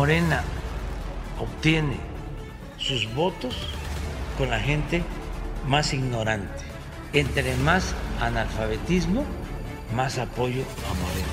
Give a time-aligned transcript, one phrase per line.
[0.00, 0.42] Morena
[1.38, 2.00] obtiene
[2.78, 3.54] sus votos
[4.38, 5.04] con la gente
[5.66, 6.64] más ignorante.
[7.12, 9.26] Entre más analfabetismo,
[9.94, 11.28] más apoyo a Morena.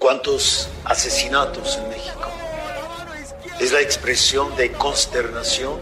[0.00, 2.28] ¿Cuántos asesinatos en México?
[3.60, 5.78] Es la expresión de consternación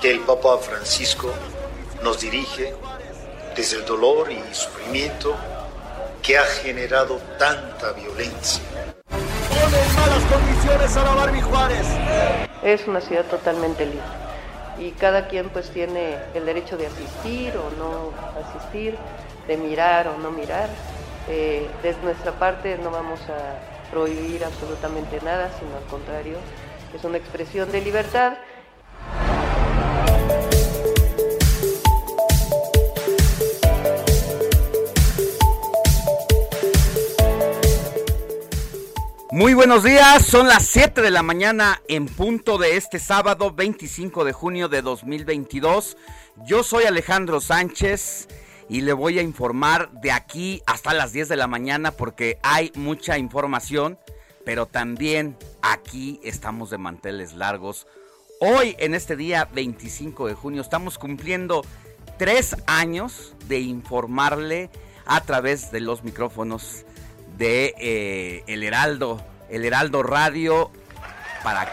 [0.00, 1.30] que el Papa Francisco
[2.02, 2.74] nos dirige
[3.54, 5.36] desde el dolor y sufrimiento
[6.24, 8.64] que ha generado tanta violencia.
[12.62, 14.24] Es una ciudad totalmente libre
[14.78, 18.96] y cada quien pues tiene el derecho de asistir o no asistir,
[19.46, 20.68] de mirar o no mirar.
[21.28, 26.38] Eh, desde nuestra parte no vamos a prohibir absolutamente nada, sino al contrario,
[26.94, 28.34] es una expresión de libertad.
[39.34, 44.24] Muy buenos días, son las 7 de la mañana en punto de este sábado 25
[44.24, 45.96] de junio de 2022.
[46.46, 48.28] Yo soy Alejandro Sánchez
[48.68, 52.70] y le voy a informar de aquí hasta las 10 de la mañana porque hay
[52.76, 53.98] mucha información,
[54.44, 57.88] pero también aquí estamos de manteles largos.
[58.38, 61.64] Hoy, en este día 25 de junio, estamos cumpliendo
[62.18, 64.70] tres años de informarle
[65.06, 66.83] a través de los micrófonos
[67.36, 70.70] de eh, El Heraldo, El Heraldo Radio
[71.42, 71.66] para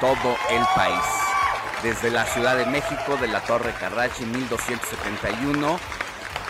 [0.00, 1.04] todo el país.
[1.82, 5.78] Desde la Ciudad de México, de la Torre Carrache 1271,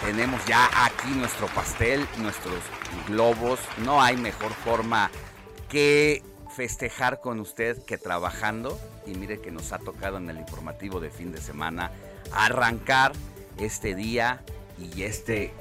[0.04, 2.58] tenemos ya aquí nuestro pastel, nuestros
[3.06, 3.60] globos.
[3.78, 5.10] No hay mejor forma
[5.68, 6.22] que
[6.54, 8.78] festejar con usted que trabajando.
[9.06, 11.90] Y mire que nos ha tocado en el informativo de fin de semana
[12.32, 13.12] arrancar
[13.58, 14.42] este día
[14.78, 15.52] y este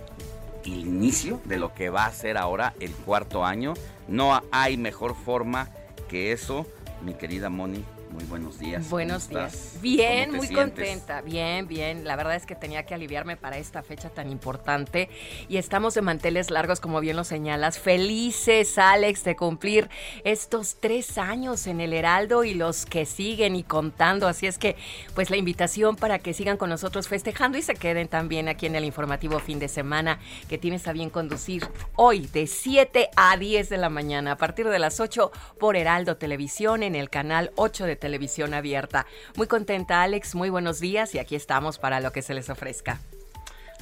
[0.63, 3.73] inicio de lo que va a ser ahora el cuarto año.
[4.07, 5.69] No hay mejor forma
[6.09, 6.65] que eso,
[7.03, 7.83] mi querida Moni.
[8.11, 8.89] Muy buenos días.
[8.89, 9.53] Buenos ¿Cómo días.
[9.53, 9.81] estás?
[9.81, 10.65] Bien, ¿Cómo te muy sientes?
[10.75, 11.21] contenta.
[11.21, 12.03] Bien, bien.
[12.03, 15.09] La verdad es que tenía que aliviarme para esta fecha tan importante.
[15.47, 17.79] Y estamos de manteles largos, como bien lo señalas.
[17.79, 19.89] Felices, Alex, de cumplir
[20.25, 24.27] estos tres años en el Heraldo y los que siguen y contando.
[24.27, 24.75] Así es que,
[25.15, 28.75] pues la invitación para que sigan con nosotros festejando y se queden también aquí en
[28.75, 30.19] el informativo fin de semana
[30.49, 34.67] que tienes a bien conducir hoy de 7 a 10 de la mañana, a partir
[34.67, 39.05] de las 8 por Heraldo Televisión en el canal 8 de Televisión Abierta.
[39.37, 40.35] Muy contenta, Alex.
[40.35, 42.99] Muy buenos días y aquí estamos para lo que se les ofrezca.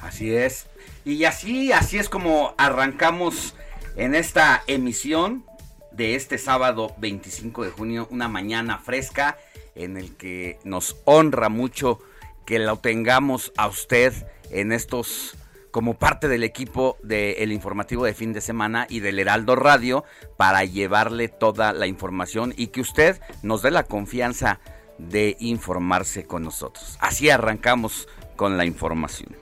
[0.00, 0.66] Así es.
[1.04, 3.54] Y así, así es como arrancamos
[3.96, 5.44] en esta emisión
[5.90, 9.36] de este sábado 25 de junio, una mañana fresca
[9.74, 11.98] en el que nos honra mucho
[12.46, 14.12] que lo tengamos a usted
[14.50, 15.36] en estos
[15.70, 20.04] como parte del equipo del informativo de fin de semana y del Heraldo Radio
[20.36, 24.60] para llevarle toda la información y que usted nos dé la confianza
[24.98, 26.96] de informarse con nosotros.
[27.00, 29.36] Así arrancamos con la información.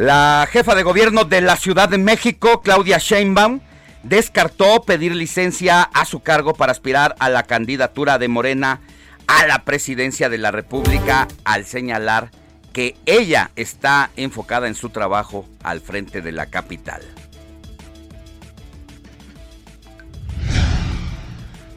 [0.00, 3.60] La jefa de gobierno de la Ciudad de México, Claudia Sheinbaum,
[4.02, 8.80] descartó pedir licencia a su cargo para aspirar a la candidatura de Morena
[9.26, 12.30] a la presidencia de la República al señalar
[12.72, 17.02] que ella está enfocada en su trabajo al frente de la capital.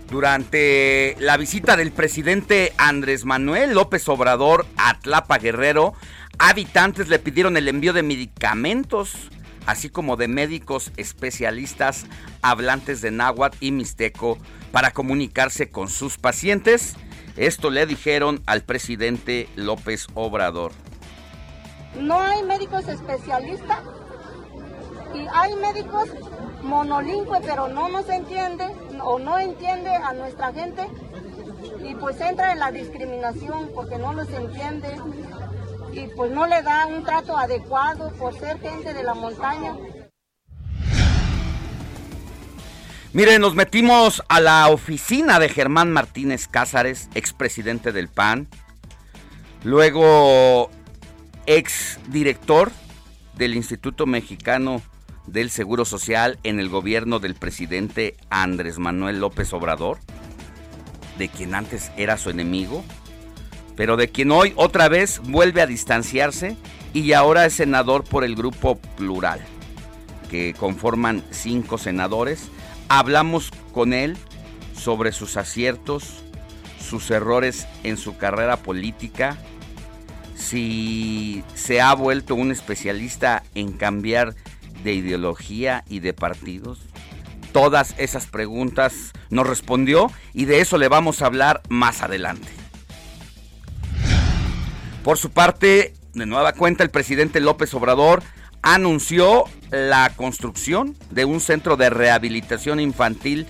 [0.09, 5.93] Durante la visita del presidente Andrés Manuel López Obrador a Tlapa Guerrero,
[6.39, 9.29] habitantes le pidieron el envío de medicamentos,
[9.65, 12.05] así como de médicos especialistas
[12.41, 14.37] hablantes de náhuatl y mixteco
[14.71, 16.95] para comunicarse con sus pacientes.
[17.37, 20.71] Esto le dijeron al presidente López Obrador.
[21.99, 23.79] No hay médicos especialistas
[25.13, 26.09] y hay médicos
[26.63, 28.65] monolingües, pero no nos entiende
[29.01, 30.87] o no entiende a nuestra gente
[31.83, 34.89] y pues entra en la discriminación porque no nos entiende
[35.93, 39.75] y pues no le da un trato adecuado por ser gente de la montaña.
[43.13, 48.47] Miren, nos metimos a la oficina de Germán Martínez Cázares, expresidente del PAN,
[49.63, 50.71] luego
[51.45, 52.71] ex director
[53.35, 54.81] del Instituto Mexicano
[55.27, 59.99] del Seguro Social en el gobierno del presidente Andrés Manuel López Obrador,
[61.19, 62.83] de quien antes era su enemigo,
[63.75, 66.57] pero de quien hoy otra vez vuelve a distanciarse
[66.93, 69.39] y ahora es senador por el grupo plural,
[70.29, 72.49] que conforman cinco senadores.
[72.89, 74.17] Hablamos con él
[74.77, 76.23] sobre sus aciertos,
[76.79, 79.37] sus errores en su carrera política,
[80.35, 84.35] si se ha vuelto un especialista en cambiar
[84.83, 86.79] de ideología y de partidos?
[87.51, 92.62] Todas esas preguntas nos respondió y de eso le vamos a hablar más adelante.
[95.03, 98.23] Por su parte, de nueva cuenta, el presidente López Obrador
[98.61, 103.45] anunció la construcción de un centro de rehabilitación infantil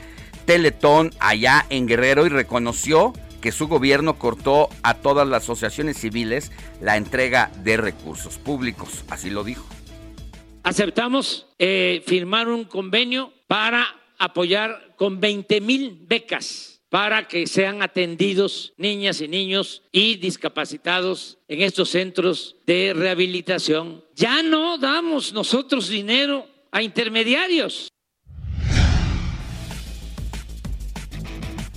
[0.45, 6.51] Teletón allá en Guerrero y reconoció que su gobierno cortó a todas las asociaciones civiles
[6.81, 9.03] la entrega de recursos públicos.
[9.09, 9.65] Así lo dijo
[10.63, 13.85] aceptamos eh, firmar un convenio para
[14.17, 21.63] apoyar con 20 mil becas para que sean atendidos niñas y niños y discapacitados en
[21.63, 24.05] estos centros de rehabilitación.
[24.13, 27.87] Ya no damos nosotros dinero a intermediarios.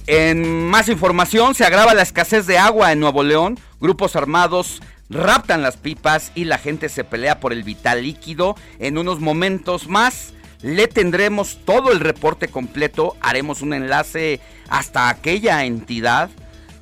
[0.06, 3.58] En más información, se agrava la escasez de agua en Nuevo León.
[3.80, 8.54] Grupos armados raptan las pipas y la gente se pelea por el vital líquido.
[8.78, 10.34] En unos momentos más
[10.66, 16.28] le tendremos todo el reporte completo, haremos un enlace hasta aquella entidad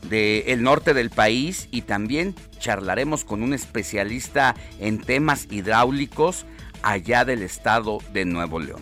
[0.09, 6.47] del norte del país y también charlaremos con un especialista en temas hidráulicos
[6.83, 8.81] allá del estado de Nuevo León.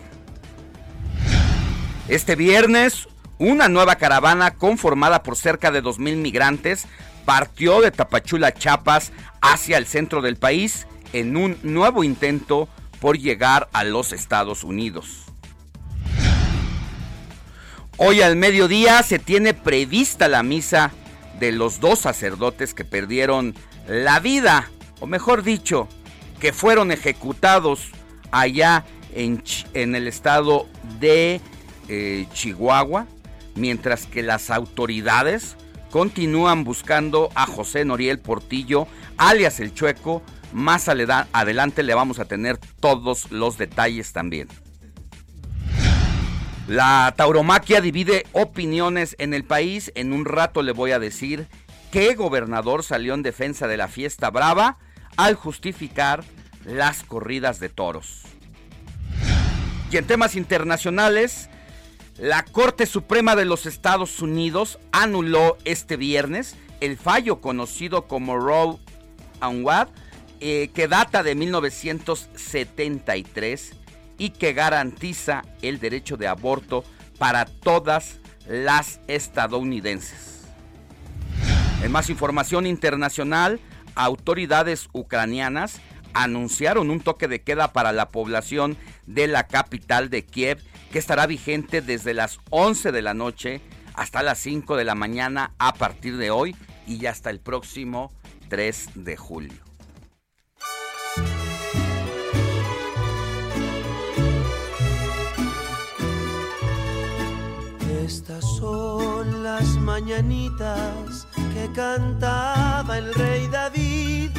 [2.07, 3.09] Este viernes,
[3.39, 6.85] una nueva caravana conformada por cerca de 2.000 migrantes
[7.25, 9.11] partió de Tapachula, Chiapas,
[9.41, 12.69] hacia el centro del país en un nuevo intento
[13.03, 15.25] por llegar a los Estados Unidos.
[17.97, 20.93] Hoy al mediodía se tiene prevista la misa
[21.37, 23.55] de los dos sacerdotes que perdieron
[23.89, 24.71] la vida,
[25.01, 25.89] o mejor dicho,
[26.39, 27.91] que fueron ejecutados
[28.31, 30.69] allá en, el estado
[31.01, 31.41] de
[31.89, 33.05] eh, Chihuahua,
[33.55, 35.57] mientras que las autoridades
[35.91, 40.23] continúan buscando a José Noriel Portillo, alias El Chueco.
[40.53, 44.47] Más adelante le vamos a tener todos los detalles también.
[46.67, 49.91] La tauromaquia divide opiniones en el país.
[49.95, 51.47] En un rato le voy a decir
[51.91, 54.77] qué gobernador salió en defensa de la fiesta brava
[55.17, 56.23] al justificar
[56.63, 58.21] las corridas de toros.
[59.91, 61.49] Y en temas internacionales,
[62.17, 68.77] la Corte Suprema de los Estados Unidos anuló este viernes el fallo conocido como Roe
[69.39, 69.91] and Wade,
[70.45, 73.71] eh, que data de 1973
[74.17, 76.83] y que garantiza el derecho de aborto
[77.17, 80.41] para todas las estadounidenses.
[81.81, 83.61] En más información internacional,
[83.95, 85.79] autoridades ucranianas
[86.13, 88.75] anunciaron un toque de queda para la población
[89.07, 93.61] de la capital de Kiev que estará vigente desde las 11 de la noche
[93.93, 96.53] hasta las 5 de la mañana a partir de hoy
[96.85, 98.11] y hasta el próximo
[98.49, 99.62] 3 de julio.
[108.05, 114.29] Estas son las mañanitas que cantaba el rey David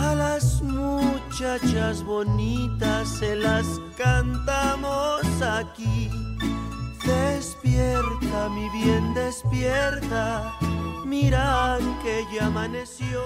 [0.00, 3.66] a las muchachas bonitas se las
[3.98, 6.08] cantamos aquí.
[7.04, 10.56] Despierta, mi bien, despierta.
[11.04, 13.22] Mira que ya amaneció.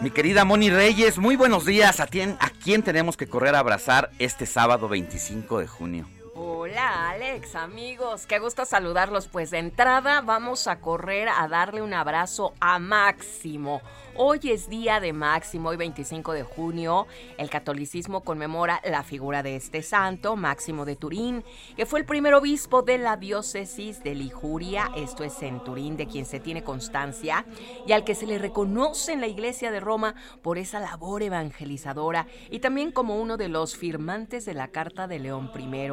[0.00, 2.00] Mi querida Moni Reyes, muy buenos días.
[2.00, 6.23] ¿A ¿A quién tenemos que correr a abrazar este sábado 25 de junio?
[6.36, 9.28] Hola Alex, amigos, qué gusto saludarlos.
[9.28, 13.80] Pues de entrada vamos a correr a darle un abrazo a Máximo.
[14.16, 17.08] Hoy es día de Máximo, hoy 25 de junio.
[17.36, 21.44] El catolicismo conmemora la figura de este santo, Máximo de Turín,
[21.76, 26.06] que fue el primer obispo de la diócesis de Liguria, esto es en Turín, de
[26.06, 27.44] quien se tiene constancia,
[27.88, 32.28] y al que se le reconoce en la iglesia de Roma por esa labor evangelizadora
[32.50, 35.90] y también como uno de los firmantes de la Carta de León I.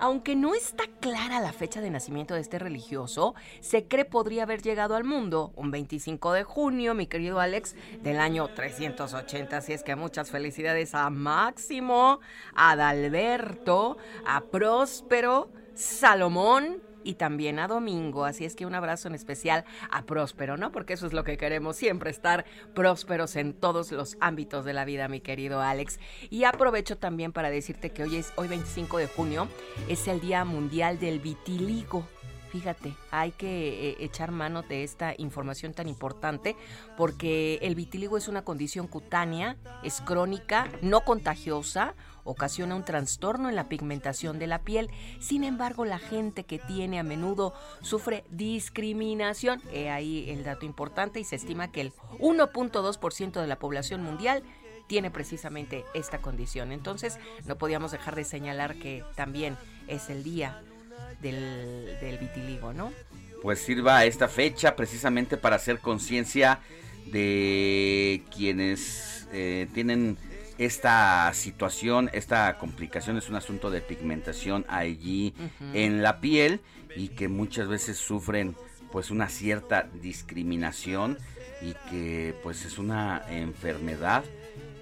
[0.00, 4.62] Aunque no está clara la fecha de nacimiento de este religioso, se cree podría haber
[4.62, 9.58] llegado al mundo un 25 de junio, mi querido Alex, del año 380.
[9.58, 12.20] Así es que muchas felicidades a Máximo,
[12.54, 18.24] a Adalberto, a Próspero, Salomón, y también a Domingo.
[18.24, 20.72] Así es que un abrazo en especial a Próspero, ¿no?
[20.72, 24.84] Porque eso es lo que queremos, siempre estar prósperos en todos los ámbitos de la
[24.84, 25.98] vida, mi querido Alex.
[26.30, 29.48] Y aprovecho también para decirte que hoy es hoy 25 de junio,
[29.88, 32.06] es el Día Mundial del Vitiligo.
[32.50, 36.56] Fíjate, hay que eh, echar mano de esta información tan importante
[36.96, 43.56] porque el vitiligo es una condición cutánea, es crónica, no contagiosa, ocasiona un trastorno en
[43.56, 44.90] la pigmentación de la piel.
[45.20, 49.62] Sin embargo, la gente que tiene a menudo sufre discriminación.
[49.72, 54.42] He ahí el dato importante y se estima que el 1.2% de la población mundial
[54.86, 56.72] tiene precisamente esta condición.
[56.72, 60.62] Entonces, no podíamos dejar de señalar que también es el día
[61.20, 62.92] del, del vitiligo, ¿no?
[63.42, 66.60] Pues sirva esta fecha precisamente para hacer conciencia
[67.06, 70.18] de quienes eh, tienen
[70.60, 75.32] esta situación, esta complicación es un asunto de pigmentación allí
[75.72, 76.60] en la piel
[76.94, 78.54] y que muchas veces sufren
[78.92, 81.16] pues una cierta discriminación
[81.62, 84.22] y que pues es una enfermedad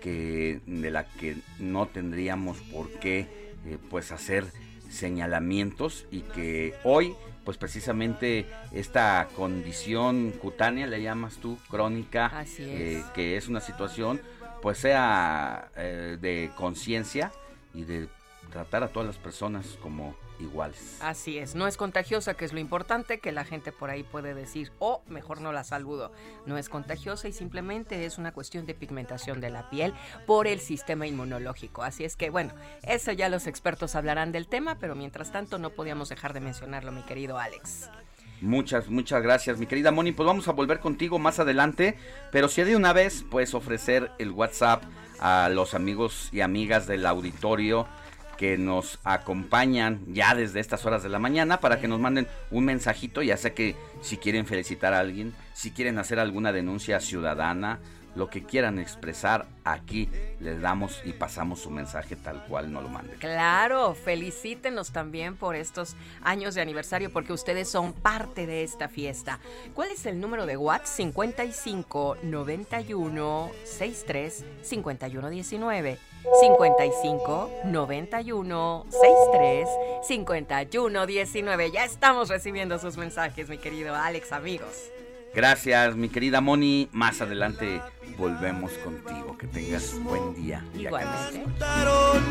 [0.03, 3.29] que de la que no tendríamos por qué
[3.65, 4.47] eh, pues hacer
[4.91, 13.37] señalamientos y que hoy pues precisamente esta condición cutánea le llamas tú crónica eh, que
[13.37, 14.21] es una situación
[14.61, 17.33] pues sea eh, de conciencia
[17.75, 18.09] y de
[18.51, 20.99] tratar a todas las personas como iguales.
[21.01, 24.35] Así es, no es contagiosa, que es lo importante, que la gente por ahí puede
[24.35, 26.13] decir, o oh, mejor no la saludo.
[26.47, 29.95] No es contagiosa y simplemente es una cuestión de pigmentación de la piel
[30.27, 31.83] por el sistema inmunológico.
[31.83, 35.71] Así es que, bueno, eso ya los expertos hablarán del tema, pero mientras tanto no
[35.71, 37.91] podíamos dejar de mencionarlo, mi querido Alex.
[38.41, 40.13] Muchas, muchas gracias, mi querida Moni.
[40.13, 41.97] Pues vamos a volver contigo más adelante,
[42.31, 44.85] pero si de una vez puedes ofrecer el WhatsApp
[45.19, 47.89] a los amigos y amigas del auditorio
[48.37, 52.65] que nos acompañan ya desde estas horas de la mañana para que nos manden un
[52.65, 57.81] mensajito, ya sea que si quieren felicitar a alguien, si quieren hacer alguna denuncia ciudadana,
[58.15, 60.09] lo que quieran expresar, aquí
[60.41, 63.19] les damos y pasamos su mensaje tal cual no lo manden.
[63.19, 69.39] Claro, felicítenos también por estos años de aniversario porque ustedes son parte de esta fiesta.
[69.75, 70.87] ¿Cuál es el número de WhatsApp?
[70.87, 75.99] 55 91 63 51 19.
[76.41, 79.69] 55 91 63
[80.03, 81.71] 51 19.
[81.71, 84.91] Ya estamos recibiendo sus mensajes, mi querido Alex, amigos.
[85.35, 86.89] Gracias, mi querida Moni.
[86.93, 87.81] Más adelante
[88.17, 89.37] volvemos contigo.
[89.39, 90.65] Que tengas un buen día.
[90.75, 91.45] Igualmente.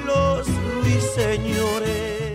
[0.06, 2.28] los ruiseñores.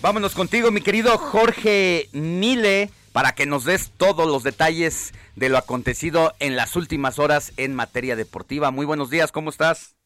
[0.00, 5.58] Vámonos contigo, mi querido Jorge Mile, para que nos des todos los detalles de lo
[5.58, 8.70] acontecido en las últimas horas en materia deportiva.
[8.70, 9.96] Muy buenos días, ¿cómo estás?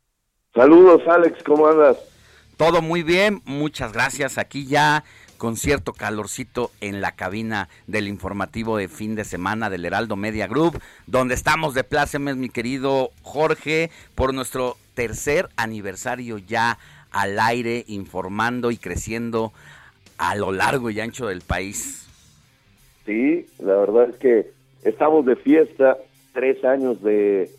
[0.54, 1.98] Saludos, Alex, ¿cómo andas?
[2.56, 4.38] Todo muy bien, muchas gracias.
[4.38, 5.04] Aquí ya
[5.36, 10.46] con cierto calorcito en la cabina del informativo de fin de semana del Heraldo Media
[10.46, 16.78] Group, donde estamos de plácemes, mi querido Jorge, por nuestro tercer aniversario ya
[17.10, 19.52] al aire, informando y creciendo
[20.16, 22.01] a lo largo y ancho del país.
[23.12, 24.52] Sí, la verdad es que
[24.84, 25.98] estamos de fiesta,
[26.32, 27.50] tres años de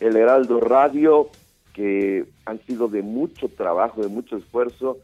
[0.00, 1.28] El Heraldo Radio,
[1.74, 4.96] que han sido de mucho trabajo, de mucho esfuerzo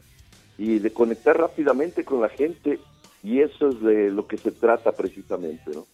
[0.57, 2.79] y de conectar rápidamente con la gente
[3.21, 5.85] y eso es de lo que se trata precisamente, ¿no?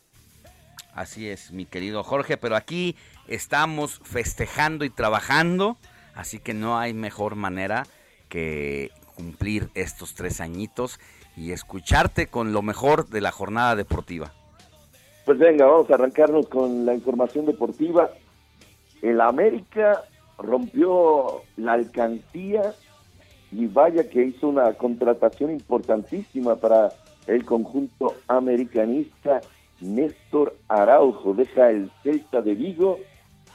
[0.94, 2.96] Así es, mi querido Jorge, pero aquí
[3.28, 5.76] estamos festejando y trabajando,
[6.16, 7.86] así que no hay mejor manera
[8.30, 11.02] que cumplir estos tres añitos
[11.40, 14.32] y escucharte con lo mejor de la jornada deportiva.
[15.26, 18.10] Pues venga, vamos a arrancarnos con la información deportiva.
[19.02, 20.04] El América
[20.38, 22.74] rompió la alcancía
[23.52, 26.90] y vaya que hizo una contratación importantísima para
[27.26, 29.42] el conjunto americanista
[29.82, 33.00] Néstor Araujo deja el Celta de Vigo,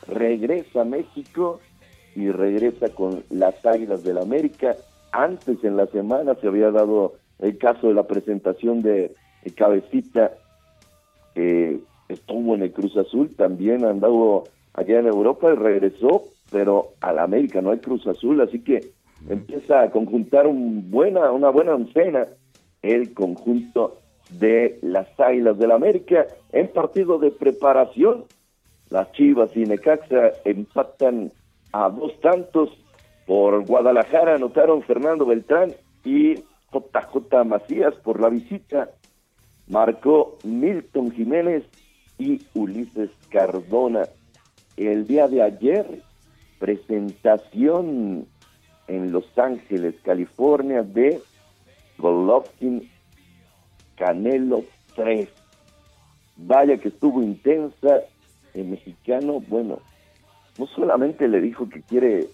[0.07, 1.61] regresa a México
[2.15, 4.77] y regresa con las Águilas del América.
[5.13, 9.15] Antes en la semana se había dado el caso de la presentación de,
[9.57, 10.33] Cabecita,
[11.35, 17.13] que estuvo en el Cruz Azul, también andado allá en Europa y regresó, pero a
[17.13, 18.81] la América no hay Cruz Azul, así que
[19.29, 22.27] empieza a conjuntar un buena, una buena oncena
[22.81, 23.99] el conjunto
[24.31, 28.25] de las Águilas del la América en partido de preparación.
[28.91, 31.33] Las Chivas y Necaxa empatan
[31.73, 32.71] a dos tantos
[33.27, 35.73] por Guadalajara, anotaron Fernando Beltrán
[36.05, 36.35] y
[36.75, 38.91] JJ Macías por la visita.
[39.69, 41.65] Marcó Milton Jiménez
[42.19, 44.09] y Ulises Cardona.
[44.77, 46.03] El día de ayer,
[46.59, 48.27] presentación
[48.89, 51.21] en Los Ángeles, California, de
[51.99, 52.91] Golovkin
[53.97, 54.65] Canelo
[54.97, 55.29] 3.
[56.37, 58.01] Vaya que estuvo intensa.
[58.53, 59.81] El mexicano, bueno,
[60.59, 62.29] no solamente le dijo que quiere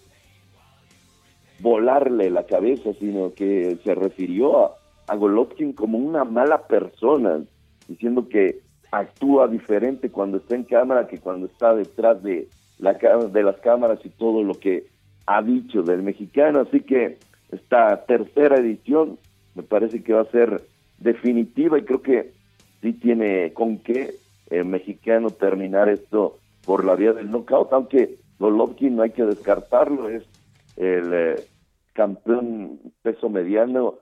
[1.61, 4.71] volarle la cabeza, sino que se refirió a,
[5.07, 7.41] a Golovkin como una mala persona,
[7.87, 8.59] diciendo que
[8.91, 12.47] actúa diferente cuando está en cámara que cuando está detrás de,
[12.79, 14.87] la, de las cámaras y todo lo que
[15.25, 16.61] ha dicho del mexicano.
[16.61, 17.17] Así que
[17.51, 19.17] esta tercera edición
[19.55, 20.61] me parece que va a ser
[20.99, 22.31] definitiva y creo que
[22.81, 24.15] sí tiene con qué
[24.49, 30.09] el mexicano terminar esto por la vía del knockout, aunque Golovkin no hay que descartarlo,
[30.09, 30.23] es
[30.77, 31.35] el eh,
[31.93, 33.95] campeón peso mediano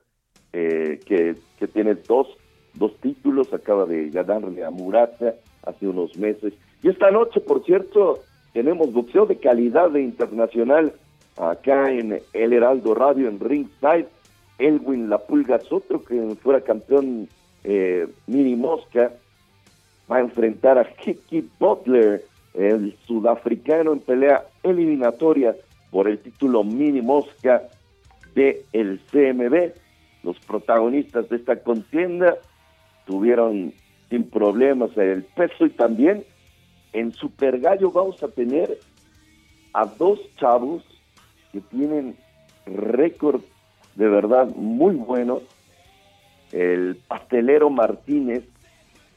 [0.53, 2.27] eh, que, que, tiene dos,
[2.74, 6.53] dos títulos, acaba de ganarle a Murata hace unos meses.
[6.81, 8.19] Y esta noche, por cierto,
[8.53, 10.93] tenemos boxeo de calidad de internacional
[11.38, 14.08] acá en El Heraldo Radio en Ringside.
[14.58, 17.29] Elwin La Pulga Soto, que fuera campeón
[17.63, 19.13] eh, mini mosca,
[20.12, 25.56] va a enfrentar a Kiki Butler, el sudafricano en pelea eliminatoria
[25.91, 27.69] por el título mini mosca
[28.39, 29.73] de el CMB.
[30.23, 32.38] Los protagonistas de esta contienda
[33.06, 33.73] tuvieron
[34.10, 36.23] sin problemas el peso y también
[36.93, 38.80] en Super Gallo vamos a tener
[39.73, 40.84] a dos chavos
[41.52, 42.15] que tienen
[42.65, 43.41] récord
[43.95, 45.41] de verdad muy bueno.
[46.52, 48.43] El pastelero Martínez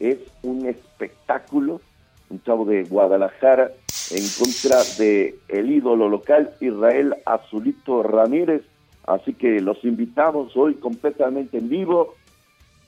[0.01, 1.81] es un espectáculo,
[2.29, 3.71] un chavo de Guadalajara
[4.11, 8.63] en contra de el ídolo local Israel Azulito Ramírez.
[9.07, 12.15] Así que los invitamos hoy completamente en vivo.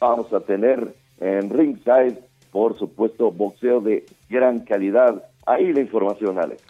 [0.01, 2.19] Vamos a tener en ringside,
[2.51, 5.25] por supuesto, boxeo de gran calidad.
[5.47, 6.63] Ahí la información, Alex.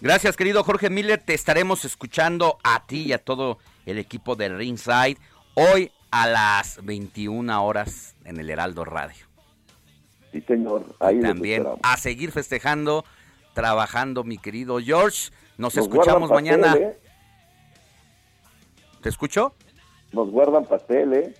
[0.00, 1.20] Gracias, querido Jorge Miller.
[1.22, 5.18] Te estaremos escuchando a ti y a todo el equipo de Ringside
[5.54, 9.26] hoy a las 21 horas en el Heraldo Radio.
[10.32, 10.84] Sí, señor.
[11.00, 13.04] Ahí también a seguir festejando,
[13.52, 15.30] trabajando, mi querido George.
[15.58, 16.74] Nos, escuchamos mañana.
[16.74, 16.98] ¿eh?
[19.02, 19.54] ¿Te escucho?
[20.12, 21.34] Nos guardan pastel, ¿eh?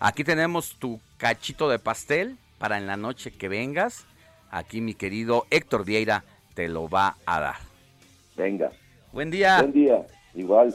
[0.00, 4.04] Aquí tenemos tu cachito de pastel para en la noche que vengas.
[4.50, 7.56] Aquí mi querido Héctor Vieira te lo va a dar.
[8.36, 8.70] Venga.
[9.12, 9.58] Buen día.
[9.58, 10.74] Buen día, igual.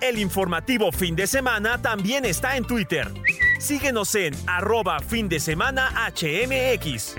[0.00, 3.08] El informativo fin de semana también está en Twitter.
[3.60, 7.14] Síguenos en arroba fin de semana HMX.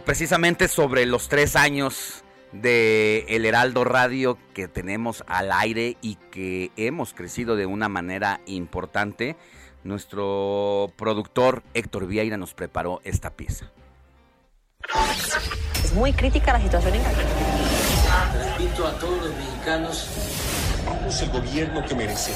[0.00, 6.14] Y precisamente sobre los tres años de El Heraldo Radio que tenemos al aire y
[6.30, 9.36] que hemos crecido de una manera importante.
[9.84, 13.70] Nuestro productor Héctor Vieira nos preparó esta pieza.
[15.84, 20.08] Es muy crítica la situación en Repito a todos los mexicanos.
[20.86, 22.32] Somos el gobierno que merece.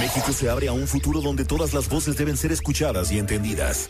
[0.00, 3.88] México se abre a un futuro donde todas las voces deben ser escuchadas y entendidas.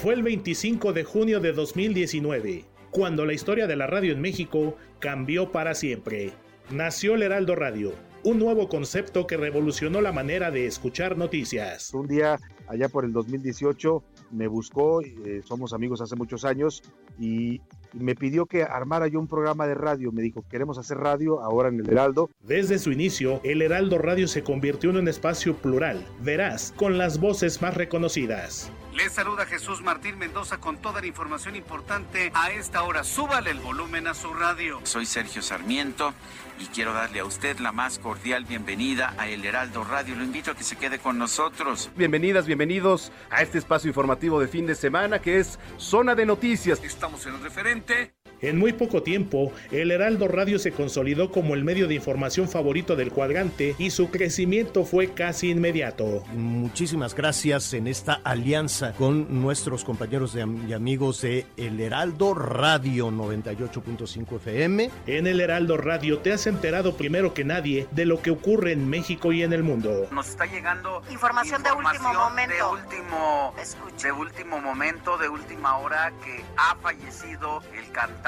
[0.00, 4.76] Fue el 25 de junio de 2019, cuando la historia de la radio en México
[5.00, 6.30] cambió para siempre.
[6.70, 11.92] Nació el Heraldo Radio, un nuevo concepto que revolucionó la manera de escuchar noticias.
[11.94, 16.80] Un día, allá por el 2018, me buscó, eh, somos amigos hace muchos años,
[17.18, 17.60] y
[17.92, 20.12] me pidió que armara yo un programa de radio.
[20.12, 22.30] Me dijo, queremos hacer radio ahora en el Heraldo.
[22.44, 27.18] Desde su inicio, el Heraldo Radio se convirtió en un espacio plural, veraz, con las
[27.18, 32.82] voces más reconocidas Les saluda Jesús Martín Mendoza con toda la información importante a esta
[32.82, 33.04] hora.
[33.04, 34.80] Súbale el volumen a su radio.
[34.82, 36.12] Soy Sergio Sarmiento
[36.58, 40.16] y quiero darle a usted la más cordial bienvenida a El Heraldo Radio.
[40.16, 41.92] Lo invito a que se quede con nosotros.
[41.94, 46.82] Bienvenidas, bienvenidos a este espacio informativo de fin de semana que es Zona de Noticias.
[46.82, 51.64] Estamos en el referente en muy poco tiempo, el Heraldo Radio se consolidó como el
[51.64, 56.22] medio de información favorito del cuadrante y su crecimiento fue casi inmediato.
[56.32, 64.36] Muchísimas gracias en esta alianza con nuestros compañeros y amigos de El Heraldo Radio 98.5
[64.36, 64.90] FM.
[65.06, 68.88] En El Heraldo Radio te has enterado primero que nadie de lo que ocurre en
[68.88, 70.06] México y en el mundo.
[70.12, 72.54] Nos está llegando información, de último momento.
[72.54, 73.54] De último,
[74.02, 78.27] de último momento, de última hora que ha fallecido el cantante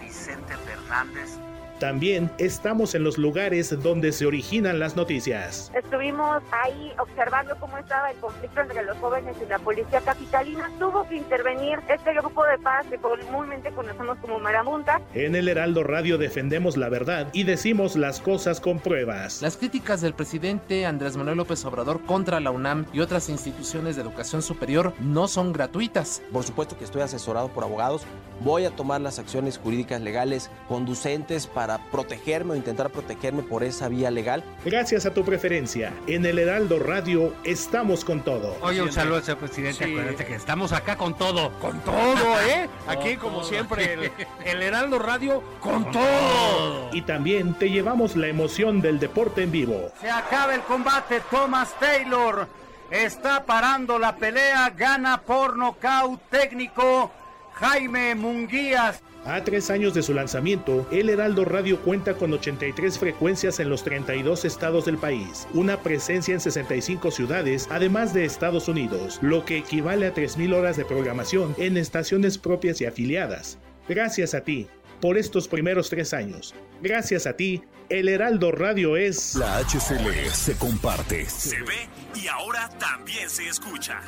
[0.00, 1.38] Vicente Fernández
[1.84, 5.70] también estamos en los lugares donde se originan las noticias.
[5.74, 10.70] Estuvimos ahí observando cómo estaba el conflicto entre los jóvenes y la policía capitalina.
[10.78, 14.98] Tuvo que intervenir este grupo de paz que comúnmente conocemos como Marabunta.
[15.12, 19.42] En el Heraldo Radio defendemos la verdad y decimos las cosas con pruebas.
[19.42, 24.00] Las críticas del presidente Andrés Manuel López Obrador contra la UNAM y otras instituciones de
[24.00, 26.22] educación superior no son gratuitas.
[26.32, 28.06] Por supuesto que estoy asesorado por abogados.
[28.40, 33.64] Voy a tomar las acciones jurídicas legales conducentes para para protegerme o intentar protegerme por
[33.64, 34.44] esa vía legal.
[34.64, 38.56] Gracias a tu preferencia, en el Heraldo Radio estamos con todo.
[38.60, 39.84] Oye, un saludo, señor presidente.
[39.84, 41.50] Acuérdate que estamos acá con todo.
[41.60, 42.68] Con todo, ¿eh?
[42.86, 44.12] Aquí, como siempre, el,
[44.44, 46.90] el, Heraldo Radio con, todo.
[46.92, 49.90] Y también te llevamos la emoción del deporte en vivo.
[50.00, 52.46] Se acaba el combate, Thomas Taylor
[52.90, 57.10] está parando la pelea, gana por nocaut técnico
[57.54, 59.00] Jaime Munguías.
[59.26, 63.82] A tres años de su lanzamiento, El Heraldo Radio cuenta con 83 frecuencias en los
[63.82, 69.56] 32 estados del país, una presencia en 65 ciudades, además de Estados Unidos, lo que
[69.56, 73.58] equivale a 3.000 horas de programación en estaciones propias y afiliadas.
[73.88, 74.68] Gracias a ti
[75.00, 76.54] por estos primeros tres años.
[76.82, 79.36] Gracias a ti, El Heraldo Radio es...
[79.36, 81.24] La HCL se comparte.
[81.24, 84.02] Se ve y ahora también se escucha.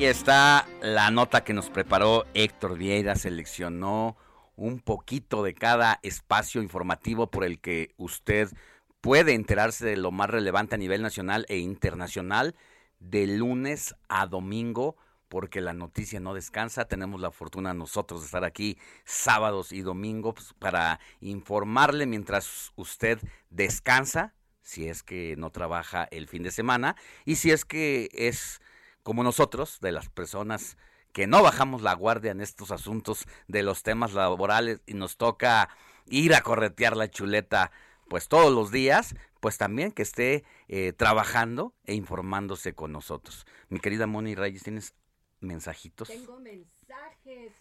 [0.00, 4.16] Y está la nota que nos preparó Héctor Vieira, seleccionó
[4.56, 8.48] un poquito de cada espacio informativo por el que usted
[9.02, 12.56] puede enterarse de lo más relevante a nivel nacional e internacional
[12.98, 14.96] de lunes a domingo,
[15.28, 16.86] porque la noticia no descansa.
[16.86, 23.18] Tenemos la fortuna nosotros de estar aquí sábados y domingos para informarle mientras usted
[23.50, 24.32] descansa,
[24.62, 28.59] si es que no trabaja el fin de semana, y si es que es
[29.10, 30.76] como nosotros, de las personas
[31.12, 35.68] que no bajamos la guardia en estos asuntos de los temas laborales y nos toca
[36.06, 37.72] ir a corretear la chuleta
[38.08, 43.46] pues todos los días, pues también que esté eh, trabajando e informándose con nosotros.
[43.68, 44.94] Mi querida Moni Reyes, ¿tienes
[45.40, 46.06] mensajitos?
[46.06, 46.79] Tengo mensajes,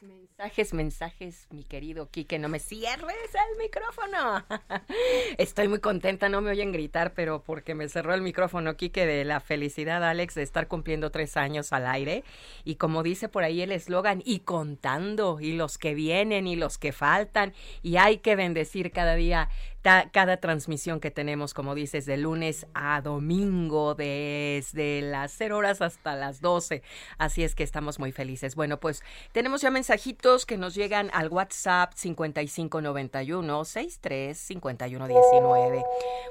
[0.02, 4.44] mensajes, mensajes, mi querido Quique, no me cierres el micrófono.
[5.38, 9.26] Estoy muy contenta, no me oyen gritar, pero porque me cerró el micrófono, Quique, de
[9.26, 12.24] la felicidad, Alex, de estar cumpliendo tres años al aire.
[12.64, 16.78] Y como dice por ahí el eslogan, y contando, y los que vienen, y los
[16.78, 17.54] que faltan,
[17.84, 19.50] y hay que bendecir cada día
[19.82, 26.16] cada transmisión que tenemos, como dices, de lunes a domingo, desde las 0 horas hasta
[26.16, 26.82] las 12.
[27.18, 28.56] Así es que estamos muy felices.
[28.56, 35.84] Bueno, pues tenemos ya mensajitos que nos llegan al WhatsApp 5591 635119.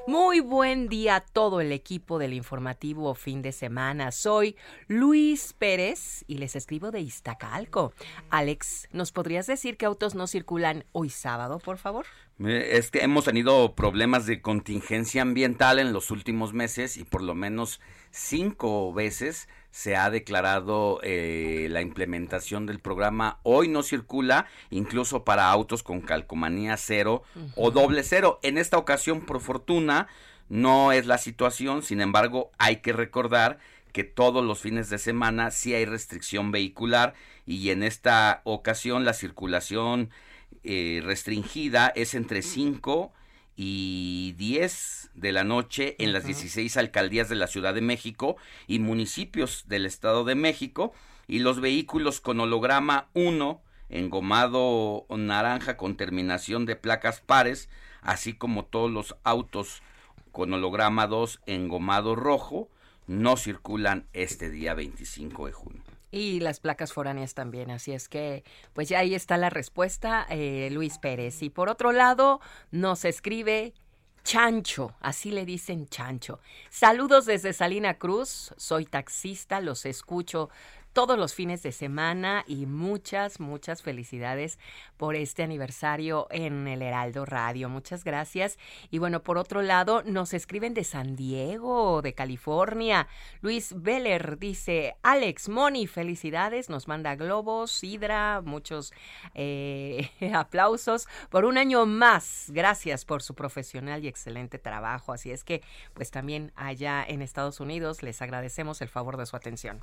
[0.07, 4.13] Muy buen día a todo el equipo del informativo fin de semana.
[4.13, 4.57] Soy
[4.87, 7.93] Luis Pérez y les escribo de Iztacalco.
[8.31, 12.07] Alex, ¿nos podrías decir qué autos no circulan hoy sábado, por favor?
[12.45, 17.35] Es que hemos tenido problemas de contingencia ambiental en los últimos meses y por lo
[17.35, 17.81] menos
[18.13, 23.41] cinco veces se ha declarado eh, la implementación del programa.
[23.43, 27.25] Hoy no circula, incluso para autos con calcomanía cero
[27.57, 28.39] o doble cero.
[28.43, 30.07] En esta ocasión, por fortuna,
[30.49, 33.59] no es la situación, sin embargo, hay que recordar
[33.93, 37.15] que todos los fines de semana sí hay restricción vehicular
[37.47, 40.11] y en esta ocasión la circulación
[40.63, 43.13] eh, restringida es entre 5
[43.57, 48.79] y 10 de la noche en las 16 alcaldías de la Ciudad de México y
[48.79, 50.93] municipios del Estado de México
[51.27, 57.69] y los vehículos con holograma 1 engomado naranja con terminación de placas pares,
[58.03, 59.83] así como todos los autos
[60.31, 62.69] con holograma 2 engomado rojo,
[63.07, 65.98] no circulan este día 25 de junio.
[66.11, 70.69] Y las placas foráneas también, así es que, pues ya ahí está la respuesta, eh,
[70.73, 71.43] Luis Pérez.
[71.43, 72.41] Y por otro lado,
[72.71, 73.75] nos escribe
[74.25, 76.41] Chancho, así le dicen Chancho.
[76.71, 80.51] Saludos desde Salina Cruz, soy taxista, los escucho
[80.99, 84.59] todos los fines de semana y muchas, muchas felicidades
[84.97, 87.69] por este aniversario en el Heraldo Radio.
[87.69, 88.59] Muchas gracias.
[88.91, 93.07] Y bueno, por otro lado, nos escriben de San Diego, de California.
[93.43, 98.93] Luis Beller dice, Alex Moni, felicidades, nos manda globos, hidra, muchos
[99.35, 102.47] eh, aplausos por un año más.
[102.49, 105.13] Gracias por su profesional y excelente trabajo.
[105.13, 105.63] Así es que,
[105.95, 109.81] pues también allá en Estados Unidos les agradecemos el favor de su atención.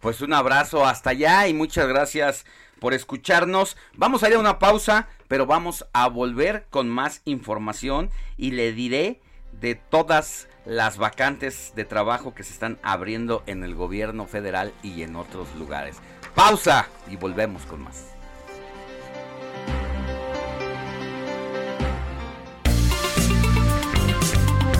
[0.00, 2.46] Pues un abrazo hasta allá y muchas gracias
[2.78, 3.76] por escucharnos.
[3.94, 8.72] Vamos a ir a una pausa, pero vamos a volver con más información y le
[8.72, 9.20] diré
[9.60, 15.02] de todas las vacantes de trabajo que se están abriendo en el gobierno federal y
[15.02, 15.96] en otros lugares.
[16.34, 18.17] Pausa y volvemos con más.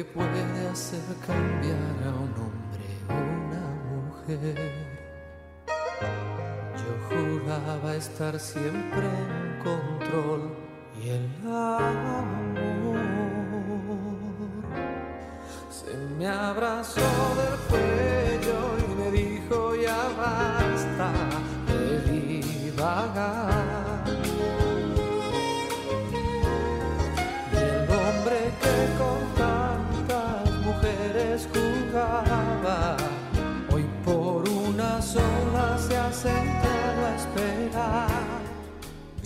[0.00, 4.56] Que puede hacer cambiar a un hombre una mujer.
[6.80, 10.56] Yo juraba estar siempre en control
[11.02, 12.96] y el amor
[15.68, 17.02] se me abrazó
[17.36, 18.29] del cuello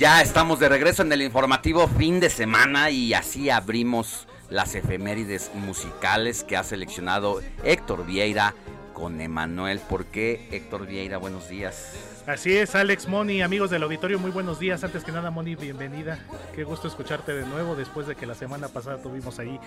[0.04, 5.50] Ya estamos de regreso en el informativo fin de semana y así abrimos las efemérides
[5.54, 8.54] musicales que ha seleccionado Héctor Vieira
[8.92, 9.80] con Emanuel.
[9.80, 11.16] ¿Por qué Héctor Vieira?
[11.16, 12.13] Buenos días.
[12.26, 14.82] Así es, Alex Moni, amigos del auditorio, muy buenos días.
[14.82, 16.18] Antes que nada, Moni, bienvenida.
[16.54, 19.60] Qué gusto escucharte de nuevo después de que la semana pasada tuvimos ahí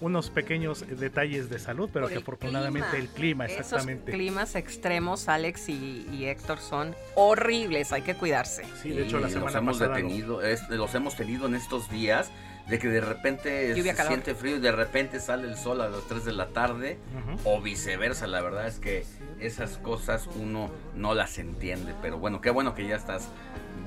[0.00, 4.12] unos pequeños detalles de salud, pero que afortunadamente el clima, exactamente.
[4.12, 8.64] Esos climas extremos, Alex y, Héctor, son horribles, hay que cuidarse.
[8.80, 12.30] Sí, de hecho, la semana los hemos detenido, los hemos tenido en estos días
[12.68, 16.02] de que de repente se siente frío y de repente sale el sol a las
[16.08, 16.98] 3 de la tarde
[17.44, 18.26] o viceversa.
[18.26, 19.04] La verdad es que
[19.38, 21.94] esas cosas uno no las entiende.
[22.00, 23.28] Pero bueno, qué bueno que ya estás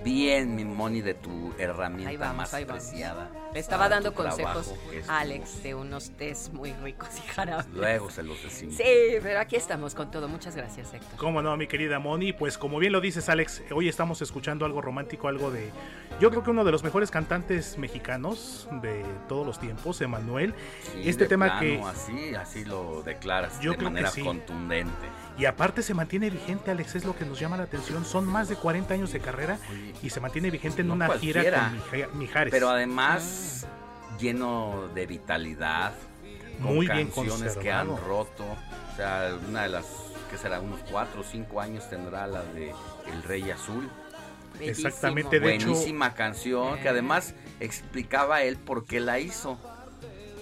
[0.03, 3.29] bien, mi Moni, de tu herramienta más apreciada.
[3.53, 4.73] Le estaba dando consejos
[5.07, 7.67] a Alex de unos test muy ricos y jarabes.
[7.73, 8.75] Luego se los decimos.
[8.75, 8.83] Sí,
[9.21, 10.27] pero aquí estamos con todo.
[10.27, 11.17] Muchas gracias, Héctor.
[11.17, 12.33] Cómo no, mi querida Moni.
[12.33, 15.71] Pues como bien lo dices, Alex, hoy estamos escuchando algo romántico, algo de...
[16.19, 20.53] Yo creo que uno de los mejores cantantes mexicanos de todos los tiempos, Emanuel.
[21.03, 21.81] este tema que...
[21.81, 25.07] Así, así lo declaras de manera contundente.
[25.37, 28.03] Y aparte se mantiene vigente, Alex, es lo que nos llama la atención.
[28.05, 29.59] Son más de 40 años de carrera
[30.01, 32.51] y se mantiene vigente en una gira con Mijares.
[32.51, 33.65] Pero además
[34.19, 35.93] lleno de vitalidad,
[36.61, 38.45] con Muy canciones que han roto.
[38.45, 39.85] O sea, una de las
[40.31, 42.73] que será unos 4 o 5 años tendrá la de
[43.11, 43.89] El Rey Azul.
[44.59, 49.59] Exactamente, de Buenísima canción que además explicaba él por qué la hizo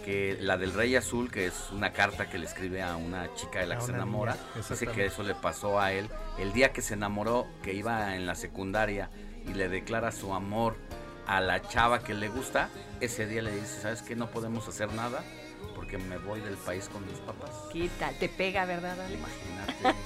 [0.05, 3.59] que la del Rey Azul, que es una carta que le escribe a una chica
[3.59, 6.83] de la que se enamora, dice que eso le pasó a él el día que
[6.83, 9.09] se enamoró, que iba en la secundaria
[9.47, 10.75] y le declara su amor
[11.25, 12.69] a la chava que le gusta,
[13.01, 14.15] ese día le dice, ¿sabes qué?
[14.15, 15.23] No podemos hacer nada
[15.73, 17.49] porque me voy del país con mis papás.
[17.73, 18.95] Quita, te pega, ¿verdad?
[19.09, 19.99] Imagínate.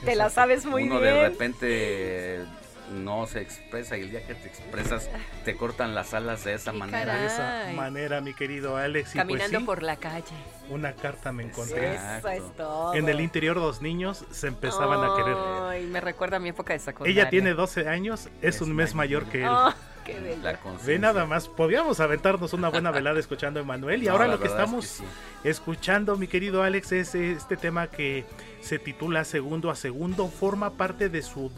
[0.04, 0.92] te la sabes muy bien.
[0.92, 2.44] Uno de repente
[2.90, 5.08] no se expresa y el día que te expresas
[5.44, 7.16] te cortan las alas de esa manera.
[7.16, 9.10] De esa manera, mi querido Alex.
[9.10, 10.34] y pues Caminando sí, por la calle.
[10.68, 11.94] Una carta me encontré.
[11.94, 12.94] Eso es todo.
[12.94, 15.36] En el interior los niños se empezaban a querer.
[15.36, 17.22] Ay, me recuerda a mi época de secundaria.
[17.22, 19.48] Ella tiene 12 años, es, un mes mayor que él.
[19.48, 19.72] Oh,
[20.04, 20.38] qué
[20.86, 24.38] Ve nada más, podíamos aventarnos una buena velada escuchando a Emanuel y No, ahora lo
[24.38, 25.10] que verdad es que estamos
[25.44, 28.24] escuchando, mi querido Alex, es este tema que
[28.64, 31.50] se titula Segundo a Segundo, forma parte de su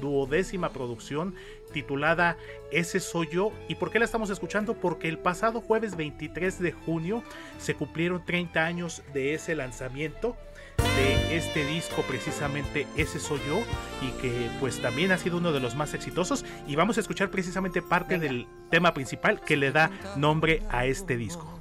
[0.00, 1.34] duodécima producción
[1.70, 2.38] titulada
[2.72, 3.52] Ese soy yo.
[3.68, 4.74] ¿Y por qué la estamos escuchando?
[4.74, 7.22] Porque el pasado jueves 23 de junio
[7.58, 10.34] se cumplieron 30 años de ese lanzamiento
[10.78, 13.60] de este disco precisamente Ese soy yo
[14.00, 17.30] y que pues también ha sido uno de los más exitosos y vamos a escuchar
[17.30, 21.55] precisamente parte del tema principal que le da nombre a este disco.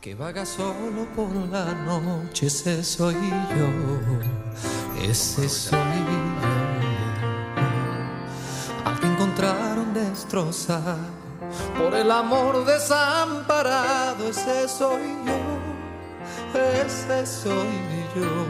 [0.00, 3.68] Que vaga solo por la noche, ese soy yo,
[5.02, 6.48] ese soy yo,
[8.86, 10.96] al que encontraron destrozado
[11.76, 15.38] por el amor desamparado, ese soy yo,
[16.58, 17.68] ese soy
[18.16, 18.46] yo.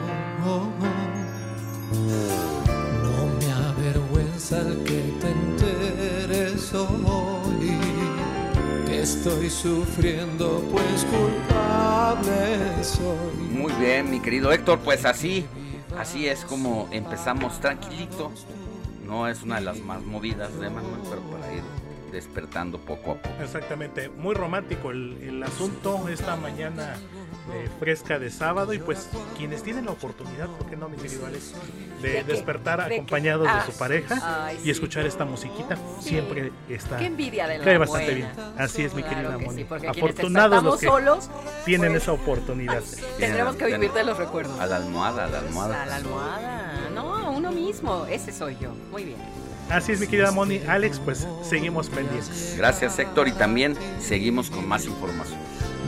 [3.02, 6.86] No me avergüenza el que te enteres que
[9.00, 13.36] estoy sufriendo, pues culpable soy.
[13.50, 15.46] Muy bien, mi querido Héctor, pues así,
[15.98, 18.30] así es como empezamos tranquilito.
[19.06, 21.62] No es una de las más movidas de Manuel, pero para ir
[22.12, 23.42] despertando poco a poco.
[23.42, 26.96] Exactamente, muy romántico el, el asunto esta mañana
[27.52, 31.26] eh, fresca de sábado y pues quienes tienen la oportunidad, ¿por qué no, mi querido
[31.26, 31.52] Alex?
[32.02, 34.70] De, despertar ¿De acompañados Ah, de su pareja ay, y sí.
[34.70, 38.32] escuchar esta musiquita siempre está Qué envidia de la cae bastante buena.
[38.34, 38.46] bien.
[38.58, 39.66] Así es, mi Claro querida que Moni.
[39.80, 41.30] sí, Afortunados los que solos,
[41.64, 42.82] tienen pues, esa oportunidad.
[43.18, 44.58] Tendremos que vivir de los recuerdos.
[44.60, 45.82] A la almohada, a la almohada.
[45.82, 46.72] A la almohada.
[46.94, 48.06] No, uno mismo.
[48.06, 48.70] Ese soy yo.
[48.90, 49.18] Muy bien.
[49.70, 50.60] Así es, mi querida Moni.
[50.68, 52.54] Alex, pues seguimos pendientes.
[52.58, 55.38] Gracias Héctor y también seguimos con más información.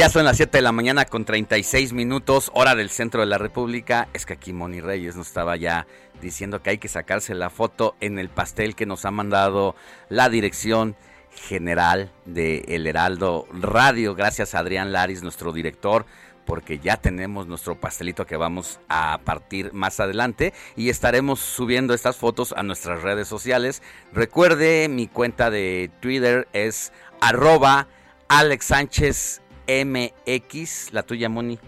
[0.00, 3.36] Ya son las 7 de la mañana con 36 minutos, hora del centro de la
[3.36, 4.08] República.
[4.14, 5.86] Es que aquí Moni Reyes nos estaba ya
[6.22, 9.76] diciendo que hay que sacarse la foto en el pastel que nos ha mandado
[10.08, 10.96] la dirección
[11.34, 14.14] general de El Heraldo Radio.
[14.14, 16.06] Gracias a Adrián Laris, nuestro director,
[16.46, 22.16] porque ya tenemos nuestro pastelito que vamos a partir más adelante y estaremos subiendo estas
[22.16, 23.82] fotos a nuestras redes sociales.
[24.14, 27.86] Recuerde, mi cuenta de Twitter es arroba
[28.28, 31.58] Alex Sánchez MX, la tuya, Moni.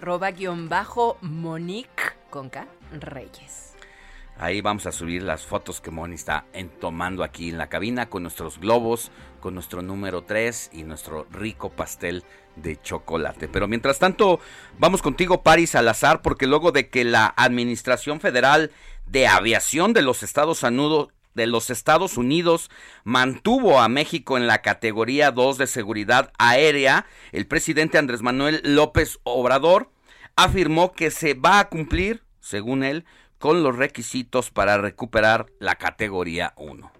[0.00, 3.74] Arroba guion bajo Monique con K Reyes.
[4.38, 8.08] Ahí vamos a subir las fotos que Moni está en- tomando aquí en la cabina
[8.08, 12.24] con nuestros globos, con nuestro número 3 y nuestro rico pastel
[12.56, 13.46] de chocolate.
[13.46, 14.40] Pero mientras tanto,
[14.78, 18.72] vamos contigo, Paris Salazar, porque luego de que la Administración Federal
[19.06, 22.70] de Aviación de los Estados Unidos de los Estados Unidos
[23.04, 29.18] mantuvo a México en la categoría 2 de seguridad aérea, el presidente Andrés Manuel López
[29.24, 29.90] Obrador
[30.36, 33.04] afirmó que se va a cumplir, según él,
[33.38, 36.93] con los requisitos para recuperar la categoría 1.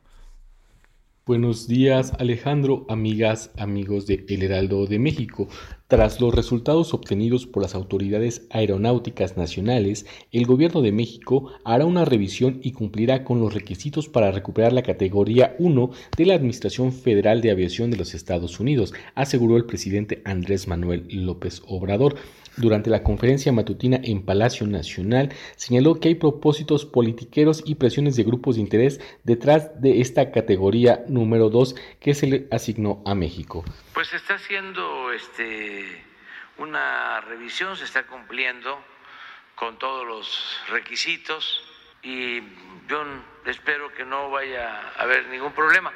[1.27, 5.49] Buenos días Alejandro, amigas, amigos de El Heraldo de México.
[5.89, 12.05] Tras los resultados obtenidos por las autoridades aeronáuticas nacionales, el gobierno de México hará una
[12.05, 17.41] revisión y cumplirá con los requisitos para recuperar la categoría 1 de la Administración Federal
[17.41, 22.17] de Aviación de los Estados Unidos, aseguró el presidente Andrés Manuel López Obrador.
[22.57, 28.23] Durante la conferencia matutina en Palacio Nacional, señaló que hay propósitos politiqueros y presiones de
[28.23, 33.65] grupos de interés detrás de esta categoría número 2 que se le asignó a México.
[33.93, 36.05] Pues se está haciendo este,
[36.59, 38.79] una revisión, se está cumpliendo
[39.57, 41.61] con todos los requisitos
[42.05, 42.41] y
[42.89, 43.05] yo
[43.47, 45.93] espero que no vaya a haber ningún problema.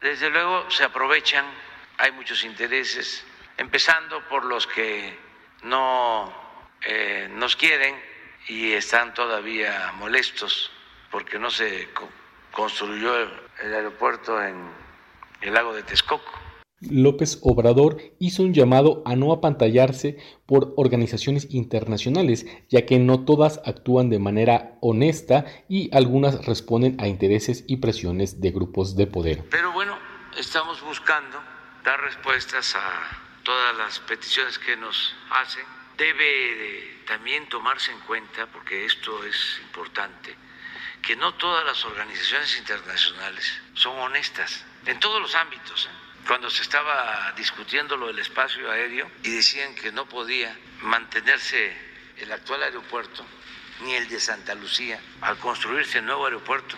[0.00, 1.44] Desde luego se aprovechan,
[1.98, 3.26] hay muchos intereses,
[3.58, 5.27] empezando por los que
[5.62, 6.32] no
[6.86, 7.94] eh, nos quieren
[8.48, 10.70] y están todavía molestos
[11.10, 12.08] porque no se co-
[12.52, 13.28] construyó el,
[13.64, 14.56] el aeropuerto en
[15.40, 16.30] el lago de Texcoco.
[16.80, 23.60] López Obrador hizo un llamado a no apantallarse por organizaciones internacionales, ya que no todas
[23.66, 29.42] actúan de manera honesta y algunas responden a intereses y presiones de grupos de poder.
[29.50, 29.98] Pero bueno,
[30.38, 31.38] estamos buscando
[31.84, 35.64] dar respuestas a todas las peticiones que nos hacen.
[35.96, 40.36] Debe también tomarse en cuenta, porque esto es importante,
[41.02, 45.86] que no todas las organizaciones internacionales son honestas en todos los ámbitos.
[45.86, 46.08] ¿eh?
[46.28, 51.74] cuando se estaba discutiendo lo del espacio aéreo y decían que no podía mantenerse
[52.18, 53.24] el actual aeropuerto
[53.80, 56.76] ni el de Santa Lucía al construirse el nuevo aeropuerto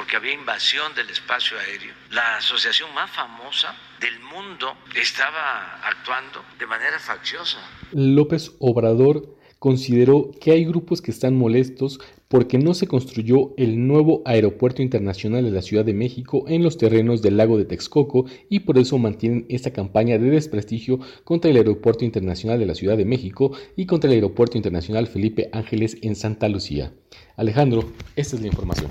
[0.00, 1.92] porque había invasión del espacio aéreo.
[2.10, 7.58] La asociación más famosa del mundo estaba actuando de manera facciosa.
[7.92, 14.22] López Obrador consideró que hay grupos que están molestos porque no se construyó el nuevo
[14.24, 18.60] aeropuerto internacional de la Ciudad de México en los terrenos del lago de Texcoco y
[18.60, 23.04] por eso mantienen esta campaña de desprestigio contra el Aeropuerto Internacional de la Ciudad de
[23.04, 26.94] México y contra el Aeropuerto Internacional Felipe Ángeles en Santa Lucía.
[27.36, 28.90] Alejandro, esta es la información.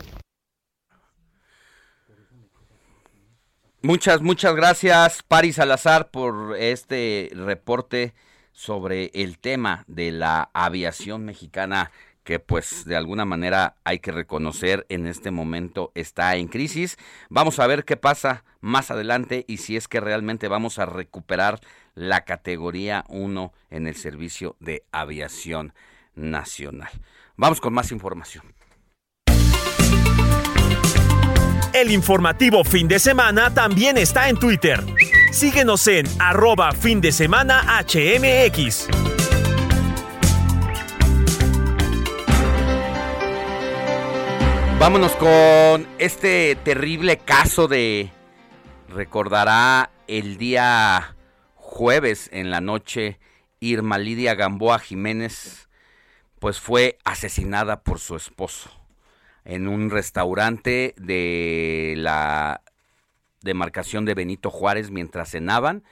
[3.81, 8.13] Muchas, muchas gracias, Paris Salazar, por este reporte
[8.51, 11.89] sobre el tema de la aviación mexicana
[12.25, 16.97] que pues de alguna manera hay que reconocer en este momento está en crisis.
[17.29, 21.61] Vamos a ver qué pasa más adelante y si es que realmente vamos a recuperar
[21.95, 25.73] la categoría 1 en el servicio de aviación
[26.15, 26.91] nacional.
[27.37, 28.43] Vamos con más información.
[31.71, 34.83] El informativo fin de semana también está en Twitter.
[35.31, 38.87] Síguenos en arroba fin de semana HMX.
[44.79, 48.09] Vámonos con este terrible caso de...
[48.87, 51.15] Recordará el día
[51.53, 53.19] jueves en la noche,
[53.59, 55.69] Irma Lidia Gamboa Jiménez,
[56.39, 58.78] pues fue asesinada por su esposo
[59.45, 62.61] en un restaurante de la
[63.41, 65.83] demarcación de Benito Juárez mientras cenaban.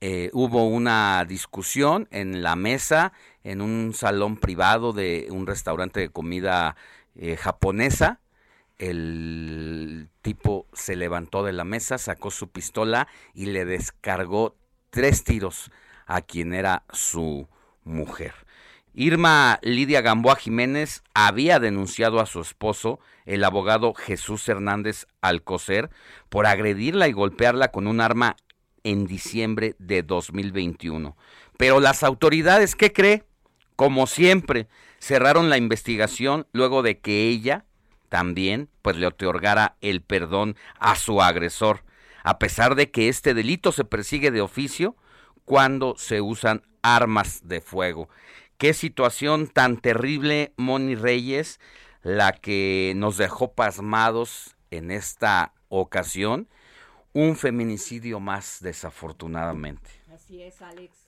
[0.00, 3.12] Eh, hubo una discusión en la mesa,
[3.44, 6.76] en un salón privado de un restaurante de comida
[7.14, 8.20] eh, japonesa.
[8.78, 14.56] El tipo se levantó de la mesa, sacó su pistola y le descargó
[14.90, 15.70] tres tiros
[16.06, 17.46] a quien era su
[17.84, 18.34] mujer.
[18.94, 25.88] Irma Lidia Gamboa Jiménez había denunciado a su esposo, el abogado Jesús Hernández Alcocer,
[26.28, 28.36] por agredirla y golpearla con un arma
[28.84, 31.16] en diciembre de 2021.
[31.56, 33.24] Pero las autoridades, ¿qué cree?
[33.76, 34.68] Como siempre,
[34.98, 37.64] cerraron la investigación luego de que ella
[38.10, 41.82] también pues le otorgara el perdón a su agresor,
[42.24, 44.96] a pesar de que este delito se persigue de oficio
[45.46, 48.08] cuando se usan armas de fuego.
[48.62, 51.58] Qué situación tan terrible, Moni Reyes,
[52.04, 56.46] la que nos dejó pasmados en esta ocasión.
[57.12, 59.90] Un feminicidio más, desafortunadamente.
[60.14, 61.01] Así es, Alex.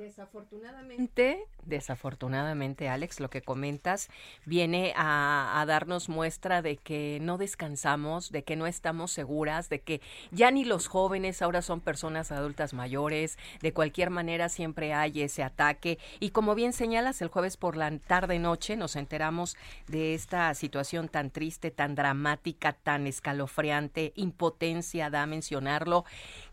[0.00, 4.08] Desafortunadamente, desafortunadamente, Alex, lo que comentas
[4.46, 9.82] viene a, a, darnos muestra de que no descansamos, de que no estamos seguras, de
[9.82, 15.20] que ya ni los jóvenes ahora son personas adultas mayores, de cualquier manera siempre hay
[15.20, 15.98] ese ataque.
[16.18, 19.54] Y como bien señalas, el jueves por la tarde-noche nos enteramos
[19.86, 26.06] de esta situación tan triste, tan dramática, tan escalofriante, impotencia da mencionarlo,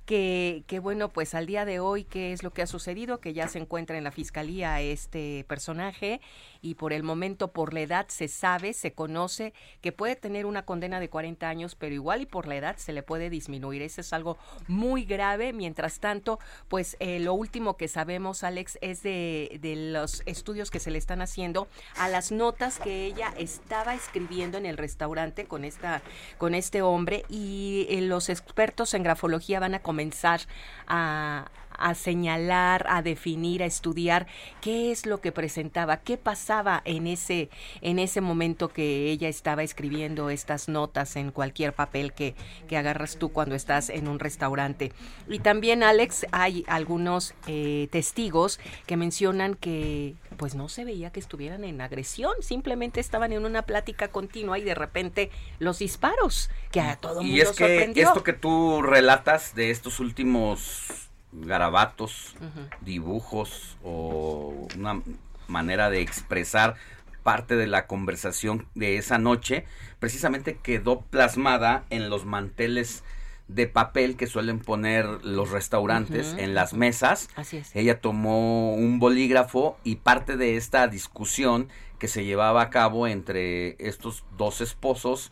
[0.08, 3.20] que, que, bueno, pues al día de hoy, ¿qué es lo que ha sucedido?
[3.20, 6.22] Que ya se encuentra en la fiscalía este personaje
[6.62, 10.66] y por el momento, por la edad, se sabe, se conoce que puede tener una
[10.66, 13.82] condena de 40 años, pero igual y por la edad se le puede disminuir.
[13.82, 14.38] Eso es algo
[14.68, 15.54] muy grave.
[15.54, 20.80] Mientras tanto, pues eh, lo último que sabemos, Alex, es de, de los estudios que
[20.80, 25.66] se le están haciendo a las notas que ella estaba escribiendo en el restaurante con,
[25.66, 26.02] esta,
[26.38, 30.42] con este hombre y eh, los expertos en grafología van a comenzar
[30.88, 34.28] a, a señalar, a definir, a estudiar
[34.62, 37.50] qué es lo que presentaba, qué pasaba en ese,
[37.82, 42.36] en ese momento que ella estaba escribiendo estas notas en cualquier papel que,
[42.68, 44.92] que agarras tú cuando estás en un restaurante.
[45.28, 51.20] Y también, Alex, hay algunos eh, testigos que mencionan que pues no se veía que
[51.20, 56.80] estuvieran en agresión, simplemente estaban en una plática continua y de repente los disparos, que
[56.80, 58.08] a todo mundo Y es que sorprendió.
[58.08, 61.07] esto que tú relatas de estos últimos
[61.42, 62.36] garabatos,
[62.82, 65.02] dibujos o una
[65.48, 66.76] manera de expresar
[67.24, 69.66] parte de la conversación de esa noche,
[70.00, 73.04] precisamente quedó plasmada en los manteles
[73.48, 77.30] de papel que suelen poner los restaurantes en las mesas.
[77.36, 77.76] Así es.
[77.76, 81.70] Ella tomó un bolígrafo y parte de esta discusión
[82.00, 85.32] que se llevaba a cabo entre estos dos esposos,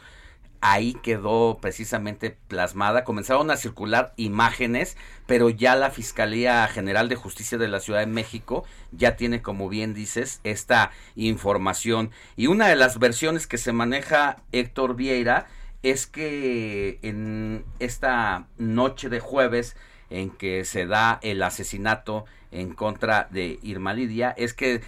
[0.72, 3.04] ahí quedó precisamente plasmada.
[3.04, 8.08] Comenzaron a circular imágenes, pero ya la Fiscalía General de Justicia de la Ciudad de
[8.08, 12.12] México ya tiene, como bien dices, esta información.
[12.36, 15.48] Y una de las versiones que se maneja Héctor Vieira
[15.84, 19.76] es que en esta noche de jueves
[20.10, 24.82] en que se da el asesinato en contra de Irma Lidia, es que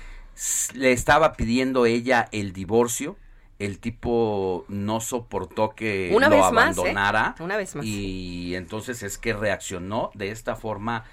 [0.74, 3.18] le estaba pidiendo ella el divorcio,
[3.60, 6.82] el tipo no soportó que Una lo vez más, ¿eh?
[6.82, 7.86] abandonara Una vez más.
[7.86, 11.06] y entonces es que reaccionó de esta forma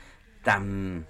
[0.43, 1.07] tan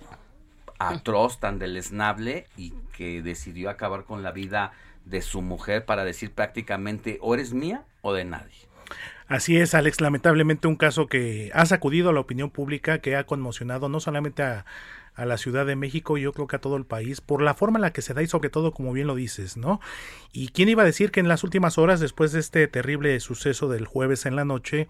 [0.79, 4.73] atroz, tan deleznable y que decidió acabar con la vida
[5.05, 8.69] de su mujer para decir prácticamente o eres mía o de nadie.
[9.27, 13.25] Así es, Alex, lamentablemente un caso que ha sacudido a la opinión pública, que ha
[13.25, 14.67] conmocionado no solamente a,
[15.15, 17.79] a la Ciudad de México, yo creo que a todo el país, por la forma
[17.79, 19.81] en la que se da y sobre todo, como bien lo dices, ¿no?
[20.33, 23.69] ¿Y quién iba a decir que en las últimas horas, después de este terrible suceso
[23.69, 24.89] del jueves en la noche,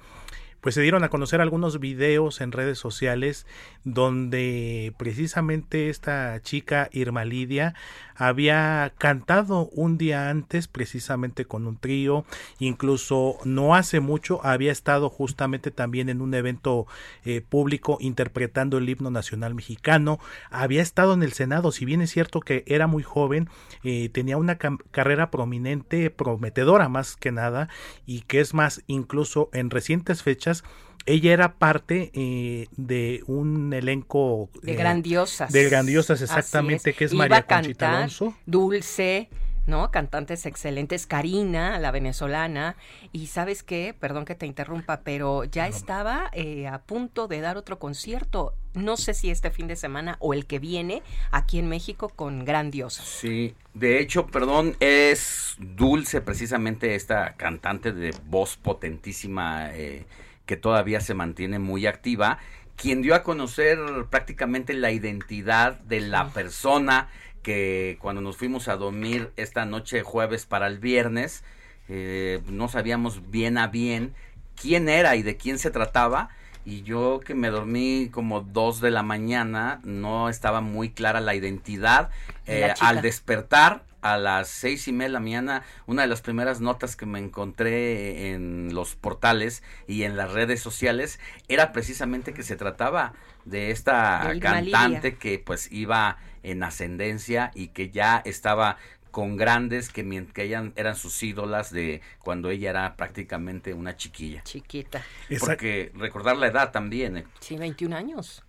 [0.65, 3.47] pues se dieron a conocer algunos videos en redes sociales
[3.85, 7.75] donde precisamente esta chica Irma Lidia
[8.17, 12.25] había cantado un día antes precisamente con un trío,
[12.59, 16.87] incluso no hace mucho había estado justamente también en un evento
[17.25, 20.19] eh, público interpretando el himno nacional mexicano,
[20.51, 23.49] había estado en el Senado, si bien es cierto que era muy joven,
[23.83, 27.69] eh, tenía una carrera prominente, prometedora más que nada,
[28.07, 30.65] y que es más, incluso en recientes fechas,
[31.07, 35.53] ella era parte eh, de un elenco De eh, grandiosas.
[35.53, 39.29] de grandiosas exactamente que es Iba María Conchita cantar Alonso Dulce,
[39.67, 39.91] ¿no?
[39.91, 41.07] Cantantes excelentes.
[41.07, 42.77] Karina, la venezolana.
[43.13, 47.57] Y sabes qué, perdón que te interrumpa, pero ya estaba eh, a punto de dar
[47.57, 48.55] otro concierto.
[48.75, 52.45] No sé si este fin de semana o el que viene aquí en México con
[52.45, 53.07] grandiosas.
[53.07, 60.05] Sí, de hecho, perdón, es Dulce precisamente esta cantante de voz potentísima eh,
[60.47, 62.39] que todavía se mantiene muy activa,
[62.77, 63.79] quien dio a conocer
[64.11, 67.09] prácticamente la identidad de la persona
[67.43, 71.45] que cuando nos fuimos a dormir esta noche de jueves para el viernes,
[71.89, 74.15] eh, no sabíamos bien a bien
[74.61, 76.31] quién era y de quién se trataba.
[76.65, 81.35] Y yo que me dormí como dos de la mañana, no estaba muy clara la
[81.35, 82.09] identidad.
[82.47, 86.21] La Eh, al despertar a las seis y media de la mañana, una de las
[86.21, 92.35] primeras notas que me encontré en los portales y en las redes sociales era precisamente
[92.35, 93.15] que se trataba
[93.47, 98.77] de esta De cantante que pues iba en ascendencia y que ya estaba
[99.11, 104.43] con grandes que, que eran, eran sus ídolas de cuando ella era prácticamente una chiquilla.
[104.45, 105.03] Chiquita.
[105.41, 107.17] Porque recordar la edad también.
[107.17, 107.25] eh.
[107.41, 108.44] Sí, 21 años.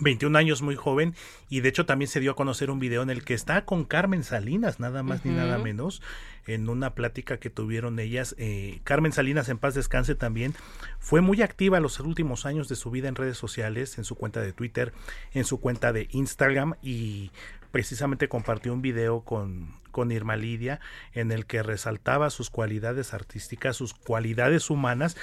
[0.00, 1.14] 21 años muy joven
[1.48, 3.84] y de hecho también se dio a conocer un video en el que está con
[3.84, 6.02] Carmen Salinas, nada más ni nada menos,
[6.46, 8.34] en una plática que tuvieron ellas.
[8.38, 10.54] Eh, Carmen Salinas, en paz descanse también,
[10.98, 14.40] fue muy activa los últimos años de su vida en redes sociales, en su cuenta
[14.40, 14.92] de Twitter,
[15.32, 17.30] en su cuenta de Instagram y
[17.70, 20.80] precisamente compartió un video con, con Irma Lidia
[21.12, 25.16] en el que resaltaba sus cualidades artísticas, sus cualidades humanas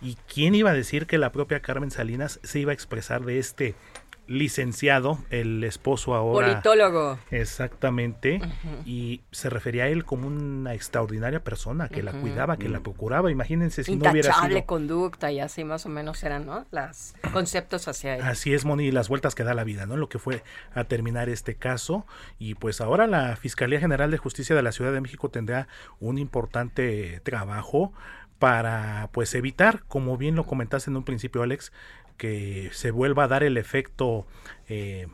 [0.00, 3.38] y quién iba a decir que la propia Carmen Salinas se iba a expresar de
[3.38, 3.74] este
[4.28, 6.48] licenciado, el esposo ahora.
[6.48, 7.18] Politólogo.
[7.30, 8.40] Exactamente.
[8.84, 13.30] Y se refería a él como una extraordinaria persona que la cuidaba, que la procuraba.
[13.32, 14.66] Imagínense si no hubiera Intachable sido.
[14.66, 16.66] conducta y así más o menos eran, ¿no?
[16.70, 18.22] Los conceptos hacia él.
[18.22, 19.96] Así es, Moni, las vueltas que da la vida, ¿no?
[19.96, 20.42] Lo que fue
[20.74, 22.06] a terminar este caso.
[22.38, 25.68] Y pues ahora la Fiscalía General de Justicia de la Ciudad de México tendrá
[26.00, 27.92] un importante trabajo
[28.38, 31.72] para pues evitar, como bien lo comentaste en un principio, Alex,
[32.18, 34.26] que se vuelva a dar el efecto
[34.68, 35.06] eh,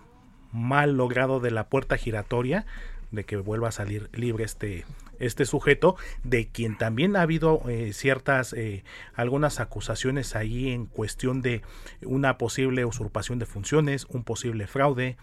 [0.50, 2.66] mal logrado de la puerta giratoria,
[3.12, 4.84] de que vuelva a salir libre este
[5.18, 8.84] este sujeto, de quien también ha habido eh, ciertas, eh,
[9.14, 11.62] algunas acusaciones ahí en cuestión de
[12.02, 15.16] una posible usurpación de funciones, un posible fraude eh,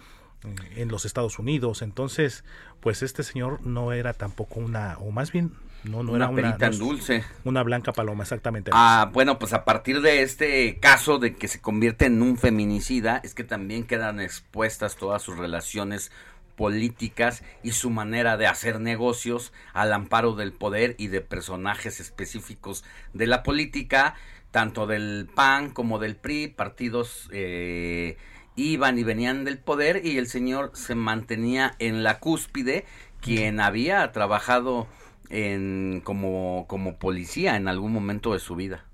[0.77, 1.81] en los Estados Unidos.
[1.81, 2.43] Entonces,
[2.79, 5.53] pues este señor no era tampoco una, o más bien,
[5.83, 7.23] no, no Una era perita no en dulce.
[7.43, 8.71] Una blanca paloma, exactamente.
[8.73, 13.21] Ah, bueno, pues a partir de este caso de que se convierte en un feminicida,
[13.23, 16.11] es que también quedan expuestas todas sus relaciones
[16.55, 22.83] políticas y su manera de hacer negocios al amparo del poder y de personajes específicos
[23.13, 24.15] de la política,
[24.51, 28.17] tanto del PAN como del PRI, partidos eh,
[28.55, 32.85] iban y venían del poder y el señor se mantenía en la cúspide,
[33.21, 34.87] quien había trabajado
[35.31, 38.85] en como, como policía en algún momento de su vida.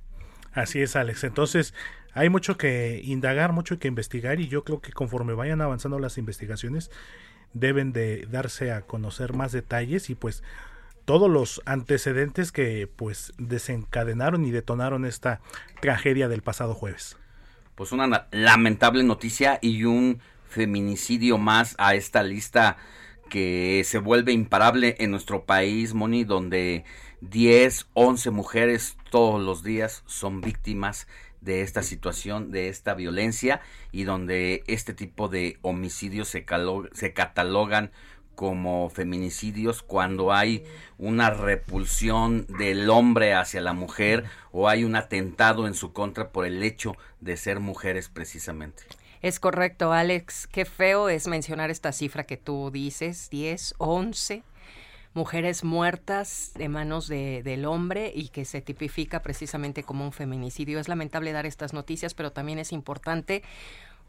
[0.53, 1.23] Así es, Alex.
[1.23, 1.73] Entonces,
[2.13, 6.17] hay mucho que indagar, mucho que investigar y yo creo que conforme vayan avanzando las
[6.17, 6.89] investigaciones,
[7.53, 10.43] deben de darse a conocer más detalles y pues
[11.05, 15.41] todos los antecedentes que pues desencadenaron y detonaron esta
[15.79, 17.17] tragedia del pasado jueves.
[17.75, 20.19] Pues una lamentable noticia y un
[20.49, 22.77] feminicidio más a esta lista
[23.29, 26.85] que se vuelve imparable en nuestro país, Moni, donde
[27.21, 31.07] 10, 11 mujeres todos los días son víctimas
[31.41, 33.61] de esta situación, de esta violencia
[33.91, 36.45] y donde este tipo de homicidios se,
[36.93, 37.91] se catalogan
[38.35, 40.63] como feminicidios cuando hay
[40.99, 46.45] una repulsión del hombre hacia la mujer o hay un atentado en su contra por
[46.45, 48.83] el hecho de ser mujeres precisamente.
[49.27, 50.47] Es correcto, Alex.
[50.47, 54.41] Qué feo es mencionar esta cifra que tú dices, 10, 11
[55.13, 60.79] mujeres muertas de manos de, del hombre y que se tipifica precisamente como un feminicidio.
[60.79, 63.43] Es lamentable dar estas noticias, pero también es importante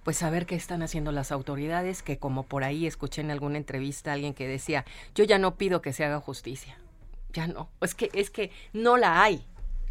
[0.05, 4.13] pues saber qué están haciendo las autoridades, que como por ahí escuché en alguna entrevista
[4.13, 4.85] a alguien que decía,
[5.17, 6.79] yo ya no pido que se haga justicia,
[7.33, 9.45] ya no, es que, es que no la hay,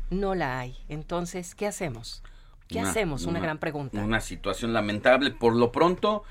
[0.10, 0.78] no la hay.
[0.88, 2.24] Entonces, ¿qué hacemos?
[2.68, 3.26] ¿Qué hacemos?
[3.26, 4.00] Una, gran pregunta.
[4.02, 5.32] Una situación lamentable.
[5.32, 6.24] Por lo pronto,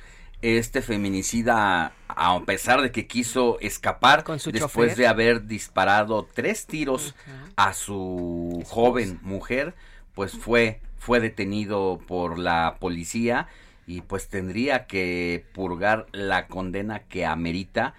[0.42, 7.14] este feminicida, a pesar de que quiso escapar después de haber disparado tres tiros
[7.56, 9.74] a su joven mujer,
[10.14, 13.48] pues fue, fue detenido por la policía
[13.86, 17.94] y pues tendría que purgar la condena que amerita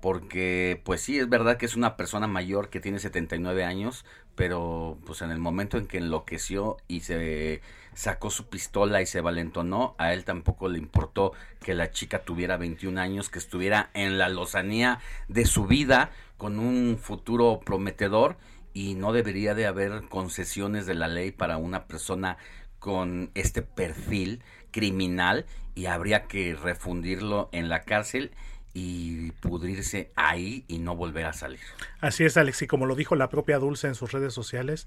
[0.00, 4.04] porque pues sí es verdad que es una persona mayor que tiene 79 años
[4.38, 7.60] pero pues en el momento en que enloqueció y se
[7.92, 12.56] sacó su pistola y se valentonó, a él tampoco le importó que la chica tuviera
[12.56, 18.36] 21 años, que estuviera en la lozanía de su vida con un futuro prometedor
[18.72, 22.38] y no debería de haber concesiones de la ley para una persona
[22.78, 28.30] con este perfil criminal y habría que refundirlo en la cárcel
[28.78, 31.60] y pudrirse ahí y no volver a salir.
[32.00, 34.86] Así es, Alex, y como lo dijo la propia Dulce en sus redes sociales,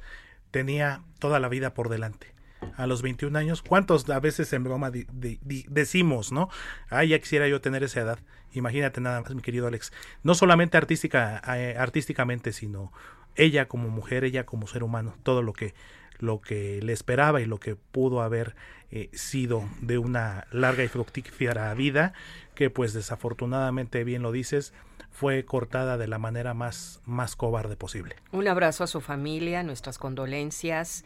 [0.52, 2.34] tenía toda la vida por delante.
[2.78, 6.50] A los 21 años, ¿cuántos a veces en broma decimos, no?
[6.90, 8.20] Ah, ya quisiera yo tener esa edad.
[8.54, 9.92] Imagínate nada más, mi querido Alex.
[10.24, 12.94] No solamente artística, eh, artísticamente, sino
[13.36, 15.74] ella como mujer, ella como ser humano, todo lo que
[16.22, 18.56] lo que le esperaba y lo que pudo haber
[18.92, 22.14] eh, sido de una larga y fructífera vida,
[22.56, 24.74] que pues desafortunadamente, bien lo dices,
[25.12, 28.16] fue cortada de la manera más, más cobarde posible.
[28.32, 31.06] Un abrazo a su familia, nuestras condolencias.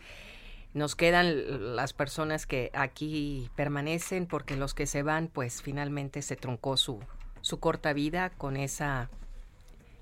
[0.73, 6.35] Nos quedan las personas que aquí permanecen porque los que se van, pues finalmente se
[6.35, 6.99] truncó su,
[7.41, 9.09] su corta vida con esa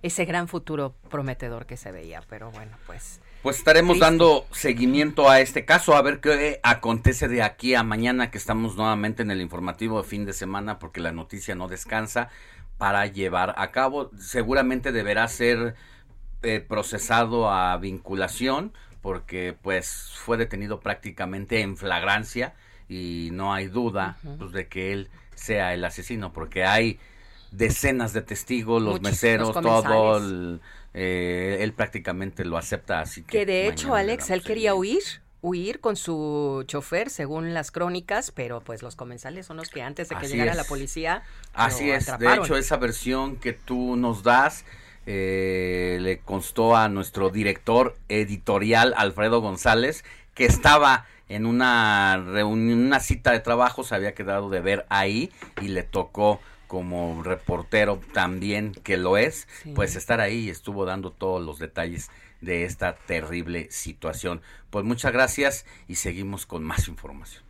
[0.04, 5.42] ese gran futuro prometedor que se veía, pero bueno, pues pues estaremos dando seguimiento a
[5.42, 9.42] este caso, a ver qué acontece de aquí a mañana, que estamos nuevamente en el
[9.42, 12.30] informativo de fin de semana, porque la noticia no descansa
[12.78, 14.12] para llevar a cabo.
[14.18, 15.76] Seguramente deberá ser
[16.42, 18.72] eh, procesado a vinculación,
[19.02, 22.54] porque pues fue detenido prácticamente en flagrancia
[22.88, 26.98] y no hay duda pues, de que él sea el asesino, porque hay
[27.52, 30.62] decenas de testigos, los meseros, todo el
[30.94, 33.46] eh, él prácticamente lo acepta así que...
[33.46, 35.02] de hecho, Alex, él quería huir,
[35.42, 40.10] huir con su chofer, según las crónicas, pero pues los comensales son los que antes
[40.10, 41.24] de que llegara la policía...
[41.54, 44.66] Así es, de hecho, esa versión que tú nos das...
[45.06, 53.00] Eh, le constó a nuestro director editorial Alfredo González que estaba en una reunión, una
[53.00, 55.32] cita de trabajo, se había quedado de ver ahí
[55.62, 56.40] y le tocó
[56.74, 62.10] como reportero también que lo es, pues estar ahí estuvo dando todos los detalles
[62.42, 64.42] de esta terrible situación.
[64.72, 67.44] Pues muchas gracias y seguimos con más información.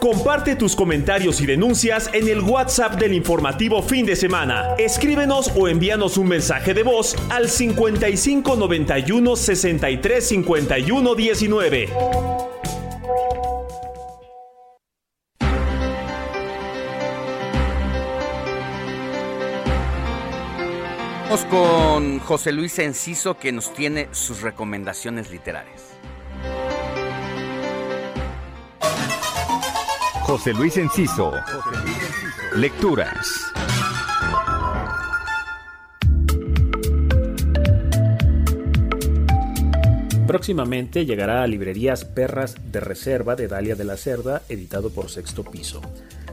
[0.00, 4.76] Comparte tus comentarios y denuncias en el WhatsApp del informativo fin de semana.
[4.78, 12.47] Escríbenos o envíanos un mensaje de voz al 55 91 63 51 19.
[21.30, 25.92] Vamos con José Luis Enciso que nos tiene sus recomendaciones literarias.
[30.22, 31.34] José Luis Enciso.
[32.56, 33.52] Lecturas.
[40.26, 45.44] Próximamente llegará a librerías Perras de Reserva de Dalia de la Cerda, editado por Sexto
[45.44, 45.82] Piso.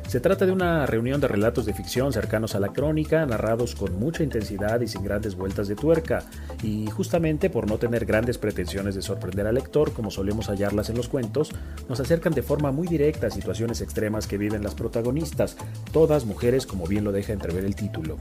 [0.08, 4.00] Se trata de una reunión de relatos de ficción cercanos a la crónica, narrados con
[4.00, 6.24] mucha intensidad y sin grandes vueltas de tuerca,
[6.62, 10.98] y justamente por no tener grandes pretensiones de sorprender al lector, como solemos hallarlas en
[10.98, 11.52] los cuentos,
[11.90, 15.58] nos acercan de forma muy directa a situaciones extremas que viven las protagonistas,
[15.92, 18.18] todas mujeres como bien lo deja entrever el título.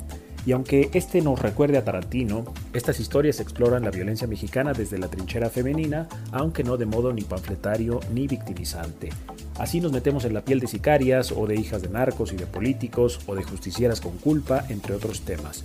[0.47, 5.09] Y aunque este nos recuerde a Tarantino, estas historias exploran la violencia mexicana desde la
[5.09, 9.11] trinchera femenina, aunque no de modo ni panfletario ni victimizante.
[9.59, 12.47] Así nos metemos en la piel de sicarias o de hijas de narcos y de
[12.47, 15.63] políticos o de justicieras con culpa, entre otros temas.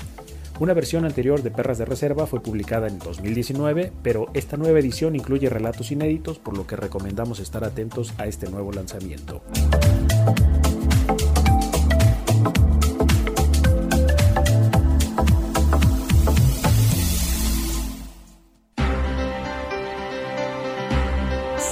[0.59, 5.15] Una versión anterior de Perras de Reserva fue publicada en 2019, pero esta nueva edición
[5.15, 9.41] incluye relatos inéditos, por lo que recomendamos estar atentos a este nuevo lanzamiento.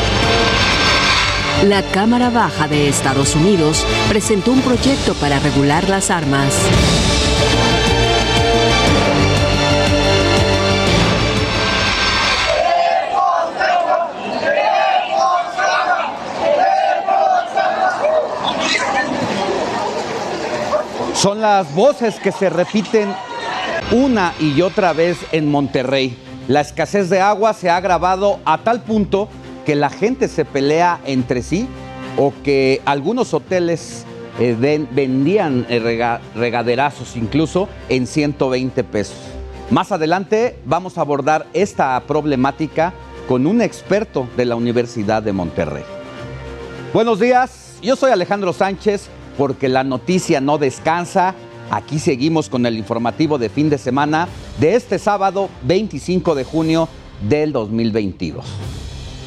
[1.64, 6.54] La Cámara Baja de Estados Unidos presentó un proyecto para regular las armas.
[21.12, 23.14] Son las voces que se repiten
[23.90, 26.27] una y otra vez en Monterrey.
[26.48, 29.28] La escasez de agua se ha agravado a tal punto
[29.66, 31.68] que la gente se pelea entre sí
[32.16, 34.04] o que algunos hoteles
[34.40, 39.16] eh, ven- vendían eh, rega- regaderazos incluso en 120 pesos.
[39.70, 42.94] Más adelante vamos a abordar esta problemática
[43.28, 45.84] con un experto de la Universidad de Monterrey.
[46.94, 51.34] Buenos días, yo soy Alejandro Sánchez porque la noticia no descansa.
[51.70, 54.26] Aquí seguimos con el informativo de fin de semana
[54.58, 56.88] de este sábado 25 de junio
[57.28, 58.46] del 2022.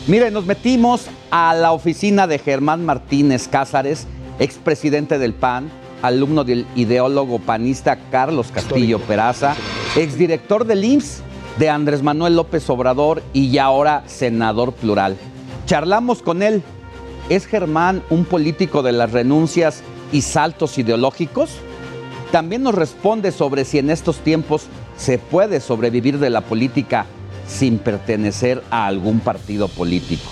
[0.07, 4.07] Miren, nos metimos a la oficina de Germán Martínez Cázares,
[4.39, 5.69] expresidente del PAN,
[6.01, 9.55] alumno del ideólogo panista Carlos Castillo Peraza,
[9.95, 11.21] exdirector del IMSS
[11.59, 15.15] de Andrés Manuel López Obrador y ya ahora senador plural.
[15.67, 16.63] Charlamos con él.
[17.29, 21.51] ¿Es Germán un político de las renuncias y saltos ideológicos?
[22.31, 24.67] También nos responde sobre si en estos tiempos
[24.97, 27.05] se puede sobrevivir de la política
[27.45, 30.29] sin pertenecer a algún partido político.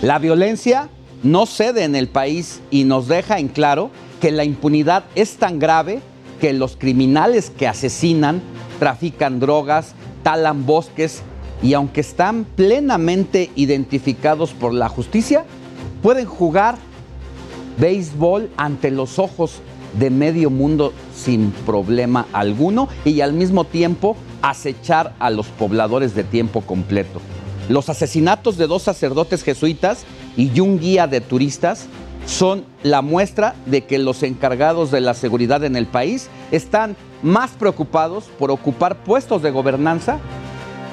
[0.00, 0.88] La violencia
[1.22, 3.90] no cede en el país y nos deja en claro
[4.20, 6.00] que la impunidad es tan grave
[6.40, 8.40] que los criminales que asesinan,
[8.78, 11.22] trafican drogas, talan bosques
[11.62, 15.44] y aunque están plenamente identificados por la justicia,
[16.02, 16.76] pueden jugar
[17.78, 19.60] béisbol ante los ojos
[19.98, 26.24] de medio mundo sin problema alguno y al mismo tiempo acechar a los pobladores de
[26.24, 27.20] tiempo completo.
[27.68, 30.04] Los asesinatos de dos sacerdotes jesuitas
[30.36, 31.86] y un guía de turistas
[32.26, 37.52] son la muestra de que los encargados de la seguridad en el país están más
[37.52, 40.18] preocupados por ocupar puestos de gobernanza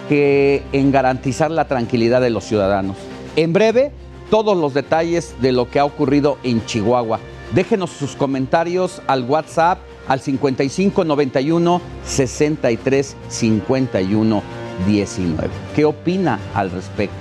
[0.10, 2.97] que en garantizar la tranquilidad de los ciudadanos.
[3.36, 3.91] En breve,
[4.30, 7.20] todos los detalles de lo que ha ocurrido en Chihuahua.
[7.54, 14.43] Déjenos sus comentarios al WhatsApp al 5591 63 51
[14.88, 15.49] 19.
[15.76, 17.16] ¿Qué opina al respecto?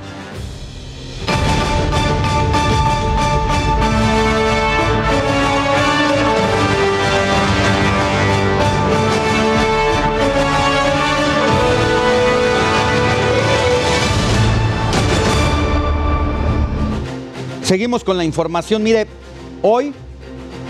[17.63, 18.83] Seguimos con la información.
[18.83, 19.07] Mire,
[19.63, 19.93] hoy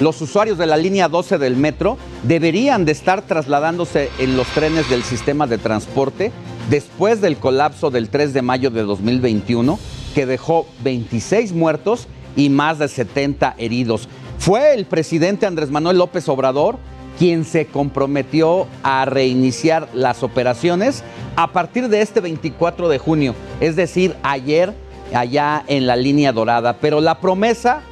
[0.00, 4.88] los usuarios de la línea 12 del metro deberían de estar trasladándose en los trenes
[4.88, 6.32] del sistema de transporte
[6.70, 9.78] después del colapso del 3 de mayo de 2021
[10.14, 14.08] que dejó 26 muertos y más de 70 heridos.
[14.38, 16.78] Fue el presidente Andrés Manuel López Obrador
[17.18, 21.04] quien se comprometió a reiniciar las operaciones
[21.36, 24.72] a partir de este 24 de junio, es decir, ayer
[25.12, 27.82] allá en la línea dorada, pero la promesa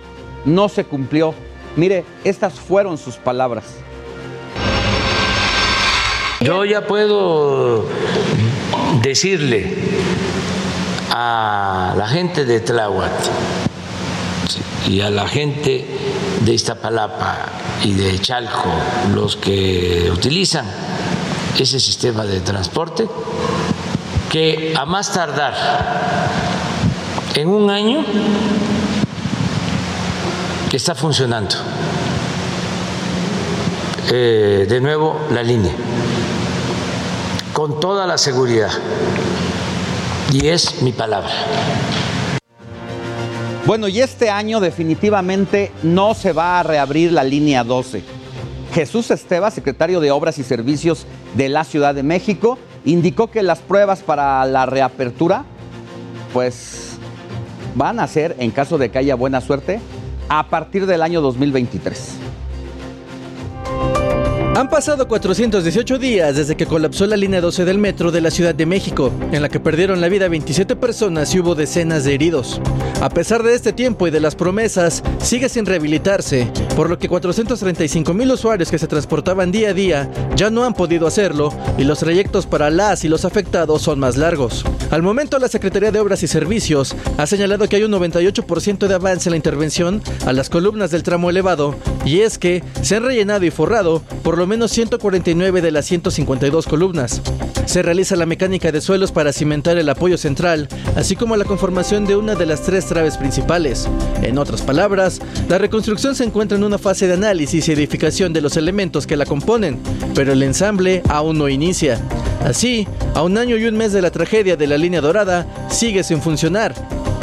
[0.46, 1.34] no se cumplió.
[1.78, 3.64] Mire, estas fueron sus palabras.
[6.40, 7.84] Yo ya puedo
[9.00, 9.76] decirle
[11.12, 13.12] a la gente de Tláhuac
[14.88, 15.86] y a la gente
[16.40, 17.46] de Iztapalapa
[17.84, 18.72] y de Chalco,
[19.14, 20.66] los que utilizan
[21.56, 23.06] ese sistema de transporte,
[24.32, 25.54] que a más tardar
[27.36, 28.04] en un año
[30.76, 31.56] está funcionando
[34.10, 35.72] eh, de nuevo la línea,
[37.52, 38.70] con toda la seguridad.
[40.32, 41.30] Y es mi palabra.
[43.66, 48.02] Bueno, y este año definitivamente no se va a reabrir la línea 12.
[48.72, 53.58] Jesús Esteba, secretario de Obras y Servicios de la Ciudad de México, indicó que las
[53.58, 55.44] pruebas para la reapertura,
[56.32, 56.96] pues
[57.74, 59.80] van a ser, en caso de que haya buena suerte,
[60.28, 62.18] a partir del año 2023.
[64.58, 68.56] Han pasado 418 días desde que colapsó la línea 12 del metro de la Ciudad
[68.56, 72.60] de México, en la que perdieron la vida 27 personas y hubo decenas de heridos.
[73.00, 77.08] A pesar de este tiempo y de las promesas, sigue sin rehabilitarse, por lo que
[77.08, 81.84] 435 mil usuarios que se transportaban día a día ya no han podido hacerlo y
[81.84, 84.64] los trayectos para las y los afectados son más largos.
[84.90, 88.94] Al momento, la Secretaría de Obras y Servicios ha señalado que hay un 98% de
[88.94, 93.04] avance en la intervención a las columnas del tramo elevado, y es que se han
[93.04, 97.22] rellenado y forrado por lo menos 149 de las 152 columnas.
[97.66, 102.06] Se realiza la mecánica de suelos para cimentar el apoyo central, así como la conformación
[102.06, 103.88] de una de las tres traves principales.
[104.22, 108.40] En otras palabras, la reconstrucción se encuentra en una fase de análisis y edificación de
[108.40, 109.78] los elementos que la componen,
[110.14, 112.00] pero el ensamble aún no inicia.
[112.42, 116.02] Así, a un año y un mes de la tragedia de la línea dorada, sigue
[116.02, 116.74] sin funcionar.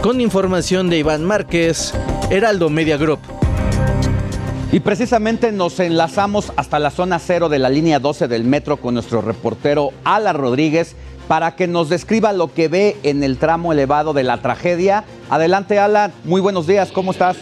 [0.03, 1.91] Con información de Iván Márquez,
[2.30, 3.34] Heraldo Media Group.
[4.76, 8.95] Y precisamente nos enlazamos hasta la zona cero de la línea 12 del metro con
[8.95, 10.97] nuestro reportero Ala Rodríguez
[11.30, 15.05] para que nos describa lo que ve en el tramo elevado de la tragedia.
[15.30, 16.11] Adelante, Alan.
[16.26, 16.91] Muy buenos días.
[16.91, 17.38] ¿Cómo estás?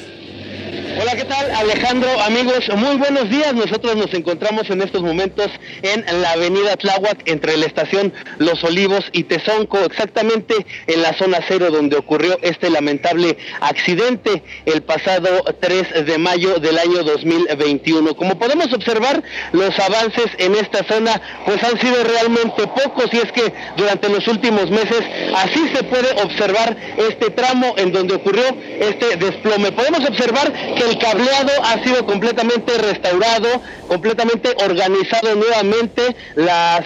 [1.02, 2.08] Hola, ¿qué tal Alejandro?
[2.22, 3.56] Amigos, muy buenos días.
[3.56, 5.50] Nosotros nos encontramos en estos momentos
[5.82, 10.54] en la avenida Tláhuac entre la estación Los Olivos y Tezonco, exactamente
[10.86, 16.78] en la zona cero donde ocurrió este lamentable accidente el pasado 3 de mayo del
[16.78, 18.16] año 2021.
[18.16, 23.32] Como podemos observar, los avances en esta zona pues han sido realmente pocos y es
[23.32, 25.02] que durante los últimos meses
[25.38, 28.44] así se puede observar este tramo en donde ocurrió
[28.80, 29.72] este desplome.
[29.72, 36.16] Podemos observar que el cableado ha sido completamente restaurado, completamente organizado nuevamente,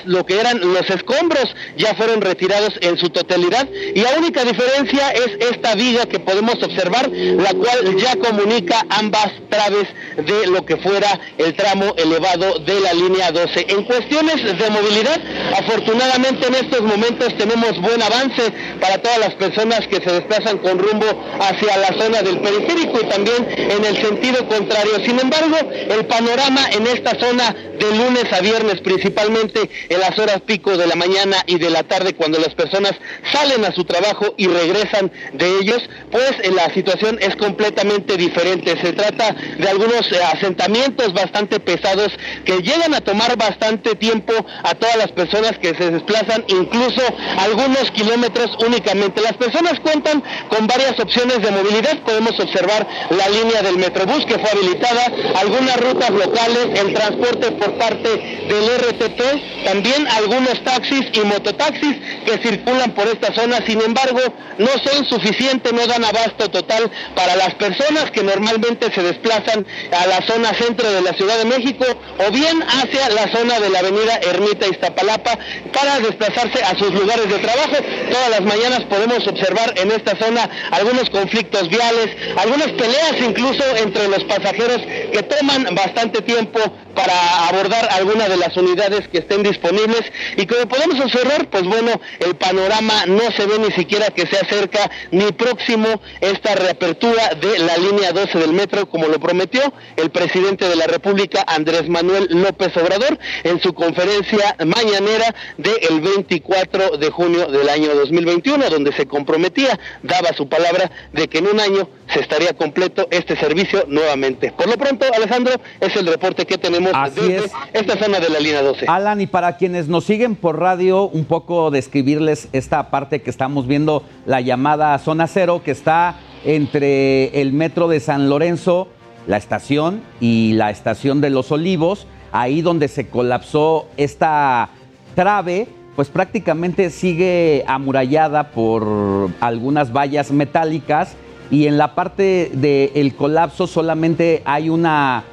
[0.05, 1.45] lo que eran los escombros
[1.77, 6.61] ya fueron retirados en su totalidad y la única diferencia es esta viga que podemos
[6.61, 9.87] observar, la cual ya comunica ambas traves
[10.17, 13.67] de lo que fuera el tramo elevado de la línea 12.
[13.69, 15.19] En cuestiones de movilidad,
[15.57, 20.79] afortunadamente en estos momentos tenemos buen avance para todas las personas que se desplazan con
[20.79, 21.05] rumbo
[21.39, 24.95] hacia la zona del periférico y también en el sentido contrario.
[25.05, 30.41] Sin embargo, el panorama en esta zona de lunes a viernes, principalmente en las horas
[30.45, 32.93] pico de la mañana y de la tarde, cuando las personas
[33.31, 35.81] salen a su trabajo y regresan de ellos,
[36.11, 38.75] pues eh, la situación es completamente diferente.
[38.81, 42.11] Se trata de algunos eh, asentamientos bastante pesados
[42.45, 44.33] que llegan a tomar bastante tiempo
[44.63, 47.01] a todas las personas que se desplazan, incluso
[47.38, 49.21] algunos kilómetros únicamente.
[49.21, 51.99] Las personas cuentan con varias opciones de movilidad.
[51.99, 57.73] Podemos observar la línea del Metrobús que fue habilitada, algunas rutas locales, el transporte por
[57.78, 63.59] parte del RTP, también algunos taxis y mototaxis que circulan por esta zona.
[63.65, 64.19] Sin embargo,
[64.57, 70.07] no son suficientes, no dan abasto total para las personas que normalmente se desplazan a
[70.07, 71.86] la zona centro de la Ciudad de México
[72.28, 75.38] o bien hacia la zona de la avenida Ermita Iztapalapa
[75.73, 77.75] para desplazarse a sus lugares de trabajo.
[78.11, 84.07] Todas las mañanas podemos observar en esta zona algunos conflictos viales, algunas peleas incluso entre
[84.07, 86.59] los pasajeros que toman bastante tiempo
[86.97, 90.01] para abordar alguna de las unidades que estén disponibles
[90.35, 94.35] y como podemos observar, pues bueno, el panorama no se ve ni siquiera que se
[94.35, 99.61] acerca ni próximo esta reapertura de la línea 12 del metro como lo prometió
[99.95, 106.97] el presidente de la República Andrés Manuel López Obrador en su conferencia mañanera del 24
[106.97, 111.59] de junio del año 2021 donde se comprometía, daba su palabra de que en un
[111.59, 114.51] año se estaría completo este servicio nuevamente.
[114.51, 118.61] Por lo pronto, Alejandro, es el reporte que tenemos desde esta zona de la línea
[118.61, 118.85] 12.
[118.88, 123.67] Alan, y para quienes nos siguen por radio, un poco describirles esta parte que estamos
[123.67, 128.88] viendo, la llamada zona cero, que está entre el metro de San Lorenzo,
[129.27, 134.69] la estación y la estación de Los Olivos, ahí donde se colapsó esta
[135.15, 141.15] trave, pues prácticamente sigue amurallada por algunas vallas metálicas
[141.49, 145.23] y en la parte del colapso solamente hay una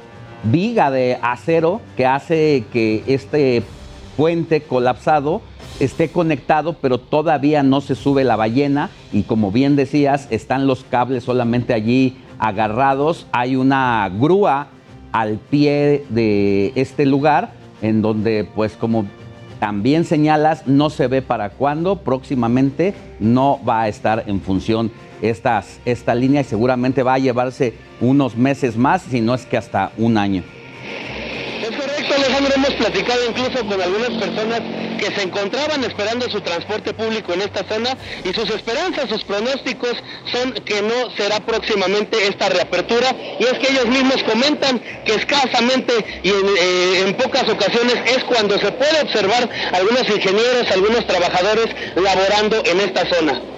[0.45, 3.63] viga de acero que hace que este
[4.17, 5.41] puente colapsado
[5.79, 10.83] esté conectado, pero todavía no se sube la ballena y como bien decías, están los
[10.83, 13.27] cables solamente allí agarrados.
[13.31, 14.67] Hay una grúa
[15.11, 19.05] al pie de este lugar en donde pues como
[19.59, 24.91] también señalas, no se ve para cuándo, próximamente no va a estar en función
[25.29, 29.91] esta línea y seguramente va a llevarse unos meses más, si no es que hasta
[29.97, 30.43] un año.
[31.61, 34.61] Es correcto, Alejandro, hemos platicado incluso con algunas personas
[34.99, 39.93] que se encontraban esperando su transporte público en esta zona y sus esperanzas, sus pronósticos
[40.31, 45.93] son que no será próximamente esta reapertura y es que ellos mismos comentan que escasamente
[46.23, 51.67] y en, eh, en pocas ocasiones es cuando se puede observar algunos ingenieros, algunos trabajadores
[51.95, 53.54] laborando en esta zona.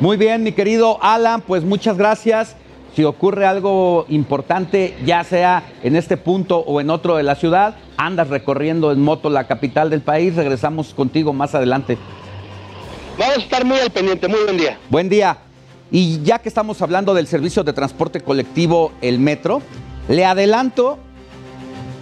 [0.00, 2.56] Muy bien, mi querido Alan, pues muchas gracias.
[2.96, 7.76] Si ocurre algo importante, ya sea en este punto o en otro de la ciudad,
[7.98, 11.98] andas recorriendo en moto la capital del país, regresamos contigo más adelante.
[13.18, 14.78] Vamos a estar muy al pendiente, muy buen día.
[14.88, 15.36] Buen día.
[15.90, 19.60] Y ya que estamos hablando del servicio de transporte colectivo, el metro,
[20.08, 20.98] le adelanto,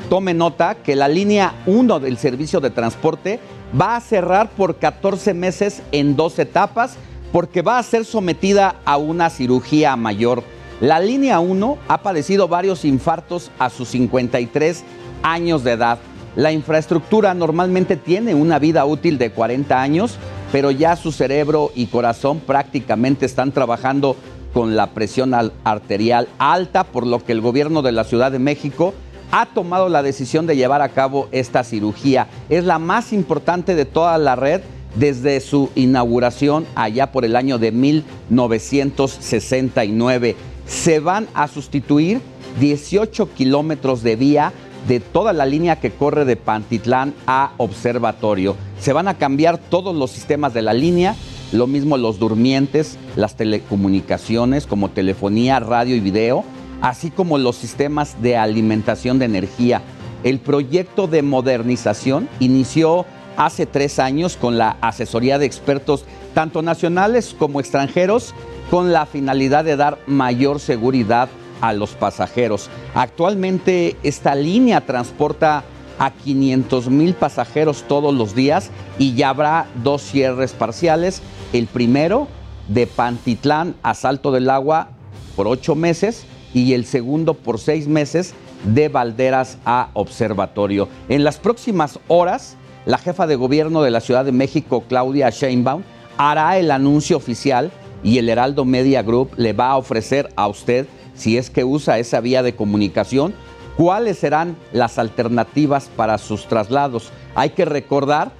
[0.08, 3.40] tome nota, que la línea 1 del servicio de transporte
[3.78, 6.96] va a cerrar por 14 meses en dos etapas
[7.32, 10.42] porque va a ser sometida a una cirugía mayor.
[10.80, 14.84] La línea 1 ha padecido varios infartos a sus 53
[15.22, 15.98] años de edad.
[16.36, 20.16] La infraestructura normalmente tiene una vida útil de 40 años,
[20.52, 24.16] pero ya su cerebro y corazón prácticamente están trabajando
[24.54, 28.94] con la presión arterial alta, por lo que el gobierno de la Ciudad de México
[29.30, 32.28] ha tomado la decisión de llevar a cabo esta cirugía.
[32.48, 34.62] Es la más importante de toda la red
[34.98, 40.36] desde su inauguración allá por el año de 1969.
[40.66, 42.20] Se van a sustituir
[42.60, 44.52] 18 kilómetros de vía
[44.86, 48.54] de toda la línea que corre de Pantitlán a Observatorio.
[48.80, 51.16] Se van a cambiar todos los sistemas de la línea,
[51.52, 56.44] lo mismo los durmientes, las telecomunicaciones como telefonía, radio y video,
[56.80, 59.82] así como los sistemas de alimentación de energía.
[60.24, 63.06] El proyecto de modernización inició
[63.38, 68.34] hace tres años con la asesoría de expertos tanto nacionales como extranjeros
[68.70, 71.30] con la finalidad de dar mayor seguridad
[71.60, 72.68] a los pasajeros.
[72.94, 75.64] Actualmente esta línea transporta
[75.98, 81.22] a 500 mil pasajeros todos los días y ya habrá dos cierres parciales.
[81.52, 82.28] El primero
[82.68, 84.90] de Pantitlán a Salto del Agua
[85.36, 86.24] por ocho meses
[86.54, 88.34] y el segundo por seis meses
[88.64, 90.88] de Valderas a Observatorio.
[91.08, 92.56] En las próximas horas,
[92.88, 95.82] la jefa de gobierno de la Ciudad de México, Claudia Sheinbaum,
[96.16, 97.70] hará el anuncio oficial
[98.02, 101.98] y el Heraldo Media Group le va a ofrecer a usted, si es que usa
[101.98, 103.34] esa vía de comunicación,
[103.76, 107.12] cuáles serán las alternativas para sus traslados.
[107.34, 108.32] Hay que recordar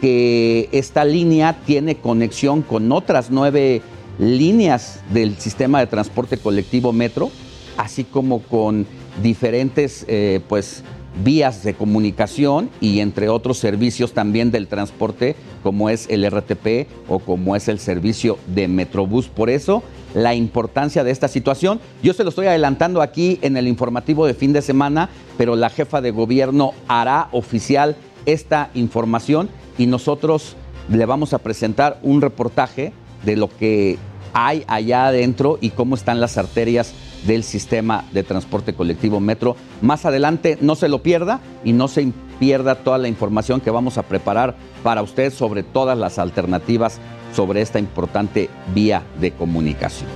[0.00, 3.82] que esta línea tiene conexión con otras nueve
[4.20, 7.32] líneas del sistema de transporte colectivo Metro,
[7.76, 8.86] así como con
[9.24, 10.84] diferentes eh, pues,
[11.24, 17.18] vías de comunicación y entre otros servicios también del transporte como es el RTP o
[17.18, 19.28] como es el servicio de Metrobús.
[19.28, 19.82] Por eso
[20.14, 21.80] la importancia de esta situación.
[22.02, 25.70] Yo se lo estoy adelantando aquí en el informativo de fin de semana, pero la
[25.70, 27.96] jefa de gobierno hará oficial
[28.26, 30.56] esta información y nosotros
[30.90, 32.92] le vamos a presentar un reportaje
[33.24, 33.98] de lo que
[34.32, 36.94] hay allá adentro y cómo están las arterias
[37.26, 39.56] del sistema de transporte colectivo Metro.
[39.80, 43.98] Más adelante no se lo pierda y no se pierda toda la información que vamos
[43.98, 47.00] a preparar para usted sobre todas las alternativas
[47.34, 50.08] sobre esta importante vía de comunicación.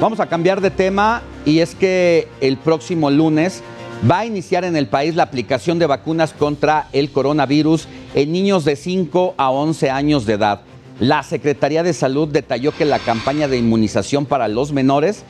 [0.00, 3.62] Vamos a cambiar de tema y es que el próximo lunes
[4.08, 8.64] va a iniciar en el país la aplicación de vacunas contra el coronavirus en niños
[8.64, 10.62] de 5 a 11 años de edad.
[10.98, 15.24] La Secretaría de Salud detalló que la campaña de inmunización para los menores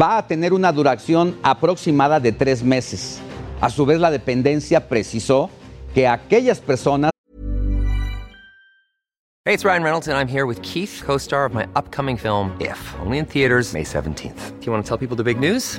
[0.00, 3.20] va a tener una duración aproximada de tres meses.
[3.60, 5.50] A su vez, la dependencia precisó
[5.94, 7.10] que aquellas personas
[9.44, 12.50] Hey, it's Ryan Reynolds, and I'm here with Keith, co star of my upcoming film,
[12.60, 14.58] If, only in theaters, May 17th.
[14.58, 15.78] Do you want to tell people the big news?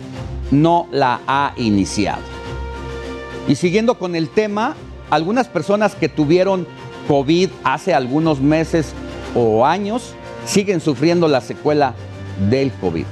[0.50, 2.22] no la ha iniciado.
[3.48, 4.74] Y siguiendo con el tema,
[5.10, 6.66] algunas personas que tuvieron
[7.08, 8.92] COVID hace algunos meses
[9.34, 11.94] o años siguen sufriendo la secuela
[12.50, 13.04] del COVID.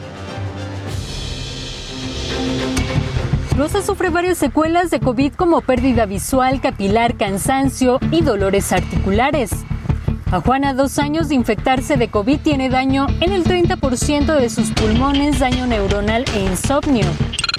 [3.57, 9.53] Rosa sufre varias secuelas de COVID como pérdida visual, capilar, cansancio y dolores articulares.
[10.33, 14.73] A Juana, dos años de infectarse de COVID, tiene daño en el 30% de sus
[14.73, 17.07] pulmones, daño neuronal e insomnio.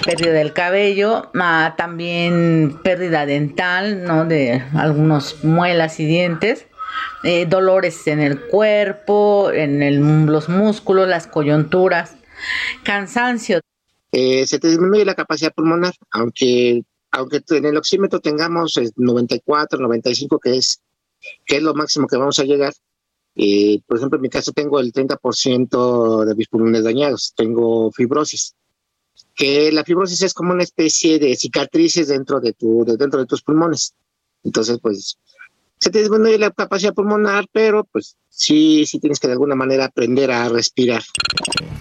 [0.04, 1.30] pérdida del cabello,
[1.78, 4.26] también pérdida dental, ¿no?
[4.26, 6.66] De algunos muelas y dientes,
[7.24, 12.16] eh, dolores en el cuerpo, en los músculos, las coyunturas,
[12.84, 13.60] cansancio.
[14.18, 19.78] Eh, se te disminuye la capacidad pulmonar, aunque, aunque en el oxímetro tengamos eh, 94,
[19.80, 20.80] 95, que es,
[21.46, 22.72] que es lo máximo que vamos a llegar.
[23.36, 28.54] eh, por ejemplo, en mi caso tengo el 30% de mis pulmones dañados, tengo fibrosis,
[29.34, 33.26] que la fibrosis es como una especie de cicatrices dentro de, tu, de- dentro de
[33.26, 33.94] tus pulmones.
[34.44, 35.18] Entonces, pues,
[35.78, 39.86] se te disminuye la capacidad pulmonar, pero pues sí, sí tienes que de alguna manera
[39.86, 41.02] aprender a respirar.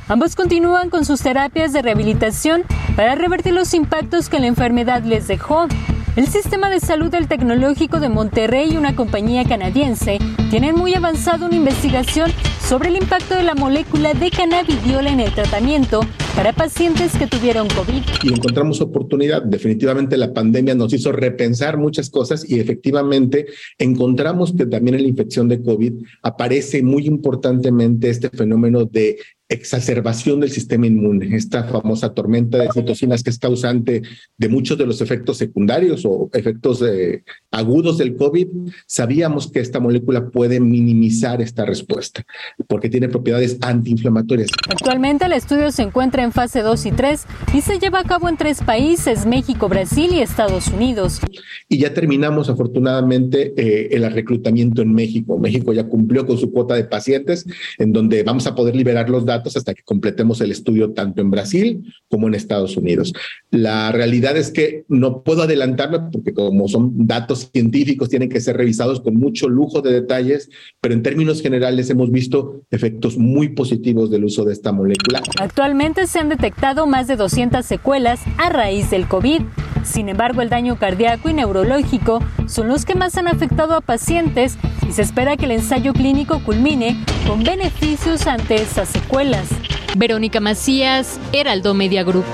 [0.08, 2.64] Ambos continúan con sus terapias de rehabilitación
[2.96, 5.68] para revertir los impactos que la enfermedad les dejó.
[6.16, 10.18] El Sistema de Salud del Tecnológico de Monterrey y una compañía canadiense
[10.50, 12.32] tienen muy avanzada una investigación
[12.66, 16.00] sobre el impacto de la molécula de cannabidiol en el tratamiento
[16.34, 18.02] para pacientes que tuvieron COVID.
[18.24, 19.44] y encontramos oportunidad.
[19.44, 23.48] Definitivamente la pandemia nos hizo repensar muchas cosas y efectivamente
[23.78, 29.18] encontramos que también en la infección de COVID aparece muy importantemente este fenómeno de
[29.48, 34.02] exacerbación del sistema inmune, esta famosa tormenta de citocinas que es causante
[34.38, 38.48] de muchos de los efectos secundarios o efectos eh, agudos del COVID.
[38.88, 42.26] Sabíamos que esta molécula puede minimizar esta respuesta
[42.68, 44.50] porque tiene propiedades antiinflamatorias.
[44.68, 48.30] Actualmente el estudio se encuentra en fase 2 y 3 y se lleva a cabo
[48.30, 51.22] en tres países, México, Brasil y Estados Unidos.
[51.70, 55.38] y ya terminamos afortunadamente eh, el reclutamiento en México.
[55.38, 57.46] México ya cumplió con su cuota de pacientes,
[57.78, 61.94] en donde vamos a poder liberar los hasta que completemos el estudio tanto en Brasil
[62.10, 63.14] como en Estados Unidos.
[63.52, 68.58] La realidad es que no puedo adelantarme porque como son datos científicos, tienen que ser
[68.58, 70.50] revisados con mucho lujo de detalles,
[70.82, 75.22] pero en términos generales hemos visto efectos muy positivos del uso de esta molécula.
[75.40, 79.42] Actualmente se han detectado más de 200 secuelas a raíz del COVID.
[79.86, 84.58] Sin embargo, el daño cardíaco y neurológico son los que más han afectado a pacientes
[84.88, 86.98] y se espera que el ensayo clínico culmine
[87.28, 89.48] con beneficios ante estas secuelas.
[89.96, 92.26] Verónica Macías, Heraldo Media Group.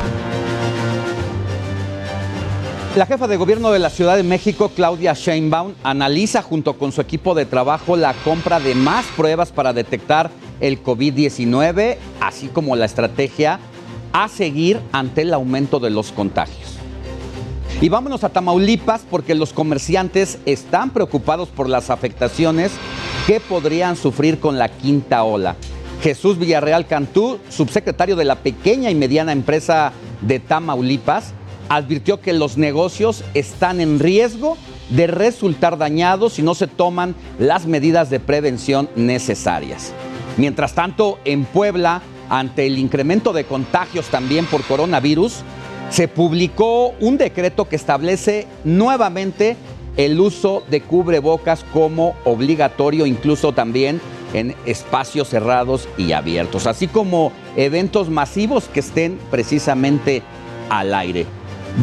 [2.95, 6.99] La jefa de gobierno de la Ciudad de México, Claudia Sheinbaum, analiza junto con su
[6.99, 10.29] equipo de trabajo la compra de más pruebas para detectar
[10.59, 13.59] el COVID-19, así como la estrategia
[14.11, 16.70] a seguir ante el aumento de los contagios.
[17.81, 22.71] Y vámonos a Tamaulipas porque los comerciantes están preocupados por las afectaciones
[23.25, 25.55] que podrían sufrir con la quinta ola.
[26.03, 31.33] Jesús Villarreal Cantú, subsecretario de la pequeña y mediana empresa de Tamaulipas,
[31.69, 34.57] advirtió que los negocios están en riesgo
[34.91, 39.91] de resultar dañados si no se toman las medidas de prevención necesarias.
[40.37, 45.43] Mientras tanto, en Puebla, ante el incremento de contagios también por coronavirus,
[45.91, 49.57] se publicó un decreto que establece nuevamente
[49.97, 53.99] el uso de cubrebocas como obligatorio, incluso también
[54.33, 60.23] en espacios cerrados y abiertos, así como eventos masivos que estén precisamente
[60.69, 61.25] al aire.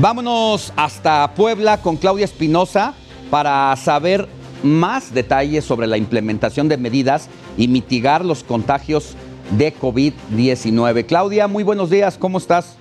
[0.01, 2.95] Vámonos hasta Puebla con Claudia Espinosa
[3.31, 4.27] para saber
[4.63, 7.29] más detalles sobre la implementación de medidas
[7.59, 9.15] y mitigar los contagios
[9.51, 11.05] de COVID-19.
[11.05, 12.79] Claudia, muy buenos días, ¿cómo estás?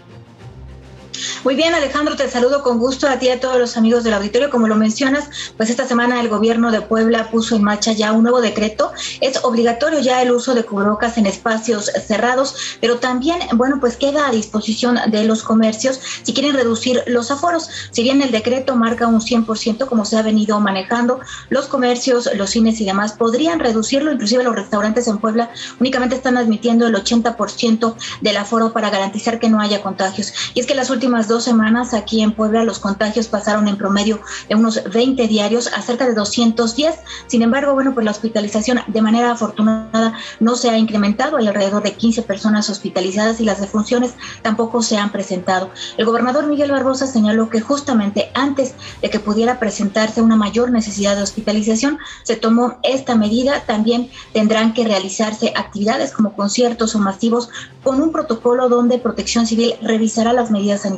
[1.43, 4.13] Muy bien, Alejandro, te saludo con gusto a ti y a todos los amigos del
[4.13, 4.49] auditorio.
[4.49, 8.23] Como lo mencionas, pues esta semana el gobierno de Puebla puso en marcha ya un
[8.23, 8.91] nuevo decreto.
[9.21, 14.27] Es obligatorio ya el uso de cubrebocas en espacios cerrados, pero también, bueno, pues queda
[14.27, 17.69] a disposición de los comercios si quieren reducir los aforos.
[17.91, 21.19] Si bien el decreto marca un 100% como se ha venido manejando,
[21.49, 25.49] los comercios, los cines y demás podrían reducirlo, inclusive los restaurantes en Puebla
[25.79, 30.33] únicamente están admitiendo el 80% del aforo para garantizar que no haya contagios.
[30.53, 34.19] Y es que las últimas dos semanas aquí en Puebla los contagios pasaron en promedio
[34.49, 36.95] de unos 20 diarios a cerca de 210.
[37.27, 41.37] Sin embargo, bueno, pues la hospitalización de manera afortunada no se ha incrementado.
[41.37, 45.71] Hay alrededor de 15 personas hospitalizadas y las defunciones tampoco se han presentado.
[45.97, 51.15] El gobernador Miguel Barbosa señaló que justamente antes de que pudiera presentarse una mayor necesidad
[51.15, 53.63] de hospitalización, se tomó esta medida.
[53.65, 57.49] También tendrán que realizarse actividades como conciertos o masivos
[57.83, 60.96] con un protocolo donde Protección Civil revisará las medidas sanitarias.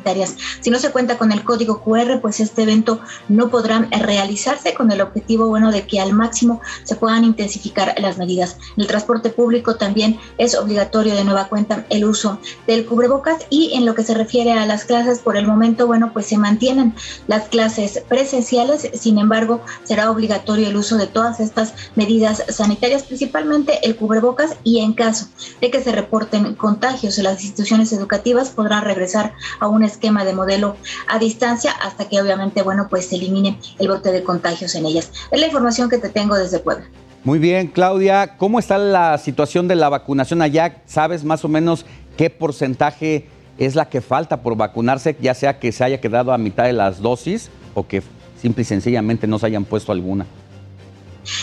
[0.61, 4.91] Si no se cuenta con el código QR, pues este evento no podrá realizarse con
[4.91, 8.57] el objetivo bueno de que al máximo se puedan intensificar las medidas.
[8.75, 13.73] En el transporte público también es obligatorio de nueva cuenta el uso del cubrebocas y
[13.73, 16.93] en lo que se refiere a las clases por el momento, bueno, pues se mantienen
[17.27, 23.79] las clases presenciales, sin embargo, será obligatorio el uso de todas estas medidas sanitarias, principalmente
[23.83, 25.27] el cubrebocas y en caso
[25.61, 30.33] de que se reporten contagios en las instituciones educativas podrán regresar a un esquema de
[30.33, 34.85] modelo a distancia hasta que obviamente, bueno, pues se elimine el brote de contagios en
[34.85, 35.11] ellas.
[35.31, 36.85] Es la información que te tengo desde Puebla.
[37.23, 40.81] Muy bien, Claudia, ¿cómo está la situación de la vacunación allá?
[40.85, 41.85] ¿Sabes más o menos
[42.15, 46.37] qué porcentaje es la que falta por vacunarse, ya sea que se haya quedado a
[46.37, 48.01] mitad de las dosis o que
[48.41, 50.25] simple y sencillamente no se hayan puesto alguna?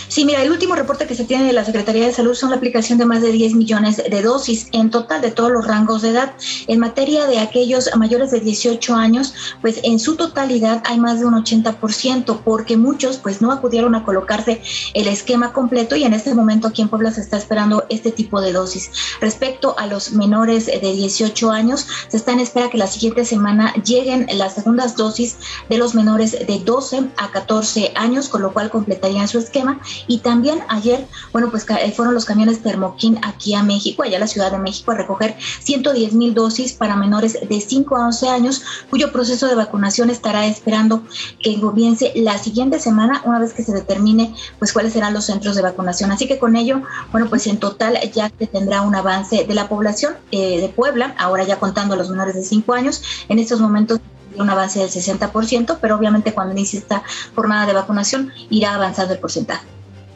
[0.09, 2.57] Sí, mira, el último reporte que se tiene de la Secretaría de Salud son la
[2.57, 6.11] aplicación de más de 10 millones de dosis en total de todos los rangos de
[6.11, 6.35] edad.
[6.67, 11.27] En materia de aquellos mayores de 18 años, pues en su totalidad hay más de
[11.27, 14.63] un 80%, porque muchos pues no acudieron a colocarse
[14.95, 18.41] el esquema completo y en este momento aquí en Puebla se está esperando este tipo
[18.41, 18.91] de dosis.
[19.21, 23.75] Respecto a los menores de 18 años, se está en espera que la siguiente semana
[23.85, 25.37] lleguen las segundas dosis
[25.69, 29.66] de los menores de 12 a 14 años, con lo cual completarían su esquema
[30.07, 34.21] y también ayer, bueno, pues eh, fueron los camiones Termoquín aquí a México, allá a
[34.21, 38.29] la Ciudad de México, a recoger 110 mil dosis para menores de 5 a 11
[38.29, 41.03] años, cuyo proceso de vacunación estará esperando
[41.43, 45.57] que comience la siguiente semana, una vez que se determine pues cuáles serán los centros
[45.57, 46.11] de vacunación.
[46.13, 46.83] Así que con ello,
[47.13, 51.15] bueno, pues en total ya se tendrá un avance de la población eh, de Puebla,
[51.19, 54.01] ahora ya contando a los menores de 5 años, en estos momentos
[54.39, 57.03] un avance del 60%, pero obviamente cuando inicie esta
[57.35, 59.67] jornada de vacunación irá avanzando el porcentaje.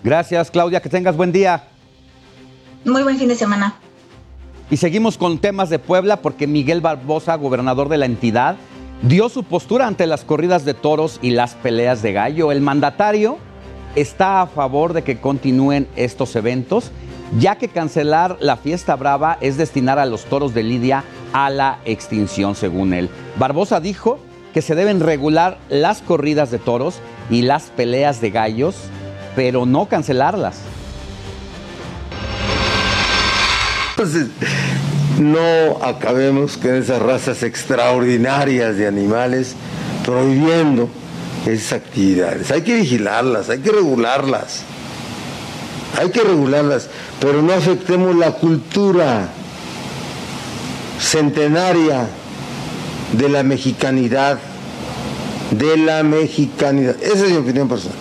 [0.02, 0.80] Gracias, Claudia.
[0.80, 1.68] Que tengas buen día.
[2.84, 3.74] Muy buen fin de semana.
[4.70, 8.56] Y seguimos con temas de Puebla porque Miguel Barbosa, gobernador de la entidad,
[9.02, 12.52] dio su postura ante las corridas de toros y las peleas de gallo.
[12.52, 13.38] El mandatario
[13.96, 16.92] está a favor de que continúen estos eventos,
[17.38, 21.78] ya que cancelar la fiesta brava es destinar a los toros de Lidia a la
[21.84, 23.10] extinción, según él.
[23.38, 24.18] Barbosa dijo
[24.54, 27.00] que se deben regular las corridas de toros
[27.30, 28.76] y las peleas de gallos
[29.36, 30.56] pero no cancelarlas.
[33.90, 34.28] Entonces,
[35.18, 39.54] no acabemos con esas razas extraordinarias de animales
[40.04, 40.88] prohibiendo
[41.46, 42.50] esas actividades.
[42.50, 44.62] Hay que vigilarlas, hay que regularlas.
[45.98, 46.88] Hay que regularlas,
[47.20, 49.28] pero no afectemos la cultura
[51.00, 52.06] centenaria
[53.12, 54.38] de la mexicanidad,
[55.50, 56.94] de la mexicanidad.
[57.02, 57.98] Esa es mi opinión personal.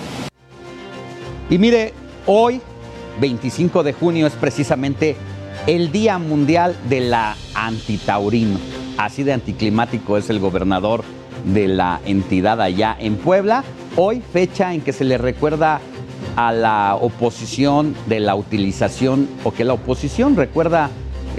[1.49, 1.93] Y mire,
[2.25, 2.61] hoy,
[3.19, 5.15] 25 de junio, es precisamente
[5.65, 8.59] el Día Mundial de la Antitaurino.
[8.97, 11.03] así de anticlimático es el gobernador
[11.45, 13.63] de la entidad allá en Puebla.
[13.95, 15.79] Hoy, fecha en que se le recuerda
[16.35, 20.89] a la oposición de la utilización, o que la oposición recuerda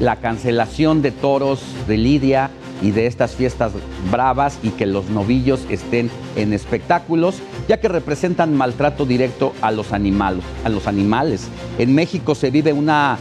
[0.00, 2.50] la cancelación de toros de Lidia
[2.82, 3.72] y de estas fiestas
[4.10, 7.36] bravas y que los novillos estén en espectáculos,
[7.68, 10.42] ya que representan maltrato directo a los animales.
[10.64, 11.48] A los animales.
[11.78, 13.18] En México se vive una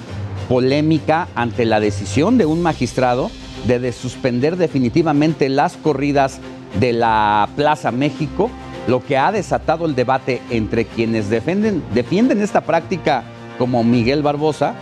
[0.48, 3.30] polémica ante la decisión de un magistrado
[3.68, 6.40] de suspender definitivamente las corridas
[6.80, 8.50] de la Plaza México,
[8.88, 13.24] lo que ha desatado el debate entre quienes defienden esta práctica
[13.58, 14.74] como Miguel Barbosa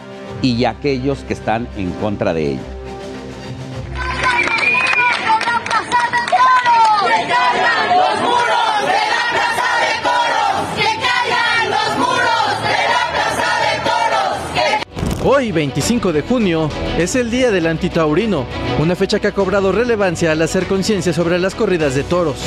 [0.42, 2.78] y aquellos que están en contra de ella.
[15.30, 18.46] Hoy, 25 de junio, es el Día del Antitaurino,
[18.80, 22.38] una fecha que ha cobrado relevancia al hacer conciencia sobre las corridas de toros.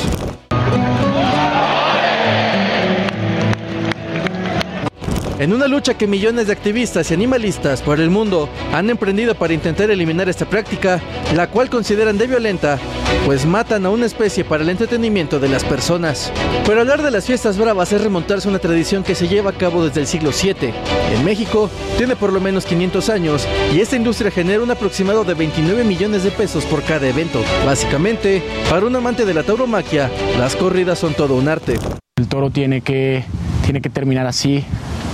[5.41, 9.55] En una lucha que millones de activistas y animalistas por el mundo han emprendido para
[9.55, 11.01] intentar eliminar esta práctica,
[11.35, 12.77] la cual consideran de violenta,
[13.25, 16.31] pues matan a una especie para el entretenimiento de las personas.
[16.63, 19.57] Pero hablar de las fiestas bravas es remontarse a una tradición que se lleva a
[19.57, 20.75] cabo desde el siglo VII.
[21.11, 25.33] En México tiene por lo menos 500 años y esta industria genera un aproximado de
[25.33, 27.41] 29 millones de pesos por cada evento.
[27.65, 30.07] Básicamente, para un amante de la tauromaquia,
[30.37, 31.79] las corridas son todo un arte.
[32.15, 33.23] El toro tiene que,
[33.65, 34.63] tiene que terminar así,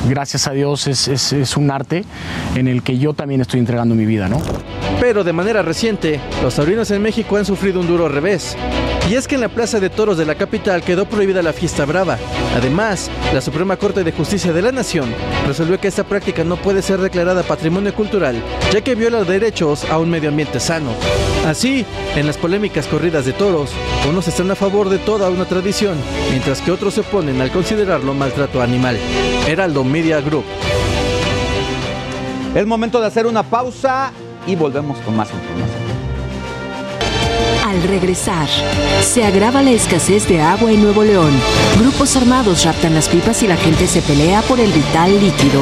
[0.08, 2.04] gracias a Dios es, un arte
[2.56, 4.42] en el que yo también estoy entregando mi vida, ¿no?
[5.00, 8.56] Pero de manera reciente, los taurinos en México han sufrido un duro revés.
[9.10, 11.86] Y es que en la Plaza de Toros de la capital quedó prohibida la fiesta
[11.86, 12.18] brava.
[12.56, 15.14] Además, la Suprema Corte de Justicia de la Nación
[15.48, 18.36] resolvió que esta práctica no puede ser declarada patrimonio cultural,
[18.74, 20.92] ya que viola derechos a un medio ambiente sano.
[21.48, 21.86] Así,
[22.18, 23.70] en las polémicas corridas de toros,
[24.10, 25.96] unos están a favor de toda una tradición,
[26.30, 28.98] mientras que otros se oponen al considerarlo maltrato animal.
[29.48, 30.44] Heraldo Media Group.
[32.54, 34.12] Es momento de hacer una pausa
[34.46, 35.88] y volvemos con más información.
[37.66, 38.50] Al regresar,
[39.02, 41.32] se agrava la escasez de agua en Nuevo León.
[41.80, 45.62] Grupos armados raptan las pipas y la gente se pelea por el vital líquido.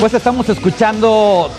[0.00, 1.50] Pues estamos escuchando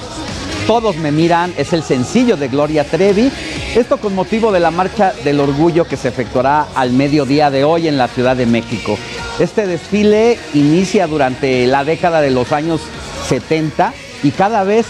[0.67, 3.31] Todos me miran, es el sencillo de Gloria Trevi.
[3.75, 7.87] Esto con motivo de la marcha del orgullo que se efectuará al mediodía de hoy
[7.87, 8.97] en la Ciudad de México.
[9.39, 12.81] Este desfile inicia durante la década de los años
[13.27, 13.93] 70
[14.23, 14.85] y cada vez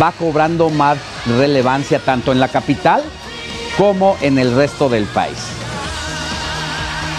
[0.00, 0.98] va cobrando más
[1.38, 3.02] relevancia tanto en la capital
[3.78, 5.38] como en el resto del país.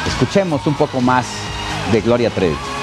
[0.08, 1.26] Escuchemos un poco más
[1.92, 2.75] de Gloria Trevi.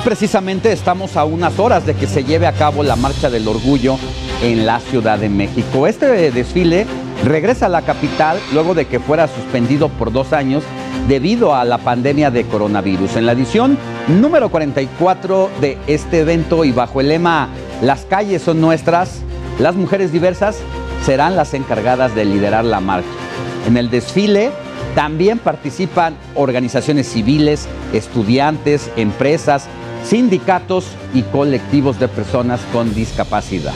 [0.00, 3.98] Precisamente estamos a unas horas de que se lleve a cabo la Marcha del Orgullo
[4.42, 5.86] en la Ciudad de México.
[5.86, 6.86] Este desfile
[7.24, 10.62] regresa a la capital luego de que fuera suspendido por dos años
[11.08, 13.16] debido a la pandemia de coronavirus.
[13.16, 13.78] En la edición
[14.08, 17.48] número 44 de este evento y bajo el lema
[17.82, 19.20] Las calles son nuestras,
[19.58, 20.58] las mujeres diversas
[21.04, 23.08] serán las encargadas de liderar la marcha.
[23.66, 24.50] En el desfile
[24.94, 29.68] también participan organizaciones civiles, estudiantes, empresas,
[30.04, 33.74] sindicatos y colectivos de personas con discapacidad.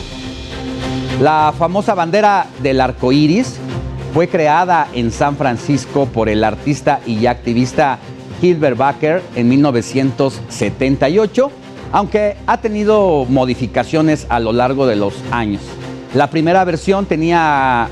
[1.21, 3.57] La famosa bandera del arco iris
[4.13, 7.99] fue creada en San Francisco por el artista y activista
[8.41, 11.51] Hilbert Baker en 1978,
[11.93, 15.63] aunque ha tenido modificaciones a lo largo de los años.
[16.15, 17.89] La primera versión tenía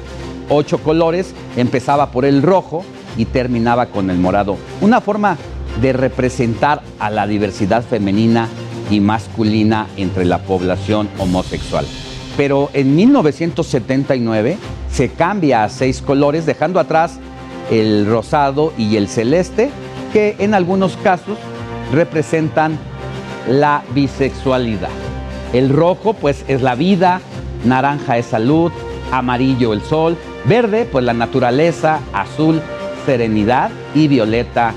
[0.48, 2.84] ocho colores, empezaba por el rojo
[3.16, 4.56] y terminaba con el morado.
[4.80, 5.36] Una forma
[5.80, 8.48] de representar a la diversidad femenina
[8.90, 11.86] y masculina entre la población homosexual.
[12.36, 14.58] Pero en 1979
[14.90, 17.18] se cambia a seis colores, dejando atrás
[17.70, 19.70] el rosado y el celeste,
[20.12, 21.38] que en algunos casos
[21.92, 22.78] representan
[23.48, 24.90] la bisexualidad.
[25.52, 27.20] El rojo pues es la vida,
[27.64, 28.72] naranja es salud,
[29.10, 30.16] amarillo el sol,
[30.46, 32.60] verde pues la naturaleza, azul
[33.04, 34.72] serenidad y violeta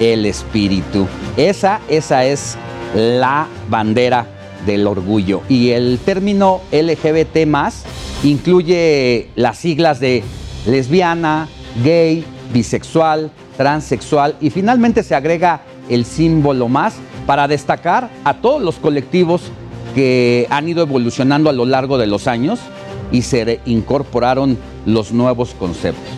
[0.00, 1.06] el espíritu.
[1.36, 2.56] Esa, esa es
[2.94, 4.26] la bandera
[4.66, 5.42] del orgullo.
[5.48, 7.84] Y el término LGBT más
[8.24, 10.24] incluye las siglas de
[10.66, 11.48] lesbiana,
[11.84, 16.94] gay, bisexual, transexual y finalmente se agrega el símbolo más
[17.26, 19.42] para destacar a todos los colectivos
[19.94, 22.60] que han ido evolucionando a lo largo de los años
[23.12, 24.56] y se incorporaron
[24.86, 26.12] los nuevos conceptos.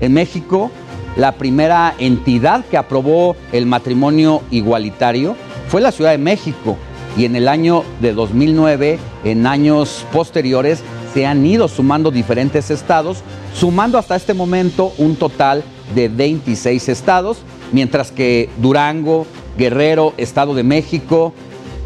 [0.00, 0.70] En México,
[1.18, 5.36] la primera entidad que aprobó el matrimonio igualitario
[5.68, 6.78] fue la Ciudad de México
[7.16, 10.80] y en el año de 2009, en años posteriores,
[11.12, 15.64] se han ido sumando diferentes estados, sumando hasta este momento un total
[15.96, 17.38] de 26 estados,
[17.72, 19.26] mientras que Durango,
[19.56, 21.32] Guerrero, Estado de México,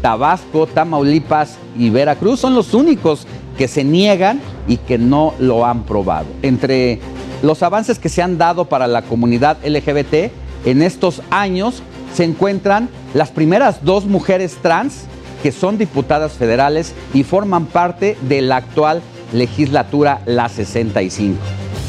[0.03, 3.25] Tabasco, Tamaulipas y Veracruz son los únicos
[3.57, 6.27] que se niegan y que no lo han probado.
[6.43, 6.99] Entre
[7.43, 10.31] los avances que se han dado para la comunidad LGBT
[10.65, 11.83] en estos años
[12.15, 15.03] se encuentran las primeras dos mujeres trans
[15.43, 19.01] que son diputadas federales y forman parte de la actual
[19.33, 21.37] legislatura, la 65.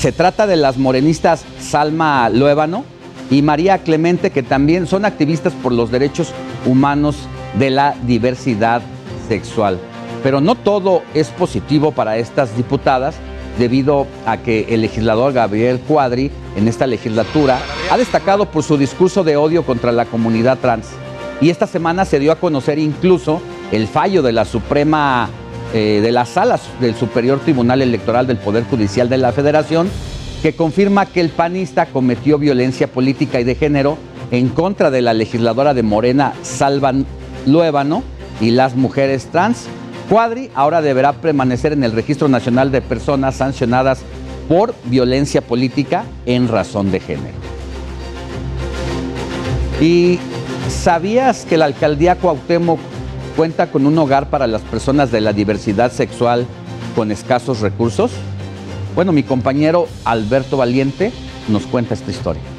[0.00, 2.84] Se trata de las morenistas Salma Luébano
[3.30, 6.32] y María Clemente, que también son activistas por los derechos
[6.66, 7.16] humanos
[7.58, 8.82] de la diversidad
[9.28, 9.78] sexual.
[10.24, 13.14] Pero no todo es positivo para estas diputadas,
[13.58, 17.58] debido a que el legislador Gabriel Cuadri en esta legislatura
[17.90, 20.88] ha destacado por su discurso de odio contra la comunidad trans.
[21.40, 23.40] Y esta semana se dio a conocer incluso
[23.72, 25.28] el fallo de la Suprema,
[25.72, 29.88] eh, de las salas del Superior Tribunal Electoral del Poder Judicial de la Federación,
[30.42, 33.98] que confirma que el panista cometió violencia política y de género
[34.30, 37.06] en contra de la legisladora de Morena, Salvan
[37.46, 38.02] Luébano,
[38.40, 39.66] y las mujeres trans.
[40.08, 44.00] Cuadri ahora deberá permanecer en el Registro Nacional de Personas sancionadas
[44.48, 47.34] por violencia política en razón de género.
[49.80, 50.18] ¿Y
[50.68, 52.78] sabías que la alcaldía Cuauhtémoc
[53.36, 56.46] cuenta con un hogar para las personas de la diversidad sexual
[56.94, 58.12] con escasos recursos?
[58.94, 61.12] Bueno, mi compañero Alberto Valiente
[61.48, 62.53] nos cuenta esta historia.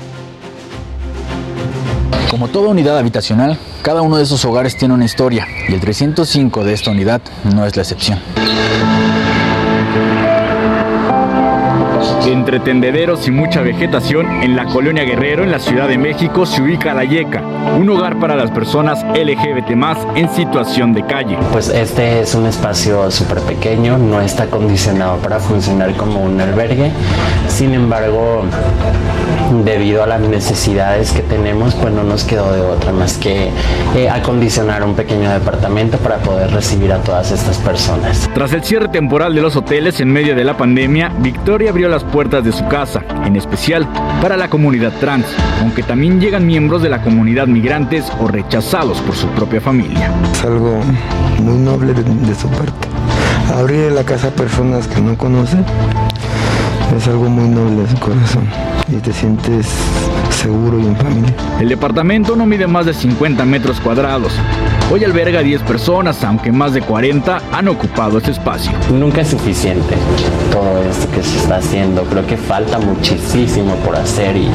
[2.36, 6.66] Como toda unidad habitacional, cada uno de esos hogares tiene una historia y el 305
[6.66, 8.20] de esta unidad no es la excepción.
[12.26, 16.62] Entre tendederos y mucha vegetación, en la colonia Guerrero, en la Ciudad de México, se
[16.62, 17.42] ubica La Yeca,
[17.80, 19.70] un hogar para las personas LGBT
[20.16, 21.38] en situación de calle.
[21.54, 26.92] Pues este es un espacio súper pequeño, no está acondicionado para funcionar como un albergue.
[27.48, 28.44] Sin embargo,
[29.64, 33.50] debido a las necesidades que tenemos, pues no nos quedó de otra más que
[33.96, 38.30] eh, acondicionar un pequeño departamento para poder recibir a todas estas personas.
[38.34, 42.04] Tras el cierre temporal de los hoteles en medio de la pandemia, Victoria abrió las
[42.04, 43.88] puertas de su casa, en especial
[44.22, 45.26] para la comunidad trans,
[45.62, 50.12] aunque también llegan miembros de la comunidad migrantes o rechazados por su propia familia.
[50.32, 50.80] Es algo
[51.40, 52.88] muy noble de, de su parte.
[53.56, 55.64] Abrir la casa a personas que no conocen
[56.98, 58.48] es algo muy noble de su corazón
[58.88, 59.68] y te sientes
[60.30, 61.34] seguro y en familia.
[61.60, 64.34] El departamento no mide más de 50 metros cuadrados.
[64.92, 68.72] Hoy alberga 10 personas, aunque más de 40 han ocupado este espacio.
[68.92, 69.96] Nunca es suficiente
[70.52, 72.04] todo esto que se está haciendo.
[72.04, 74.48] Creo que falta muchísimo por hacer y,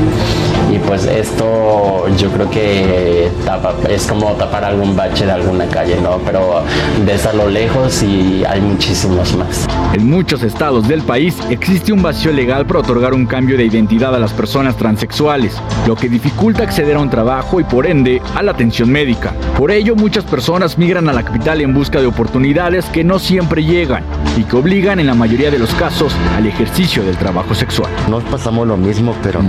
[0.72, 5.96] y pues esto yo creo que tapa, es como tapar algún bache de alguna calle,
[6.00, 6.18] ¿no?
[6.24, 6.62] Pero
[7.04, 9.66] ves a lo lejos y hay muchísimos más.
[9.92, 14.14] En muchos estados del país existe un vacío legal para otorgar un cambio de identidad
[14.14, 18.42] a las personas transexuales, lo que dificulta acceder a un trabajo y por ende a
[18.42, 19.34] la atención médica.
[19.56, 23.64] Por ello, muchas personas migran a la capital en busca de oportunidades que no siempre
[23.64, 24.04] llegan
[24.36, 27.90] y que obligan en la mayoría de los casos al ejercicio del trabajo sexual.
[28.08, 29.40] Nos pasamos lo mismo, pero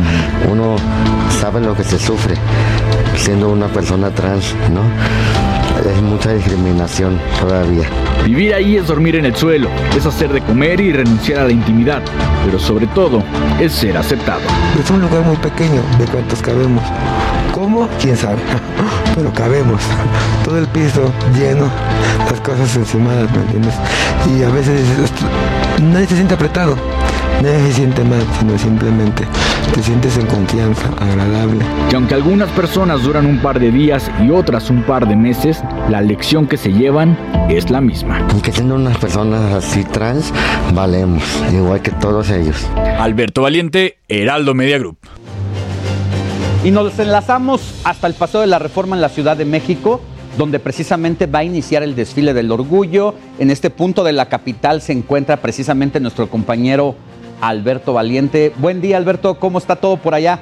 [0.52, 0.76] uno
[1.40, 2.36] sabe lo que se sufre
[3.18, 4.82] siendo una persona trans, ¿no?
[5.90, 7.88] Es mucha discriminación todavía.
[8.26, 11.52] Vivir ahí es dormir en el suelo, es hacer de comer y renunciar a la
[11.52, 12.02] intimidad,
[12.46, 13.24] pero sobre todo
[13.60, 14.42] es ser aceptado.
[14.80, 16.84] Es un lugar muy pequeño, de cuántos cabemos.
[17.54, 17.88] ¿Cómo?
[18.00, 18.40] ¿Quién sabe?
[19.16, 19.82] Pero cabemos.
[20.46, 21.70] Todo el piso lleno,
[22.30, 23.76] las cosas encimadas, ¿me entiendes?
[24.36, 24.82] Y a veces
[25.80, 26.76] nadie se siente apretado.
[27.42, 29.24] Nadie se siente mal, sino simplemente
[29.74, 31.64] te sientes en confianza, agradable.
[31.92, 35.64] Y aunque algunas personas duran un par de días y otras un par de meses,
[35.90, 37.18] la lección que se llevan
[37.50, 38.20] es la misma.
[38.32, 40.34] Aunque siendo unas personas así trans,
[40.74, 42.68] valemos, igual que todos ellos.
[43.00, 44.98] Alberto Valiente, Heraldo Media Group.
[46.64, 50.00] Y nos enlazamos hasta el Paseo de la Reforma en la Ciudad de México,
[50.38, 53.16] donde precisamente va a iniciar el desfile del orgullo.
[53.40, 56.96] En este punto de la capital se encuentra precisamente nuestro compañero
[57.42, 58.54] Alberto Valiente.
[58.58, 60.40] Buen día Alberto, ¿cómo está todo por allá?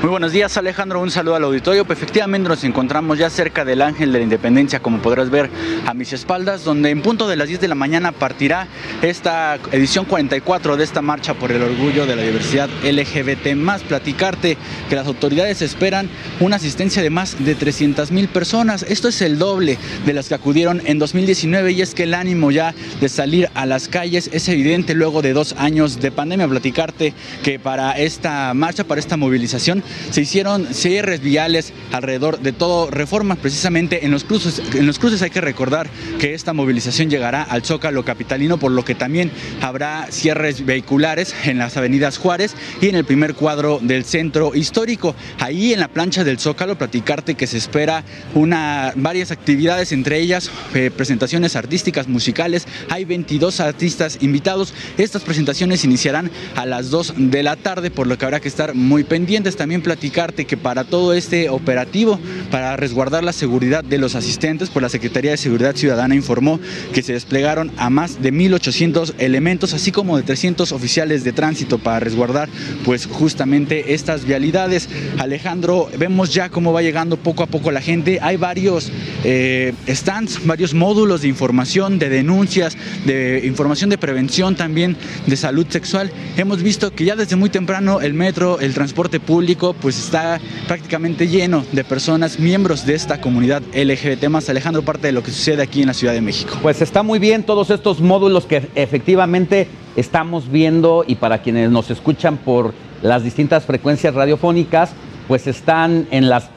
[0.00, 1.84] Muy buenos días Alejandro, un saludo al auditorio.
[1.84, 5.50] Pues efectivamente nos encontramos ya cerca del Ángel de la Independencia, como podrás ver
[5.86, 8.68] a mis espaldas, donde en punto de las 10 de la mañana partirá
[9.02, 13.56] esta edición 44 de esta marcha por el orgullo de la diversidad LGBT.
[13.56, 14.56] Más platicarte
[14.88, 16.08] que las autoridades esperan
[16.38, 18.84] una asistencia de más de 300 mil personas.
[18.84, 22.52] Esto es el doble de las que acudieron en 2019 y es que el ánimo
[22.52, 26.46] ya de salir a las calles es evidente luego de dos años de pandemia.
[26.46, 32.90] Platicarte que para esta marcha, para esta movilización, se hicieron cierres viales alrededor de todo
[32.90, 34.62] Reforma, precisamente en los cruces.
[34.74, 35.88] En los cruces hay que recordar
[36.18, 41.58] que esta movilización llegará al Zócalo capitalino, por lo que también habrá cierres vehiculares en
[41.58, 45.14] las avenidas Juárez y en el primer cuadro del centro histórico.
[45.38, 48.04] Ahí en la plancha del Zócalo, platicarte que se espera
[48.34, 52.66] una, varias actividades, entre ellas eh, presentaciones artísticas, musicales.
[52.88, 54.74] Hay 22 artistas invitados.
[54.96, 58.74] Estas presentaciones iniciarán a las 2 de la tarde, por lo que habrá que estar
[58.74, 59.56] muy pendientes.
[59.56, 62.18] También platicarte que para todo este operativo,
[62.50, 66.60] para resguardar la seguridad de los asistentes, pues la Secretaría de Seguridad Ciudadana informó
[66.92, 71.78] que se desplegaron a más de 1.800 elementos, así como de 300 oficiales de tránsito
[71.78, 72.48] para resguardar
[72.84, 74.88] pues justamente estas vialidades.
[75.18, 78.18] Alejandro, vemos ya cómo va llegando poco a poco la gente.
[78.22, 78.90] Hay varios
[79.24, 84.96] eh, stands, varios módulos de información, de denuncias, de información de prevención también,
[85.26, 86.10] de salud sexual.
[86.36, 91.28] Hemos visto que ya desde muy temprano el metro, el transporte público, pues está prácticamente
[91.28, 94.48] lleno de personas, miembros de esta comunidad LGBT más.
[94.48, 96.56] Alejandro, parte de lo que sucede aquí en la Ciudad de México.
[96.62, 101.90] Pues está muy bien todos estos módulos que efectivamente estamos viendo y para quienes nos
[101.90, 102.72] escuchan por
[103.02, 104.90] las distintas frecuencias radiofónicas,
[105.26, 106.48] pues están en las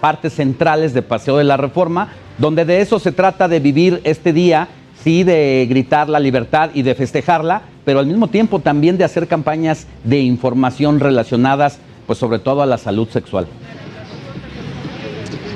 [0.00, 4.32] partes centrales de Paseo de la Reforma, donde de eso se trata de vivir este
[4.32, 4.68] día,
[5.02, 9.26] sí, de gritar la libertad y de festejarla, pero al mismo tiempo también de hacer
[9.26, 13.46] campañas de información relacionadas pues sobre todo a la salud sexual.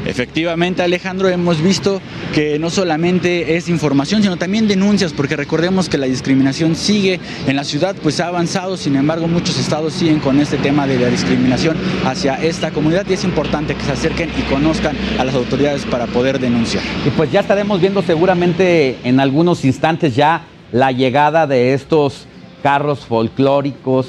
[0.06, 2.00] Efectivamente, Alejandro, hemos visto
[2.34, 7.54] que no solamente es información, sino también denuncias, porque recordemos que la discriminación sigue en
[7.54, 11.08] la ciudad, pues ha avanzado, sin embargo, muchos estados siguen con este tema de la
[11.08, 15.84] discriminación hacia esta comunidad y es importante que se acerquen y conozcan a las autoridades
[15.84, 16.82] para poder denunciar.
[17.06, 22.26] Y pues ya estaremos viendo seguramente en algunos instantes ya la llegada de estos
[22.62, 24.06] carros folclóricos,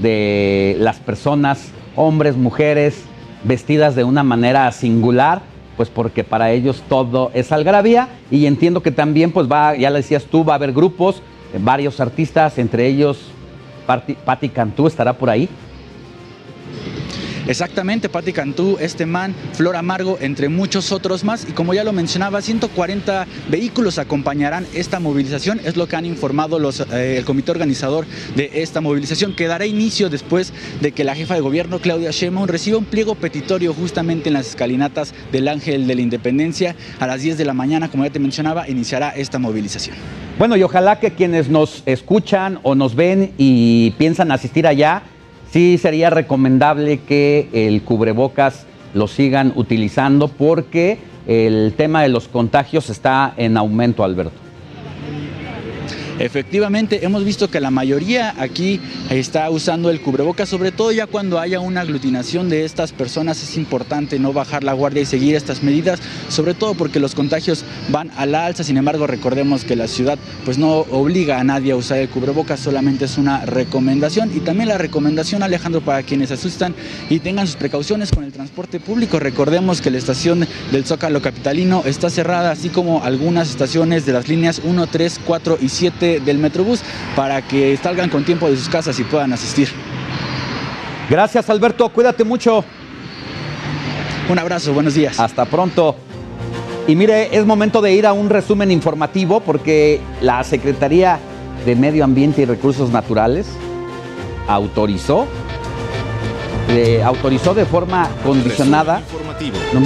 [0.00, 3.04] de las personas hombres, mujeres,
[3.44, 5.42] vestidas de una manera singular,
[5.76, 9.98] pues porque para ellos todo es algarabía y entiendo que también pues va, ya le
[9.98, 11.22] decías tú, va a haber grupos,
[11.58, 13.30] varios artistas, entre ellos
[14.24, 15.48] Patti Cantú estará por ahí.
[17.46, 21.46] Exactamente, Patti Cantú, este man, Flor Amargo, entre muchos otros más.
[21.48, 25.60] Y como ya lo mencionaba, 140 vehículos acompañarán esta movilización.
[25.64, 26.58] Es lo que han informado
[26.92, 28.06] eh, el comité organizador
[28.36, 32.46] de esta movilización, que dará inicio después de que la jefa de gobierno, Claudia Sheinbaum,
[32.46, 36.76] reciba un pliego petitorio justamente en las escalinatas del Ángel de la Independencia.
[37.00, 39.96] A las 10 de la mañana, como ya te mencionaba, iniciará esta movilización.
[40.38, 45.02] Bueno, y ojalá que quienes nos escuchan o nos ven y piensan asistir allá,
[45.50, 52.90] sí sería recomendable que el cubrebocas lo sigan utilizando porque el tema de los contagios
[52.90, 54.49] está en aumento, Alberto.
[56.20, 58.78] Efectivamente, hemos visto que la mayoría aquí
[59.08, 63.56] está usando el cubrebocas, sobre todo ya cuando haya una aglutinación de estas personas es
[63.56, 65.98] importante no bajar la guardia y seguir estas medidas,
[66.28, 70.18] sobre todo porque los contagios van a la alza, sin embargo recordemos que la ciudad
[70.44, 74.30] pues no obliga a nadie a usar el cubrebocas, solamente es una recomendación.
[74.36, 76.74] Y también la recomendación Alejandro para quienes asustan
[77.08, 81.82] y tengan sus precauciones con el transporte público, recordemos que la estación del Zócalo Capitalino
[81.86, 86.38] está cerrada, así como algunas estaciones de las líneas 1, 3, 4 y 7 del
[86.38, 86.82] Metrobús
[87.14, 89.68] para que salgan con tiempo de sus casas y puedan asistir.
[91.08, 92.64] Gracias Alberto, cuídate mucho.
[94.28, 95.20] Un abrazo, buenos días.
[95.20, 95.94] Hasta pronto.
[96.86, 101.18] Y mire, es momento de ir a un resumen informativo porque la Secretaría
[101.64, 103.46] de Medio Ambiente y Recursos Naturales
[104.48, 105.26] autorizó,
[106.68, 109.02] eh, autorizó de forma condicionada.
[109.72, 109.80] No,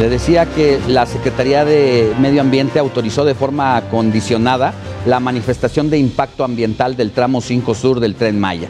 [0.00, 4.74] le decía que la Secretaría de Medio Ambiente autorizó de forma condicionada
[5.06, 8.68] la manifestación de impacto ambiental del tramo 5 sur del tren Maya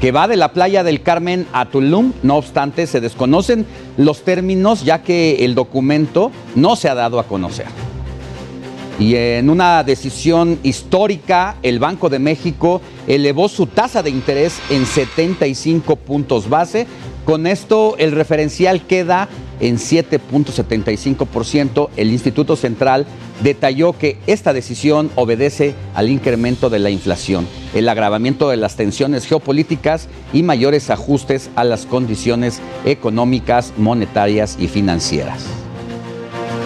[0.00, 2.12] que va de la playa del Carmen a Tulum.
[2.22, 3.64] No obstante, se desconocen
[3.96, 7.66] los términos ya que el documento no se ha dado a conocer.
[8.98, 14.86] Y en una decisión histórica, el Banco de México elevó su tasa de interés en
[14.86, 16.86] 75 puntos base.
[17.26, 19.28] Con esto, el referencial queda
[19.58, 21.88] en 7.75%.
[21.96, 23.04] El Instituto Central
[23.42, 29.26] detalló que esta decisión obedece al incremento de la inflación, el agravamiento de las tensiones
[29.26, 35.46] geopolíticas y mayores ajustes a las condiciones económicas, monetarias y financieras.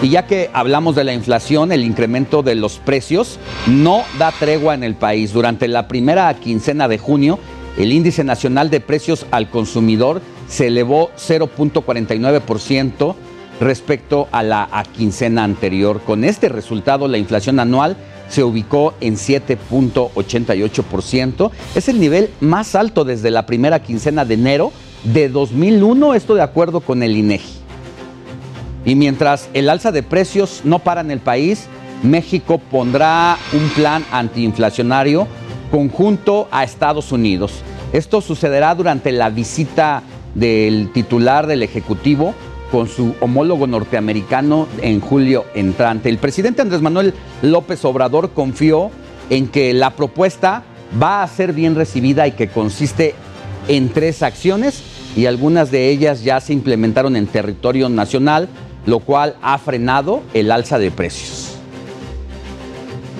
[0.03, 4.75] Y ya que hablamos de la inflación, el incremento de los precios no da tregua
[4.75, 5.33] en el país.
[5.33, 7.39] Durante la primera quincena de junio,
[7.77, 10.21] el índice nacional de precios al consumidor
[10.51, 13.15] se elevó 0.49%
[13.59, 16.01] respecto a la quincena anterior.
[16.01, 17.97] Con este resultado, la inflación anual
[18.27, 21.49] se ubicó en 7.88%.
[21.73, 24.73] Es el nivel más alto desde la primera quincena de enero
[25.05, 27.61] de 2001, esto de acuerdo con el INEGI.
[28.83, 31.67] Y mientras el alza de precios no para en el país,
[32.03, 35.27] México pondrá un plan antiinflacionario
[35.69, 37.53] conjunto a Estados Unidos.
[37.93, 40.01] Esto sucederá durante la visita
[40.35, 42.33] del titular del Ejecutivo
[42.71, 46.09] con su homólogo norteamericano en julio entrante.
[46.09, 48.91] El presidente Andrés Manuel López Obrador confió
[49.29, 50.63] en que la propuesta
[51.01, 53.13] va a ser bien recibida y que consiste
[53.67, 54.83] en tres acciones
[55.15, 58.47] y algunas de ellas ya se implementaron en territorio nacional
[58.85, 61.55] lo cual ha frenado el alza de precios.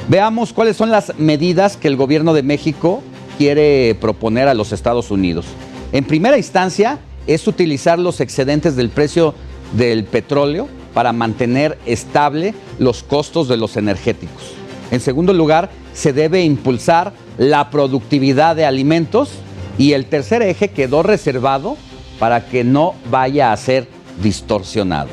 [0.10, 3.02] Veamos cuáles son las medidas que el gobierno de México
[3.38, 5.46] quiere proponer a los Estados Unidos.
[5.92, 9.34] En primera instancia, es utilizar los excedentes del precio
[9.74, 14.54] del petróleo para mantener estable los costos de los energéticos.
[14.92, 19.32] En segundo lugar, se debe impulsar la productividad de alimentos
[19.78, 21.78] y el tercer eje quedó reservado
[22.20, 23.88] para que no vaya a ser
[24.22, 25.10] distorsionado.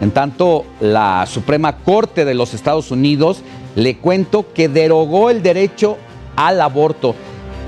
[0.00, 3.42] En tanto, la Suprema Corte de los Estados Unidos
[3.76, 5.96] le cuento que derogó el derecho
[6.34, 7.14] al aborto.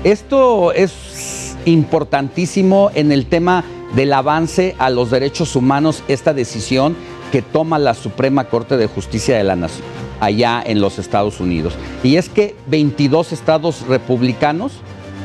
[0.03, 3.63] Esto es importantísimo en el tema
[3.95, 6.95] del avance a los derechos humanos, esta decisión
[7.31, 9.85] que toma la Suprema Corte de Justicia de la Nación
[10.19, 11.73] allá en los Estados Unidos.
[12.03, 14.73] Y es que 22 estados republicanos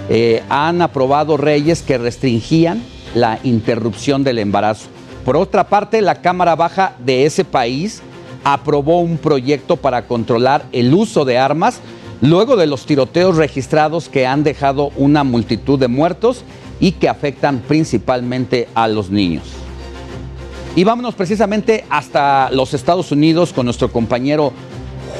[0.08, 2.82] eh, han aprobado leyes que restringían
[3.14, 4.88] la interrupción del embarazo.
[5.24, 8.02] Por otra parte, la Cámara Baja de ese país
[8.42, 11.80] aprobó un proyecto para controlar el uso de armas
[12.20, 16.44] luego de los tiroteos registrados que han dejado una multitud de muertos
[16.78, 19.44] y que afectan principalmente a los niños.
[20.76, 24.52] Y vámonos precisamente hasta los Estados Unidos con nuestro compañero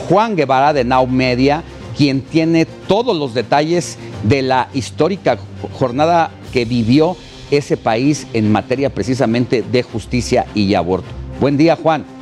[0.09, 1.63] Juan Guevara de Now Media,
[1.97, 5.39] quien tiene todos los detalles de la histórica
[5.73, 7.17] jornada que vivió
[7.51, 11.09] ese país en materia precisamente de justicia y aborto.
[11.41, 12.20] Buen día, Juan.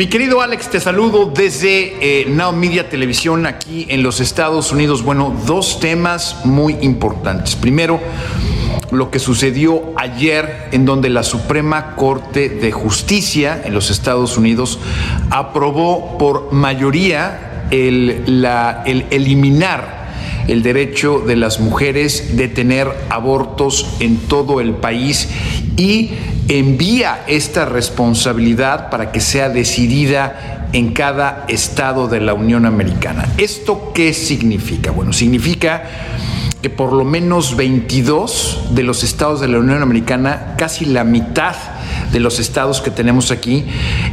[0.00, 5.02] Mi querido Alex, te saludo desde eh, Now Media Televisión aquí en los Estados Unidos.
[5.02, 7.54] Bueno, dos temas muy importantes.
[7.54, 8.00] Primero,
[8.92, 14.78] lo que sucedió ayer en donde la Suprema Corte de Justicia en los Estados Unidos
[15.28, 18.24] aprobó por mayoría el,
[18.86, 19.99] el eliminar
[20.50, 25.28] el derecho de las mujeres de tener abortos en todo el país
[25.76, 26.10] y
[26.48, 33.28] envía esta responsabilidad para que sea decidida en cada estado de la Unión Americana.
[33.38, 34.90] ¿Esto qué significa?
[34.90, 35.84] Bueno, significa
[36.60, 41.54] que por lo menos 22 de los estados de la Unión Americana, casi la mitad
[42.12, 43.64] de los estados que tenemos aquí,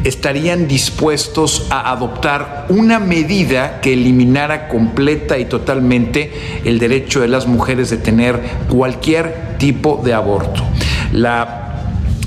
[0.04, 6.32] estarían dispuestos a adoptar una medida que eliminara completa y totalmente
[6.64, 10.64] el derecho de las mujeres de tener cualquier tipo de aborto.
[11.12, 11.67] La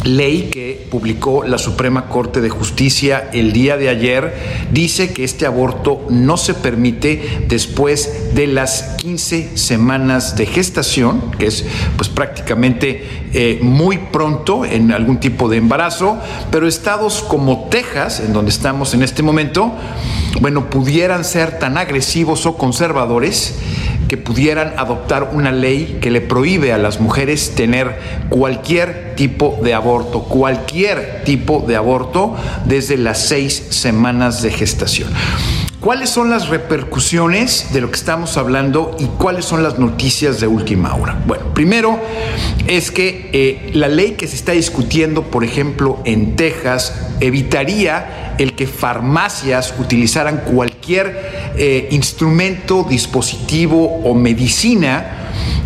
[0.05, 4.35] ley que publicó la Suprema Corte de Justicia el día de ayer
[4.73, 11.47] dice que este aborto no se permite después de las 15 semanas de gestación, que
[11.47, 11.65] es
[11.97, 16.19] pues prácticamente eh, muy pronto en algún tipo de embarazo,
[16.51, 19.73] pero estados como Texas, en donde estamos en este momento,
[20.41, 23.57] bueno, pudieran ser tan agresivos o conservadores
[24.09, 27.97] que pudieran adoptar una ley que le prohíbe a las mujeres tener
[28.29, 32.35] cualquier tipo de aborto, cualquier tipo de aborto
[32.65, 35.11] desde las seis semanas de gestación.
[35.81, 40.47] ¿Cuáles son las repercusiones de lo que estamos hablando y cuáles son las noticias de
[40.47, 41.19] última hora?
[41.27, 41.99] Bueno, primero
[42.67, 48.53] es que eh, la ley que se está discutiendo, por ejemplo, en Texas, evitaría el
[48.55, 55.20] que farmacias utilizaran cualquier eh, instrumento, dispositivo o medicina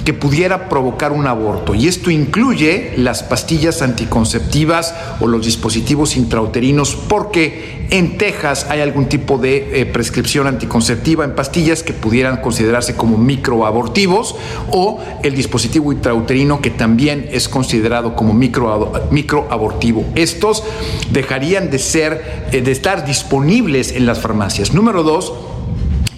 [0.04, 1.74] que pudiera provocar un aborto.
[1.74, 9.06] Y esto incluye las pastillas anticonceptivas o los dispositivos intrauterinos, porque en Texas hay algún
[9.06, 14.36] tipo de eh, prescripción anticonceptiva en pastillas que pudieran considerarse como microabortivos
[14.70, 20.04] o el dispositivo intrauterino que también es considerado como micro, microabortivo.
[20.14, 20.64] Estos
[21.10, 24.74] dejarían de ser, eh, de estar disponibles en las farmacias.
[24.74, 25.32] Número dos,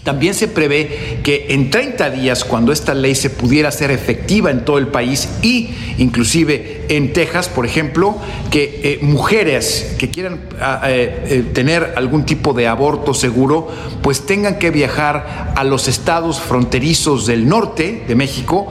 [0.07, 4.65] también se prevé que en 30 días, cuando esta ley se pudiera hacer efectiva en
[4.65, 8.17] todo el país y inclusive en Texas, por ejemplo,
[8.53, 13.67] que eh, mujeres que quieran ah, eh, eh, tener algún tipo de aborto seguro,
[14.01, 18.69] pues tengan que viajar a los estados fronterizos del norte de México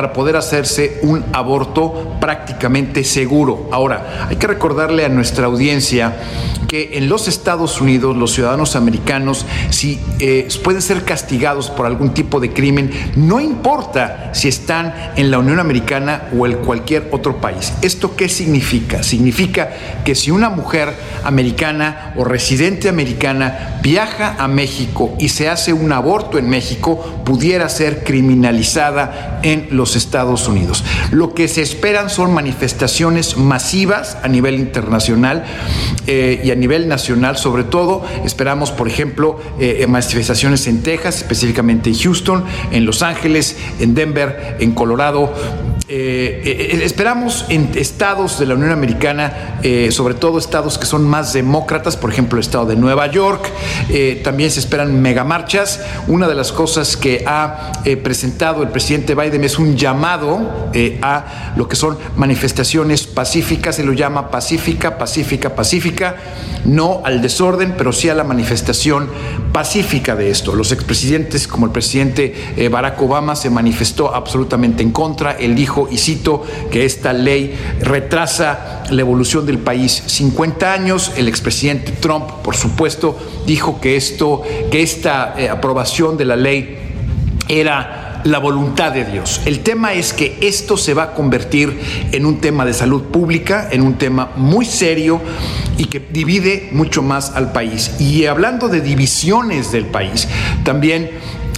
[0.00, 3.68] para poder hacerse un aborto prácticamente seguro.
[3.70, 6.16] Ahora, hay que recordarle a nuestra audiencia
[6.66, 10.00] que en los Estados Unidos los ciudadanos americanos, si
[10.64, 15.58] pueden ser castigados por algún tipo de crimen, no importa si están en la Unión
[15.58, 17.74] Americana o en cualquier otro país.
[17.82, 19.02] ¿Esto qué significa?
[19.02, 19.68] Significa
[20.04, 20.94] que si una mujer
[21.24, 27.68] americana o residente americana viaja a México y se hace un aborto en México, pudiera
[27.68, 30.84] ser criminalizada en los Estados Unidos.
[31.10, 35.44] Lo que se esperan son manifestaciones masivas a nivel internacional
[36.06, 38.04] eh, y a nivel nacional, sobre todo.
[38.24, 44.56] Esperamos, por ejemplo, eh, manifestaciones en Texas, específicamente en Houston, en Los Ángeles, en Denver,
[44.60, 45.32] en Colorado,
[45.92, 51.02] eh, eh, esperamos en estados de la Unión Americana, eh, sobre todo estados que son
[51.02, 53.50] más demócratas, por ejemplo el estado de Nueva York,
[54.22, 55.80] también se esperan megamarchas.
[56.06, 57.72] Una de las cosas que ha
[58.04, 60.70] presentado el presidente Biden es un llamado
[61.02, 66.16] a lo que son manifestaciones pacíficas, se lo llama pacífica, pacífica, pacífica,
[66.64, 69.08] no al desorden, pero sí a la manifestación
[69.52, 70.54] pacífica de esto.
[70.54, 75.98] Los expresidentes, como el presidente Barack Obama, se manifestó absolutamente en contra, él dijo y
[75.98, 81.12] cito que esta ley retrasa la evolución del país 50 años.
[81.16, 86.78] El expresidente Trump, por supuesto, dijo que esto, que esta eh, aprobación de la ley
[87.48, 89.40] era la voluntad de Dios.
[89.44, 91.78] El tema es que esto se va a convertir
[92.12, 95.20] en un tema de salud pública, en un tema muy serio
[95.78, 97.92] y que divide mucho más al país.
[97.98, 100.28] Y hablando de divisiones del país,
[100.64, 101.10] también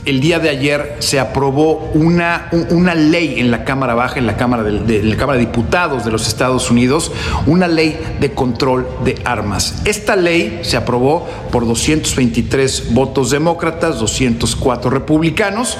[0.05, 4.37] el día de ayer se aprobó una, una ley en la Cámara Baja, en la
[4.37, 7.12] Cámara de, Cámara Diputados de los Estados Unidos,
[7.47, 9.83] una ley de control de armas.
[9.85, 15.79] Esta ley se aprobó por 223 votos demócratas, 204 republicanos,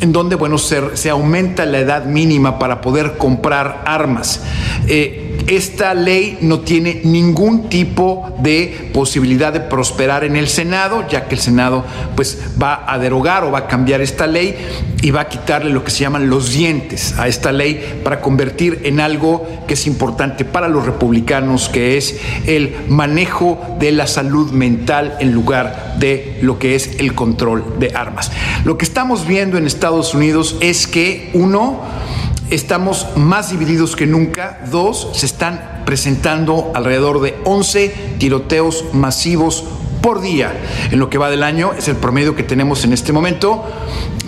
[0.00, 4.42] en donde, bueno, se, se aumenta la edad mínima para poder comprar armas.
[4.88, 11.28] Eh, esta ley no tiene ningún tipo de posibilidad de prosperar en el Senado, ya
[11.28, 11.84] que el Senado
[12.16, 14.56] pues va a derogar o va a cambiar esta ley
[15.02, 18.80] y va a quitarle lo que se llaman los dientes a esta ley para convertir
[18.84, 24.50] en algo que es importante para los republicanos, que es el manejo de la salud
[24.52, 28.32] mental en lugar de lo que es el control de armas.
[28.64, 31.82] Lo que estamos viendo en Estados Unidos es que uno
[32.54, 34.60] estamos más divididos que nunca.
[34.70, 39.64] Dos, se están presentando alrededor de 11 tiroteos masivos
[40.00, 40.52] por día
[40.90, 41.72] en lo que va del año.
[41.76, 43.64] Es el promedio que tenemos en este momento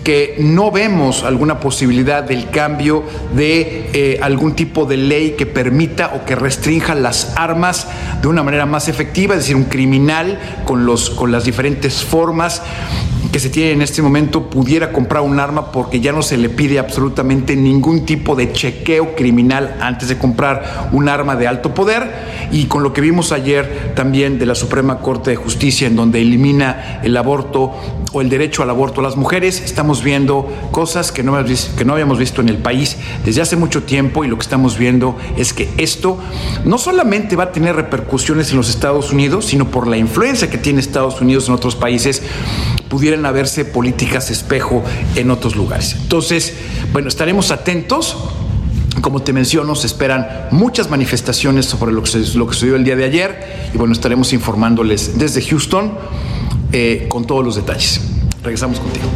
[0.07, 3.03] que no vemos alguna posibilidad del cambio
[3.35, 7.89] de eh, algún tipo de ley que permita o que restrinja las armas
[8.23, 12.63] de una manera más efectiva, es decir, un criminal con, los, con las diferentes formas
[13.33, 16.49] que se tiene en este momento pudiera comprar un arma porque ya no se le
[16.49, 22.09] pide absolutamente ningún tipo de chequeo criminal antes de comprar un arma de alto poder.
[22.51, 26.23] Y con lo que vimos ayer también de la Suprema Corte de Justicia en donde
[26.23, 27.75] elimina el aborto
[28.21, 29.61] el derecho al aborto las mujeres.
[29.61, 34.25] Estamos viendo cosas que no, que habíamos visto en el país desde hace mucho tiempo
[34.25, 36.19] y lo que estamos viendo es que esto
[36.65, 40.59] no solamente va a tener repercusiones en los Estados Unidos, sino por la influencia que
[40.59, 42.23] tiene Estados Unidos en otros países,
[42.89, 44.83] pudieran haberse políticas espejo
[45.15, 45.95] en otros lugares.
[45.95, 46.55] Entonces,
[46.93, 48.17] bueno, estaremos atentos
[49.01, 52.97] como te menciono, se esperan muchas manifestaciones sobre lo que, lo que sucedió el día
[52.97, 55.93] de ayer y bueno, estaremos informándoles desde Houston
[56.79, 58.03] eh, con todos los detalles.
[58.43, 59.07] Regresamos contigo.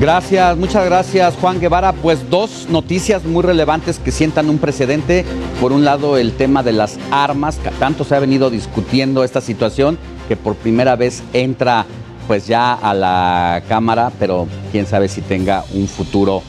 [0.00, 1.92] Gracias, muchas gracias Juan Guevara.
[1.92, 5.26] Pues dos noticias muy relevantes que sientan un precedente.
[5.60, 9.42] Por un lado el tema de las armas, que tanto se ha venido discutiendo esta
[9.42, 11.84] situación, que por primera vez entra
[12.26, 16.42] pues ya a la Cámara, pero quién sabe si tenga un futuro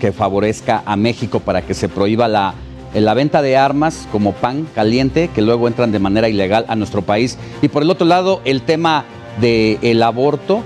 [0.00, 2.54] que favorezca a México para que se prohíba la,
[2.94, 7.02] la venta de armas como pan caliente que luego entran de manera ilegal a nuestro
[7.02, 7.38] país.
[7.62, 9.04] Y por el otro lado, el tema
[9.40, 10.62] del aborto.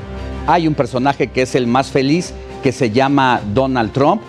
[0.46, 2.32] Hay un personaje que es el más feliz,
[2.62, 4.22] que se llama Donald Trump,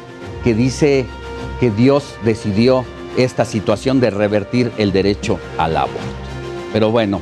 [0.43, 1.05] que dice
[1.59, 2.85] que Dios decidió
[3.17, 5.99] esta situación de revertir el derecho al aborto.
[6.73, 7.19] Pero bueno,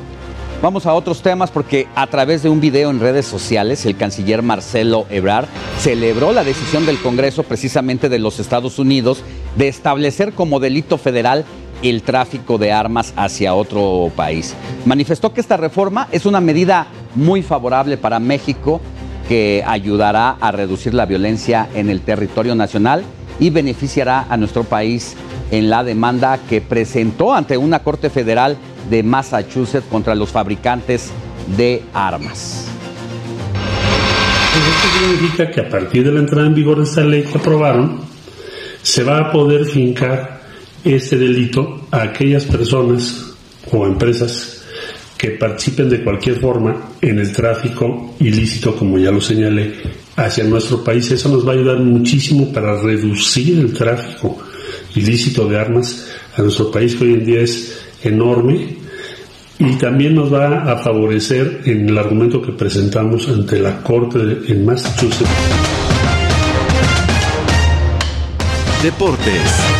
[0.61, 4.41] Vamos a otros temas porque a través de un video en redes sociales, el canciller
[4.41, 5.47] Marcelo Ebrard
[5.79, 9.23] celebró la decisión del Congreso precisamente de los Estados Unidos
[9.55, 11.45] de establecer como delito federal
[11.81, 14.55] el tráfico de armas hacia otro país.
[14.85, 18.81] Manifestó que esta reforma es una medida muy favorable para México
[19.27, 23.03] que ayudará a reducir la violencia en el territorio nacional
[23.39, 25.15] y beneficiará a nuestro país
[25.51, 28.57] en la demanda que presentó ante una Corte Federal
[28.89, 31.11] de Massachusetts contra los fabricantes
[31.57, 32.65] de armas.
[34.51, 37.37] Pues esto significa que a partir de la entrada en vigor de esta ley que
[37.37, 38.01] aprobaron,
[38.81, 40.38] se va a poder fincar
[40.83, 43.33] este delito a aquellas personas
[43.71, 44.63] o empresas
[45.17, 49.73] que participen de cualquier forma en el tráfico ilícito, como ya lo señalé,
[50.15, 51.11] hacia nuestro país.
[51.11, 54.37] Eso nos va a ayudar muchísimo para reducir el tráfico
[54.95, 58.77] ilícito de armas a nuestro país, que hoy en día es enorme
[59.59, 64.65] y también nos va a favorecer en el argumento que presentamos ante la Corte en
[64.65, 65.29] Massachusetts.
[68.81, 69.78] Deportes.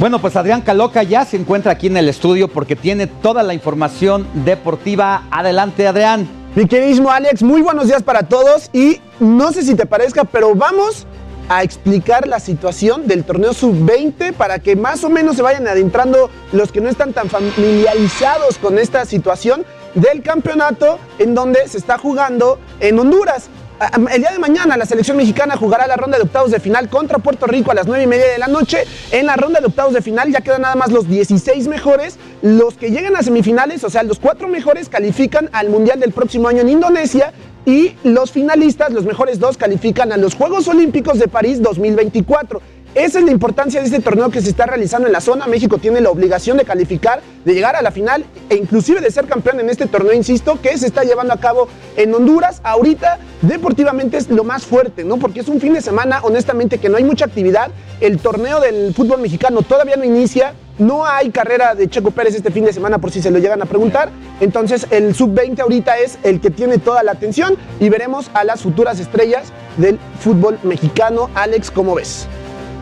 [0.00, 3.52] Bueno, pues Adrián Caloca ya se encuentra aquí en el estudio porque tiene toda la
[3.52, 5.24] información deportiva.
[5.30, 6.26] Adelante, Adrián.
[6.54, 10.54] Mi queridísimo Alex, muy buenos días para todos y no sé si te parezca, pero
[10.54, 11.06] vamos
[11.50, 16.30] a explicar la situación del torneo sub-20 para que más o menos se vayan adentrando
[16.52, 21.98] los que no están tan familiarizados con esta situación del campeonato en donde se está
[21.98, 23.50] jugando en Honduras.
[23.80, 27.18] El día de mañana la selección mexicana jugará la ronda de octavos de final contra
[27.18, 28.84] Puerto Rico a las 9 y media de la noche.
[29.10, 32.18] En la ronda de octavos de final ya quedan nada más los 16 mejores.
[32.42, 36.48] Los que lleguen a semifinales, o sea, los cuatro mejores califican al Mundial del próximo
[36.48, 37.32] año en Indonesia
[37.64, 42.60] y los finalistas, los mejores dos, califican a los Juegos Olímpicos de París 2024.
[42.96, 45.46] Esa es la importancia de este torneo que se está realizando en la zona.
[45.46, 49.26] México tiene la obligación de calificar, de llegar a la final e inclusive de ser
[49.26, 52.60] campeón en este torneo, insisto, que se está llevando a cabo en Honduras.
[52.64, 55.18] Ahorita, deportivamente es lo más fuerte, ¿no?
[55.18, 57.70] Porque es un fin de semana, honestamente, que no hay mucha actividad.
[58.00, 60.54] El torneo del fútbol mexicano todavía no inicia.
[60.78, 63.62] No hay carrera de Checo Pérez este fin de semana por si se lo llegan
[63.62, 64.08] a preguntar.
[64.40, 68.62] Entonces el sub-20 ahorita es el que tiene toda la atención y veremos a las
[68.62, 71.30] futuras estrellas del fútbol mexicano.
[71.34, 72.26] Alex, ¿cómo ves?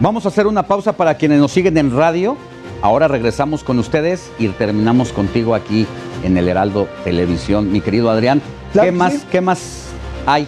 [0.01, 2.37] Vamos a hacer una pausa para quienes nos siguen en radio.
[2.83, 5.89] Ahora regresamos con ustedes y terminamos contigo aquí
[6.23, 7.73] en el Heraldo Televisión.
[7.73, 8.41] Mi querido Adrián,
[8.73, 9.87] ¿qué, más, ¿qué más
[10.25, 10.47] hay?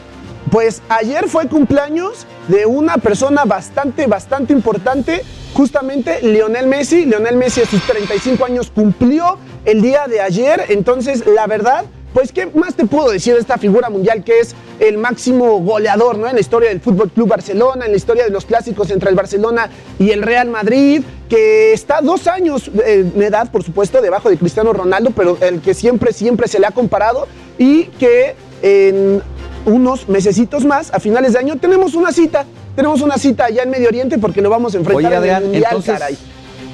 [0.53, 5.23] Pues ayer fue cumpleaños de una persona bastante, bastante importante,
[5.53, 7.05] justamente Lionel Messi.
[7.05, 12.33] Lionel Messi a sus 35 años cumplió el día de ayer, entonces la verdad pues,
[12.33, 16.29] ¿qué más te puedo decir de esta figura mundial que es el máximo goleador ¿no?
[16.29, 19.17] en la historia del Fútbol Club Barcelona, en la historia de los clásicos entre el
[19.17, 24.31] Barcelona y el Real Madrid, que está dos años eh, de edad, por supuesto, debajo
[24.31, 27.27] de Cristiano Ronaldo, pero el que siempre, siempre se le ha comparado
[27.59, 29.23] y que en
[29.67, 32.45] unos mesecitos más, a finales de año, tenemos una cita.
[32.75, 35.83] Tenemos una cita allá en Medio Oriente porque lo vamos a enfrentar en el Mundial,
[35.85, 36.17] caray.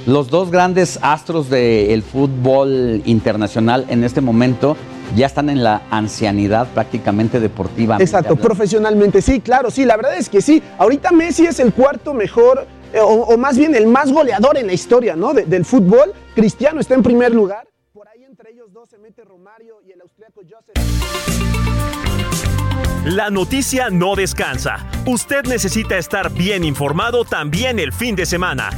[0.06, 4.76] Los dos grandes astros del fútbol internacional en este momento
[5.15, 7.97] ya están en la ancianidad prácticamente deportiva.
[8.01, 10.62] Exacto, profesionalmente, sí, claro, sí, la verdad es que sí.
[10.78, 14.73] Ahorita Messi es el cuarto mejor, eh, o, más bien el más goleador en la
[14.73, 15.35] historia, ¿no?
[15.35, 16.12] del fútbol.
[16.35, 17.69] Cristiano está en primer lugar.
[17.93, 20.74] Por ahí entre ellos dos se mete Romario y el austriaco Joseph.
[23.05, 24.85] La noticia no descansa.
[25.07, 28.70] Usted necesita estar bien informado también el fin de semana.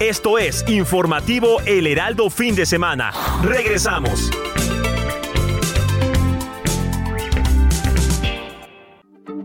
[0.00, 3.12] Esto es Informativo El Heraldo Fin de Semana.
[3.42, 4.30] Regresamos.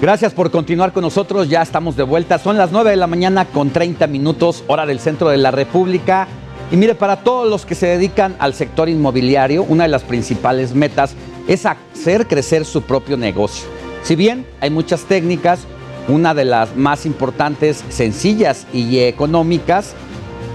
[0.00, 2.38] Gracias por continuar con nosotros, ya estamos de vuelta.
[2.38, 6.26] Son las 9 de la mañana con 30 minutos, hora del centro de la República.
[6.72, 10.74] Y mire, para todos los que se dedican al sector inmobiliario, una de las principales
[10.74, 11.12] metas
[11.48, 13.68] es hacer crecer su propio negocio.
[14.02, 15.60] Si bien hay muchas técnicas,
[16.08, 19.92] una de las más importantes, sencillas y económicas,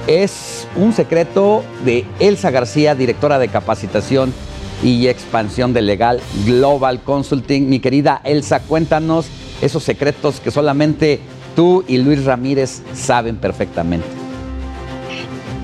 [0.08, 4.34] es un secreto de Elsa García, directora de capacitación
[4.84, 7.70] y expansión de Legal Global Consulting.
[7.70, 9.28] Mi querida Elsa, cuéntanos
[9.62, 11.20] esos secretos que solamente
[11.56, 14.06] tú y Luis Ramírez saben perfectamente.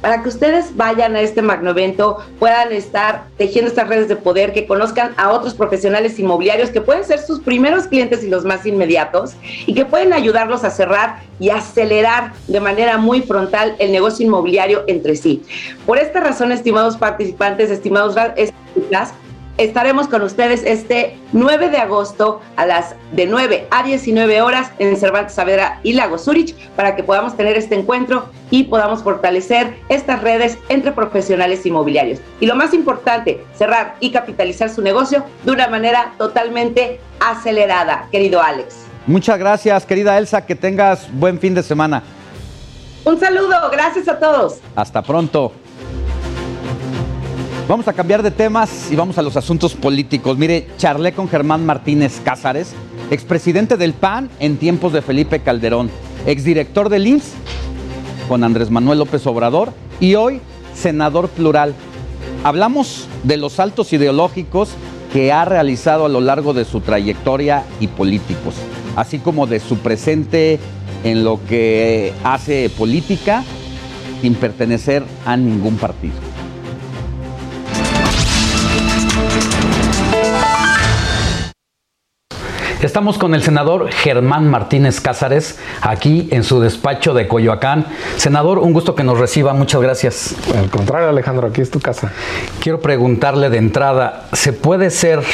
[0.00, 4.66] para que ustedes vayan a este magnoevento, puedan estar tejiendo estas redes de poder, que
[4.66, 9.34] conozcan a otros profesionales inmobiliarios que pueden ser sus primeros clientes y los más inmediatos
[9.66, 14.82] y que pueden ayudarlos a cerrar y acelerar de manera muy frontal el negocio inmobiliario
[14.86, 15.42] entre sí.
[15.86, 18.16] Por esta razón, estimados participantes, estimados
[19.58, 24.96] estaremos con ustedes este 9 de agosto a las de 9 a 19 horas en
[24.96, 30.22] Cervantes Saavedra y Lago Zurich para que podamos tener este encuentro y podamos fortalecer estas
[30.22, 32.20] redes entre profesionales inmobiliarios.
[32.40, 38.40] Y lo más importante, cerrar y capitalizar su negocio de una manera totalmente acelerada, querido
[38.40, 38.76] Alex.
[39.06, 42.02] Muchas gracias, querida Elsa, que tengas buen fin de semana.
[43.04, 44.58] Un saludo, gracias a todos.
[44.76, 45.52] Hasta pronto.
[47.68, 50.38] Vamos a cambiar de temas y vamos a los asuntos políticos.
[50.38, 52.72] Mire, charlé con Germán Martínez Cázares,
[53.10, 55.90] expresidente del PAN en tiempos de Felipe Calderón,
[56.24, 57.34] exdirector del IMSS
[58.26, 60.40] con Andrés Manuel López Obrador y hoy
[60.74, 61.74] senador plural.
[62.42, 64.70] Hablamos de los saltos ideológicos
[65.12, 68.54] que ha realizado a lo largo de su trayectoria y políticos,
[68.96, 70.58] así como de su presente
[71.04, 73.44] en lo que hace política
[74.22, 76.37] sin pertenecer a ningún partido.
[82.82, 87.86] Estamos con el senador Germán Martínez Cázares aquí en su despacho de Coyoacán.
[88.16, 90.36] Senador, un gusto que nos reciba, muchas gracias.
[90.56, 92.12] Al contrario, Alejandro, aquí es tu casa.
[92.60, 95.24] Quiero preguntarle de entrada, ¿se puede ser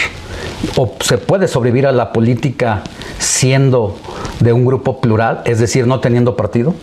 [0.76, 2.80] o se puede sobrevivir a la política
[3.18, 3.98] siendo
[4.40, 6.74] de un grupo plural, es decir, no teniendo partido?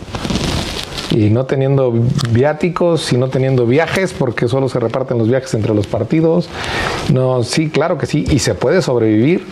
[1.14, 1.92] Y no teniendo
[2.30, 6.48] viáticos y no teniendo viajes porque solo se reparten los viajes entre los partidos.
[7.12, 9.46] No, sí, claro que sí, y se puede sobrevivir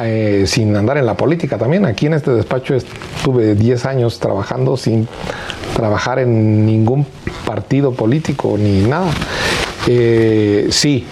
[0.00, 1.86] eh, sin andar en la política también.
[1.86, 5.08] Aquí en este despacho estuve 10 años trabajando sin
[5.74, 7.06] trabajar en ningún
[7.46, 9.10] partido político ni nada.
[9.86, 11.06] Eh, sí,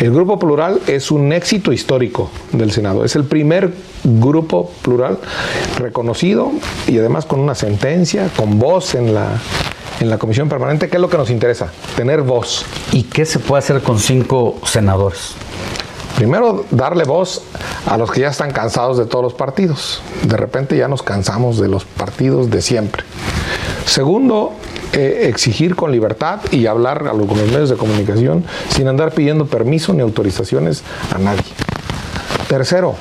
[0.00, 3.04] el Grupo Plural es un éxito histórico del Senado.
[3.04, 3.72] Es el primer
[4.02, 5.18] grupo plural
[5.78, 6.50] reconocido
[6.86, 9.40] y además con una sentencia, con voz en la,
[10.00, 12.66] en la Comisión Permanente, ¿Qué es lo que nos interesa, tener voz.
[12.92, 15.34] ¿Y qué se puede hacer con cinco senadores?
[16.16, 17.42] Primero, darle voz
[17.86, 20.00] a los que ya están cansados de todos los partidos.
[20.22, 23.04] De repente ya nos cansamos de los partidos de siempre.
[23.84, 24.52] Segundo,
[24.96, 29.12] eh, exigir con libertad y hablar a los, con los medios de comunicación sin andar
[29.12, 31.42] pidiendo permiso ni autorizaciones a nadie.
[32.48, 32.94] Tercero,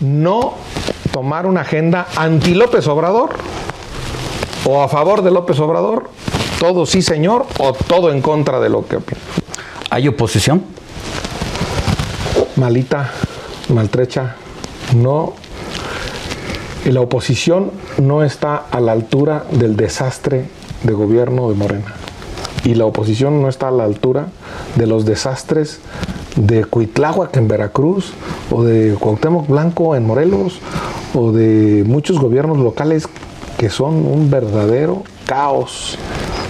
[0.00, 0.54] no
[1.12, 3.30] tomar una agenda anti López Obrador
[4.64, 6.08] o a favor de López Obrador,
[6.60, 9.20] todo sí señor o todo en contra de lo que opina.
[9.90, 10.64] ¿Hay oposición?
[12.54, 13.10] Malita,
[13.70, 14.36] maltrecha,
[14.94, 15.34] no.
[16.84, 21.94] La oposición no está a la altura del desastre de gobierno de Morena.
[22.64, 24.28] Y la oposición no está a la altura
[24.76, 25.80] de los desastres
[26.36, 28.12] de Cuitláhuac en Veracruz,
[28.50, 30.60] o de Cuauhtémoc Blanco en Morelos,
[31.14, 33.08] o de muchos gobiernos locales
[33.58, 35.98] que son un verdadero caos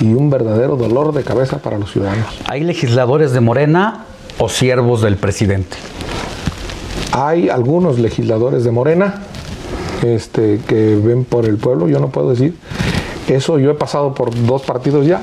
[0.00, 2.26] y un verdadero dolor de cabeza para los ciudadanos.
[2.46, 4.04] ¿Hay legisladores de Morena
[4.38, 5.76] o siervos del presidente?
[7.12, 9.22] Hay algunos legisladores de Morena
[10.02, 12.56] este, que ven por el pueblo, yo no puedo decir
[13.34, 15.22] eso yo he pasado por dos partidos ya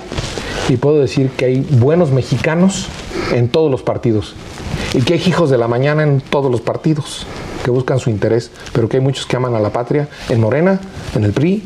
[0.70, 2.88] y puedo decir que hay buenos mexicanos
[3.34, 4.36] en todos los partidos
[4.94, 7.26] y que hay hijos de la mañana en todos los partidos
[7.64, 10.80] que buscan su interés, pero que hay muchos que aman a la patria en Morena,
[11.16, 11.64] en el PRI,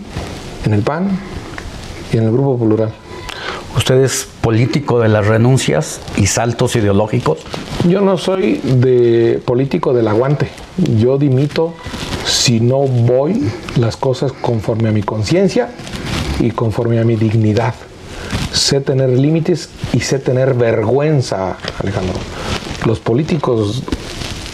[0.66, 1.10] en el PAN
[2.12, 2.92] y en el Grupo Plural.
[3.78, 7.40] ¿Usted es político de las renuncias y saltos ideológicos?
[7.88, 10.50] Yo no soy de político del aguante.
[10.98, 11.74] Yo dimito
[12.26, 15.70] si no voy las cosas conforme a mi conciencia
[16.42, 17.76] y conforme a mi dignidad.
[18.52, 22.20] Sé tener límites y sé tener vergüenza, Alejandro.
[22.86, 23.84] Los políticos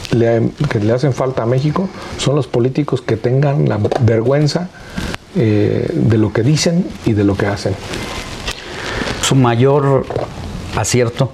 [0.09, 4.69] que le hacen falta a México son los políticos que tengan la vergüenza
[5.35, 7.73] eh, de lo que dicen y de lo que hacen.
[9.21, 10.05] ¿Su mayor
[10.75, 11.31] acierto?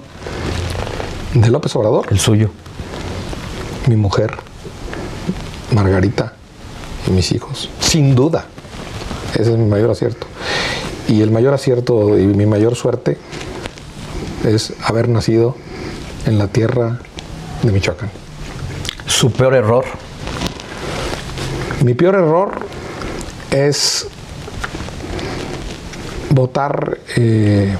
[1.34, 2.06] De López Obrador.
[2.10, 2.50] El suyo.
[3.88, 4.36] Mi mujer,
[5.72, 6.34] Margarita
[7.06, 7.70] y mis hijos.
[7.80, 8.46] Sin duda.
[9.34, 10.26] Ese es mi mayor acierto.
[11.08, 13.18] Y el mayor acierto y mi mayor suerte
[14.44, 15.56] es haber nacido
[16.26, 17.00] en la tierra
[17.62, 18.10] de Michoacán.
[19.06, 19.84] ¿Su peor error?
[21.82, 22.52] Mi peor error
[23.50, 24.06] es
[26.30, 27.74] votar, eh,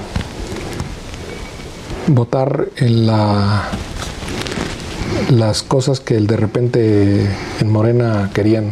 [2.07, 3.69] votar en la,
[5.29, 7.27] las cosas que de repente
[7.59, 8.71] en Morena querían.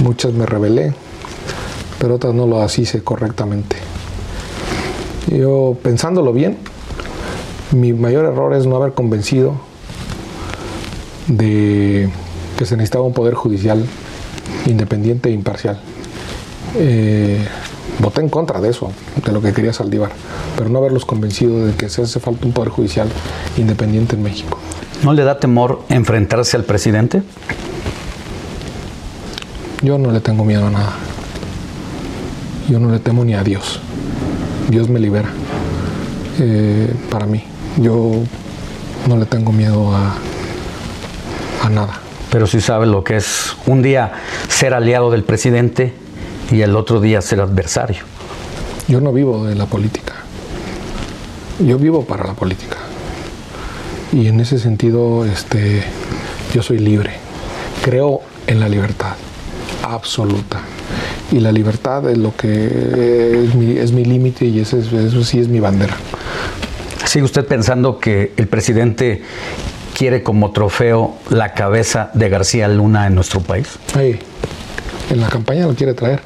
[0.00, 0.92] Muchas me rebelé,
[1.98, 3.76] pero otras no lo hice correctamente.
[5.28, 6.58] Yo, pensándolo bien,
[7.72, 9.54] mi mayor error es no haber convencido
[11.26, 12.08] de
[12.56, 13.84] que se necesitaba un poder judicial
[14.66, 15.80] independiente e imparcial.
[16.76, 17.38] Eh,
[17.98, 18.92] voté en contra de eso,
[19.24, 20.10] de lo que quería Saldívar,
[20.56, 23.08] pero no haberlos convencido de que se hace falta un poder judicial
[23.56, 24.58] independiente en México.
[25.02, 27.22] ¿No le da temor enfrentarse al presidente?
[29.82, 30.92] Yo no le tengo miedo a nada.
[32.68, 33.80] Yo no le temo ni a Dios.
[34.68, 35.28] Dios me libera.
[36.38, 37.44] Eh, para mí,
[37.78, 38.22] yo
[39.08, 40.14] no le tengo miedo a,
[41.62, 42.00] a nada.
[42.30, 44.12] Pero sí sabe lo que es un día
[44.48, 45.94] ser aliado del presidente
[46.50, 48.02] y el otro día ser adversario.
[48.88, 50.14] Yo no vivo de la política.
[51.58, 52.76] Yo vivo para la política.
[54.12, 55.84] Y en ese sentido, este,
[56.52, 57.12] yo soy libre.
[57.82, 59.14] Creo en la libertad
[59.82, 60.60] absoluta.
[61.32, 63.46] Y la libertad es lo que
[63.82, 65.96] es mi, límite y eso, eso sí es mi bandera.
[67.04, 69.22] ¿Sigue usted pensando que el presidente
[69.96, 73.78] quiere como trofeo la cabeza de García Luna en nuestro país?
[73.92, 74.18] Sí,
[75.10, 76.20] en la campaña lo quiere traer.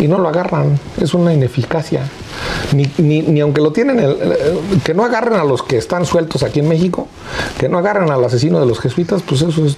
[0.00, 2.02] Y no lo agarran, es una ineficacia.
[2.72, 3.98] Ni, ni, aunque lo tienen,
[4.84, 7.06] que no agarren a los que están sueltos aquí en México,
[7.58, 9.76] que no agarren al asesino de los jesuitas, pues eso es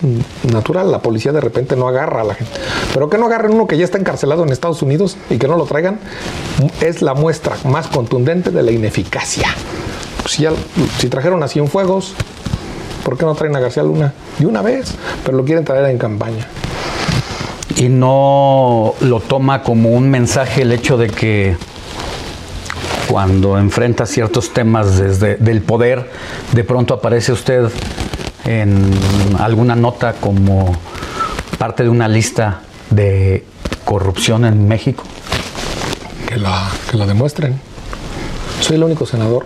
[0.50, 0.90] natural.
[0.90, 2.52] La policía de repente no agarra a la gente.
[2.92, 5.56] Pero que no agarren uno que ya está encarcelado en Estados Unidos y que no
[5.56, 5.98] lo traigan,
[6.80, 9.48] es la muestra más contundente de la ineficacia.
[10.26, 10.46] Si,
[10.98, 12.14] si trajeron a Cienfuegos,
[13.04, 14.14] ¿por qué no traen a García Luna?
[14.38, 16.46] De una vez, pero lo quieren traer en campaña.
[17.76, 21.56] Y no lo toma como un mensaje el hecho de que
[23.08, 26.10] cuando enfrenta ciertos temas desde del poder,
[26.52, 27.70] de pronto aparece usted
[28.44, 28.90] en
[29.38, 30.76] alguna nota como
[31.58, 32.60] parte de una lista
[32.90, 33.44] de
[33.84, 35.04] corrupción en México.
[36.28, 37.60] Que la, que la demuestren.
[38.60, 39.44] Soy el único senador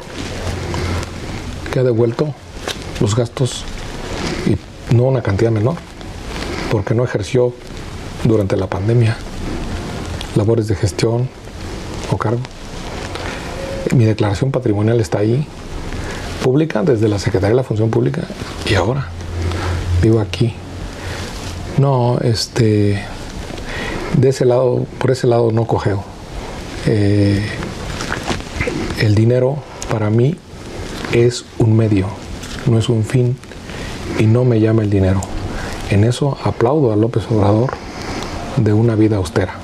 [1.73, 2.35] que ha devuelto
[3.01, 3.65] los gastos
[4.47, 5.75] y no una cantidad menor,
[6.71, 7.53] porque no ejerció
[8.25, 9.17] durante la pandemia
[10.35, 11.29] labores de gestión
[12.11, 12.41] o cargo.
[13.95, 15.47] Mi declaración patrimonial está ahí,
[16.43, 18.23] pública desde la Secretaría de la Función Pública
[18.69, 19.09] y ahora
[20.03, 20.55] vivo aquí.
[21.79, 23.03] No, este,
[24.17, 26.03] de ese lado, por ese lado no cogeo.
[26.87, 27.45] Eh,
[29.01, 29.57] el dinero
[29.91, 30.37] para mí
[31.13, 32.07] es un medio,
[32.67, 33.37] no es un fin
[34.19, 35.21] y no me llama el dinero.
[35.91, 37.73] En eso aplaudo a López Obrador
[38.57, 39.55] de una vida austera.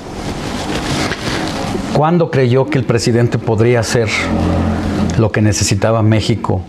[1.95, 4.09] ¿Cuándo creyó que el presidente podría hacer
[5.17, 6.61] lo que necesitaba México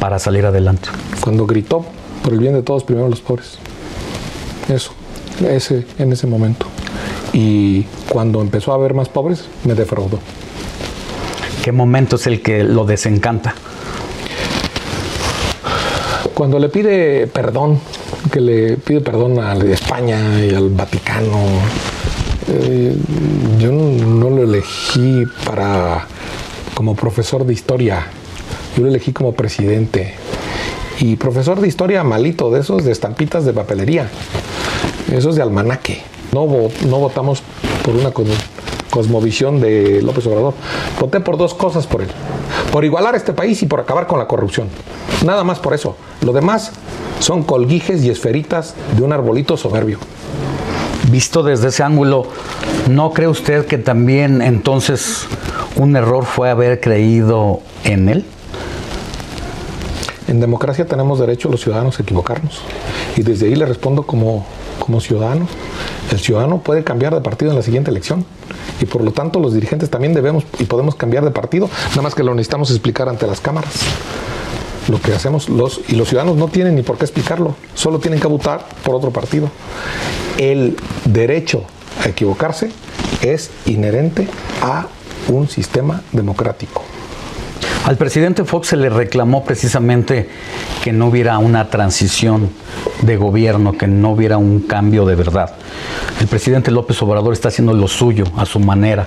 [0.00, 0.88] para salir adelante?
[1.20, 1.84] Cuando gritó
[2.24, 3.58] por el bien de todos, primero los pobres.
[4.70, 4.92] Eso,
[5.46, 6.64] ese, en ese momento.
[7.34, 10.18] Y cuando empezó a haber más pobres, me defraudó.
[11.62, 13.54] ¿Qué momento es el que lo desencanta?
[16.32, 17.78] Cuando le pide perdón,
[18.32, 21.36] que le pide perdón a España y al Vaticano,
[22.52, 22.96] eh,
[23.58, 26.06] yo no, lo elegí para
[26.74, 28.06] como profesor de historia,
[28.76, 30.14] yo lo elegí como presidente.
[30.98, 34.08] Y profesor de historia malito, de esos de estampitas de papelería,
[35.12, 36.02] esos de almanaque.
[36.32, 36.46] No,
[36.86, 37.42] no votamos
[37.84, 38.12] por una
[38.90, 40.54] cosmovisión de López Obrador.
[40.98, 42.08] Voté por dos cosas por él.
[42.72, 44.68] Por igualar este país y por acabar con la corrupción.
[45.24, 45.96] Nada más por eso.
[46.22, 46.72] Lo demás
[47.20, 49.98] son colguijes y esferitas de un arbolito soberbio.
[51.10, 52.26] Visto desde ese ángulo,
[52.88, 55.26] ¿no cree usted que también entonces
[55.74, 58.24] un error fue haber creído en él?
[60.28, 62.60] En democracia tenemos derecho los ciudadanos a equivocarnos.
[63.16, 64.46] Y desde ahí le respondo como,
[64.78, 65.48] como ciudadano.
[66.12, 68.24] El ciudadano puede cambiar de partido en la siguiente elección.
[68.80, 72.14] Y por lo tanto los dirigentes también debemos y podemos cambiar de partido, nada más
[72.14, 73.74] que lo necesitamos explicar ante las cámaras
[74.88, 78.18] lo que hacemos los y los ciudadanos no tienen ni por qué explicarlo, solo tienen
[78.18, 79.50] que votar por otro partido.
[80.40, 81.64] El derecho
[82.02, 82.70] a equivocarse
[83.20, 84.26] es inherente
[84.62, 84.86] a
[85.28, 86.82] un sistema democrático.
[87.84, 90.30] Al presidente Fox se le reclamó precisamente
[90.82, 92.48] que no hubiera una transición
[93.02, 95.52] de gobierno, que no hubiera un cambio de verdad.
[96.20, 99.06] El presidente López Obrador está haciendo lo suyo a su manera.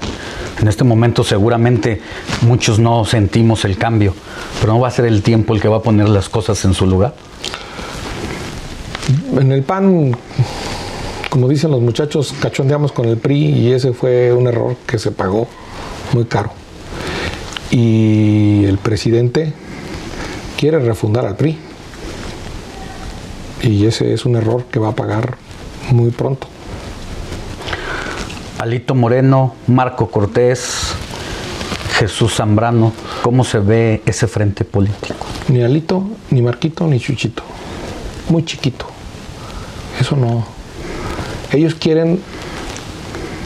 [0.61, 1.99] En este momento seguramente
[2.41, 4.13] muchos no sentimos el cambio,
[4.61, 6.75] pero no va a ser el tiempo el que va a poner las cosas en
[6.75, 7.15] su lugar.
[9.35, 10.15] En el PAN,
[11.33, 15.09] como dicen los muchachos, cachondeamos con el PRI y ese fue un error que se
[15.09, 15.47] pagó
[16.13, 16.51] muy caro
[17.71, 19.51] y el presidente
[20.59, 21.57] quiere refundar al PRI.
[23.63, 25.37] Y ese es un error que va a pagar
[25.89, 26.45] muy pronto.
[28.59, 30.93] Alito Moreno, Marco Cortés,
[31.97, 32.93] Jesús Zambrano,
[33.23, 35.25] ¿cómo se ve ese frente político?
[35.47, 37.41] Ni Alito, ni Marquito, ni Chuchito.
[38.29, 38.85] Muy chiquito.
[39.99, 40.62] Eso no.
[41.53, 42.19] Ellos quieren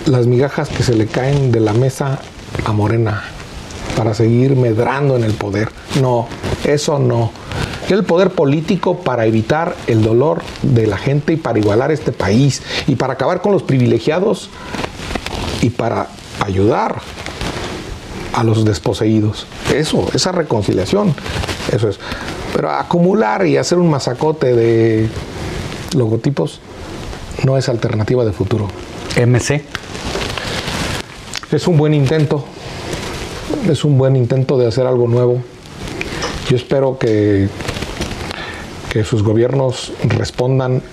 [0.06, 2.20] las migajas que se le caen de la mesa
[2.64, 3.22] a Morena
[3.98, 5.70] para seguir medrando en el poder.
[6.02, 6.28] No,
[6.64, 7.32] eso no.
[7.90, 12.62] El poder político para evitar el dolor de la gente y para igualar este país
[12.88, 14.50] y para acabar con los privilegiados
[15.62, 16.08] y para
[16.40, 17.02] ayudar
[18.34, 19.48] a los desposeídos.
[19.74, 21.14] Eso, esa reconciliación,
[21.74, 22.00] eso es.
[22.56, 25.10] Pero acumular y hacer un masacote de
[25.94, 26.62] logotipos
[27.48, 28.68] no es alternativa de futuro.
[29.16, 29.64] MC.
[31.50, 32.44] Es un buen intento,
[33.70, 35.42] es un buen intento de hacer algo nuevo.
[36.50, 37.48] Yo espero que,
[38.92, 40.84] que sus gobiernos respondan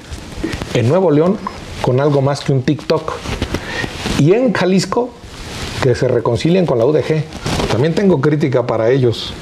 [0.75, 1.39] en Nuevo León
[1.83, 3.15] con algo más que un TikTok.
[4.21, 5.11] Y en Jalisco,
[5.83, 7.25] que se reconcilien con la UDG.
[7.73, 9.35] También tengo crítica para ellos,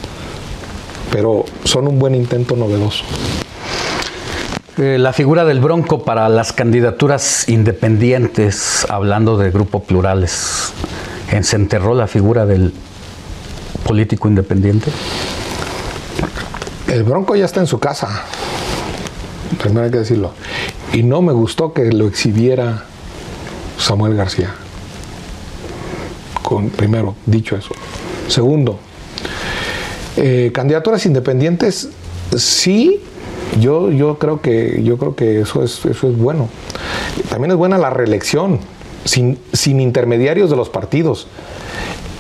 [1.13, 3.05] pero son un buen intento novedoso.
[4.79, 10.73] Eh, la figura del Bronco para las candidaturas independientes, hablando de grupos plurales,
[11.43, 11.59] ¿se
[11.95, 12.73] la figura del
[13.85, 14.91] político independiente?
[16.89, 18.25] El Bronco ya está en su casa,
[19.61, 20.33] primero hay que decirlo.
[20.95, 22.85] Y no me gustó que lo exhibiera
[23.79, 24.55] Samuel García.
[26.43, 27.75] Con, primero, dicho eso.
[28.27, 28.79] Segundo,
[30.17, 31.91] eh, candidaturas independientes,
[32.39, 33.03] sí,
[33.61, 36.49] yo, yo, creo que, yo creo que eso es, eso es bueno.
[37.29, 38.59] También es buena la reelección,
[39.05, 41.27] sin, sin intermediarios de los partidos.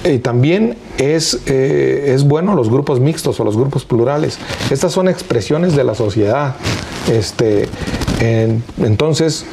[0.04, 4.38] Eh, también es, eh, es bueno los grupos mixtos o los grupos plurales.
[4.70, 6.56] Estas son expresiones de la sociedad.
[7.10, 7.68] Este,
[8.78, 9.44] entonces,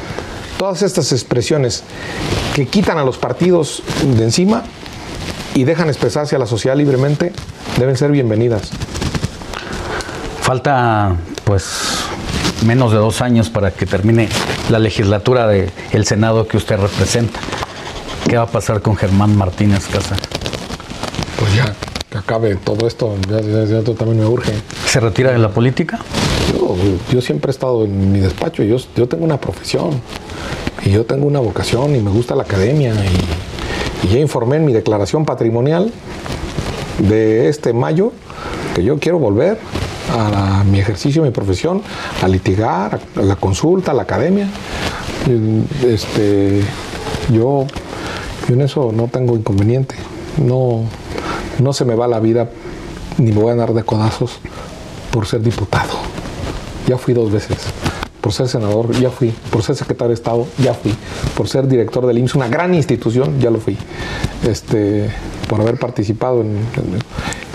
[0.57, 1.83] todas estas expresiones
[2.55, 3.81] que quitan a los partidos
[4.17, 4.63] de encima
[5.55, 7.31] y dejan expresarse a la sociedad libremente
[7.77, 8.71] deben ser bienvenidas.
[10.41, 11.15] Falta
[11.49, 12.03] pues
[12.63, 14.29] menos de dos años para que termine
[14.69, 17.39] la legislatura del Senado que usted representa.
[18.29, 20.15] ¿Qué va a pasar con Germán Martínez Casa?
[21.39, 21.73] Pues ya,
[22.07, 24.53] que acabe todo esto, ya, ya, también me urge.
[24.85, 25.97] ¿Se retira de la política?
[27.11, 29.99] Yo, siempre he estado en mi despacho, yo, yo tengo una profesión
[30.85, 34.65] y yo tengo una vocación y me gusta la academia y, y ya informé en
[34.65, 35.91] mi declaración patrimonial
[36.99, 38.11] de este mayo
[38.75, 39.57] que yo quiero volver
[40.17, 41.81] a, mi ejercicio, a mi profesión,
[42.21, 44.47] a litigar, a, la consulta, a la academia.
[45.83, 46.63] Este,
[47.31, 47.65] yo,
[48.47, 49.95] yo en eso no tengo inconveniente.
[50.37, 50.83] No,
[51.59, 52.49] no se me va la vida
[53.17, 54.39] ni me voy a dar de codazos
[55.11, 55.93] por ser diputado.
[56.87, 57.57] Ya fui dos veces.
[58.21, 59.33] Por ser senador, ya fui.
[59.51, 60.93] Por ser secretario de Estado, ya fui.
[61.35, 63.77] Por ser director del IMSS, una gran institución, ya lo fui.
[64.47, 65.09] Este,
[65.47, 66.59] por haber participado en,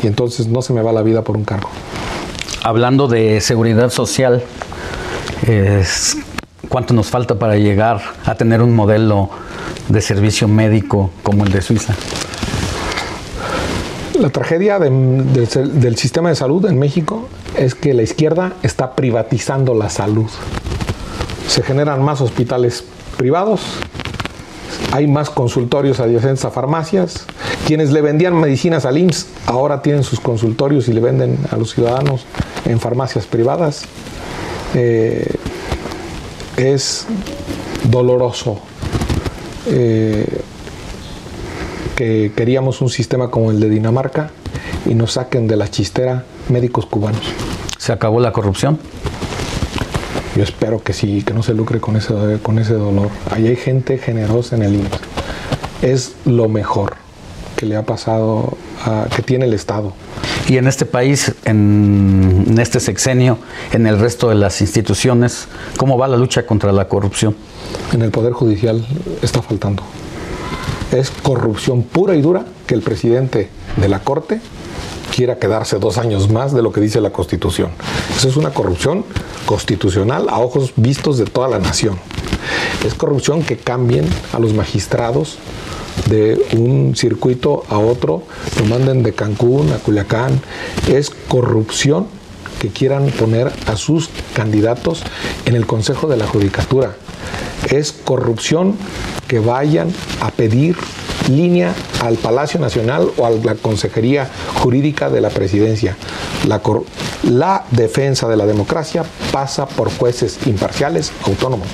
[0.03, 1.69] y entonces no se me va la vida por un cargo.
[2.67, 4.43] Hablando de seguridad social,
[6.71, 9.29] ¿cuánto nos falta para llegar a tener un modelo
[9.91, 11.95] de servicio médico como el de Suiza?
[14.19, 19.91] La tragedia del sistema de salud en México es que la izquierda está privatizando la
[19.91, 20.31] salud.
[21.47, 22.83] Se generan más hospitales
[23.19, 23.61] privados,
[24.95, 27.27] hay más consultorios adyacentes a farmacias.
[27.67, 31.75] Quienes le vendían medicinas al IMSS ahora tienen sus consultorios y le venden a los
[31.75, 32.25] ciudadanos
[32.65, 33.87] en farmacias privadas.
[34.73, 35.35] Eh,
[36.57, 37.09] es
[37.91, 38.61] doloroso
[39.67, 40.29] eh,
[41.97, 44.31] que queríamos un sistema como el de Dinamarca
[44.87, 47.27] y nos saquen de la chistera médicos cubanos.
[47.79, 48.79] ¿Se acabó la corrupción?
[50.37, 53.09] Yo espero que sí, que no se lucre con ese, con ese dolor.
[53.31, 54.91] Ahí hay gente generosa en el IMSS.
[55.83, 56.95] Es lo mejor
[57.57, 59.93] que le ha pasado, a, que tiene el Estado.
[60.49, 63.39] Y en este país, en, en, este sexenio,
[63.73, 65.47] en el resto de las instituciones,
[65.77, 67.37] ¿cómo va la lucha contra la corrupción?
[67.93, 68.85] En el Poder Judicial
[69.23, 69.85] está faltando.
[70.91, 74.41] Es corrupción pura y dura que el presidente de la Corte
[75.15, 77.71] quiera quedarse dos años más de lo que dice la Constitución.
[78.17, 79.05] Eso es una corrupción
[79.47, 81.97] constitucional a ojos vistos de toda la nación.
[82.85, 85.39] Es corrupción que cambien a los magistrados
[86.11, 88.25] de un circuito a otro,
[88.59, 90.41] lo manden de Cancún a Culiacán.
[90.89, 92.09] Es corrupción
[92.59, 95.05] que quieran poner a sus candidatos
[95.45, 96.97] en el Consejo de la Judicatura.
[97.71, 98.77] Es corrupción
[99.29, 100.77] que vayan a pedir
[101.29, 104.29] línea al Palacio Nacional o a la Consejería
[104.63, 105.97] Jurídica de la Presidencia.
[106.47, 106.61] La,
[107.23, 111.69] la, defensa de la democracia pasa por jueces imparciales, autónomos,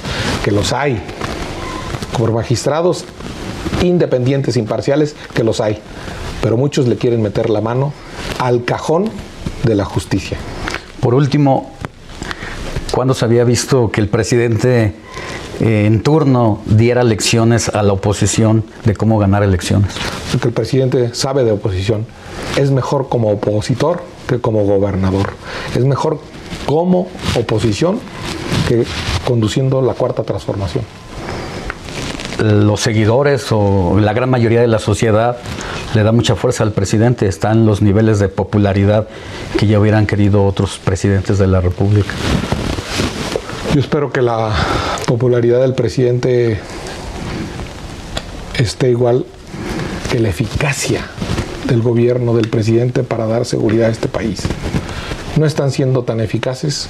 [0.45, 1.01] que los hay,
[2.17, 3.05] por magistrados
[3.83, 5.79] independientes, imparciales, que los hay.
[6.43, 7.93] Pero muchos le quieren meter la mano
[8.39, 9.11] al cajón
[9.65, 10.39] de la justicia.
[11.01, 11.71] Por último,
[12.93, 14.95] ¿cuándo se había visto que el presidente
[15.61, 19.93] eh, en turno diera lecciones a la oposición de cómo ganar elecciones?
[20.31, 22.07] Porque el presidente sabe de oposición.
[22.57, 25.31] Es mejor como opositor que como gobernador.
[25.77, 26.19] Es mejor
[26.67, 27.09] como
[27.39, 28.01] oposición
[28.69, 28.85] que
[29.27, 30.85] conduciendo la cuarta transformación.
[32.39, 35.37] Los seguidores o la gran mayoría de la sociedad
[35.95, 37.27] le da mucha fuerza al presidente.
[37.27, 39.09] Están los niveles de popularidad
[39.59, 42.13] que ya hubieran querido otros presidentes de la República.
[43.75, 44.53] Yo espero que la
[45.11, 46.61] popularidad del presidente
[48.57, 49.27] esté igual
[50.09, 51.05] que la eficacia
[51.67, 54.43] del gobierno del presidente para dar seguridad a este país.
[55.37, 56.89] No están siendo tan eficaces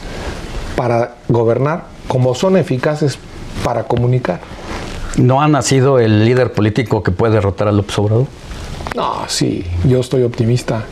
[0.77, 3.19] para gobernar como son eficaces
[3.65, 4.41] para comunicar.
[5.17, 8.27] ¿No ha nacido el líder político que puede derrotar al Obrador?
[8.95, 10.85] No, sí, yo estoy optimista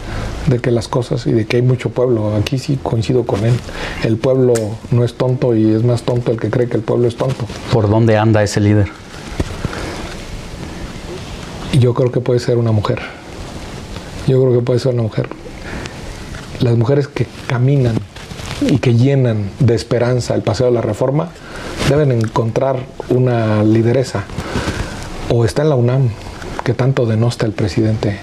[0.49, 2.35] de que las cosas y de que hay mucho pueblo.
[2.37, 3.55] Aquí sí coincido con él.
[4.03, 4.55] El pueblo
[4.91, 7.47] no es tonto y es más tonto el que cree que el pueblo es tonto.
[7.73, 8.89] ¿Por dónde anda ese líder?
[11.79, 13.01] Yo creo que puede ser una mujer.
[14.27, 15.29] Yo creo que puede ser una mujer.
[16.61, 17.97] Las mujeres que caminan
[18.63, 21.29] y que llenan de esperanza el paseo de la reforma
[21.89, 22.79] deben encontrar
[23.11, 24.25] una lideresa.
[25.31, 26.09] O está en la UNAM,
[26.65, 28.19] que tanto denosta el presidente,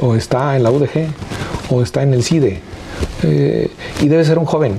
[0.00, 1.06] o está en la UDG,
[1.72, 2.60] o está en el CIDE,
[3.22, 3.70] eh,
[4.00, 4.78] y debe ser un joven.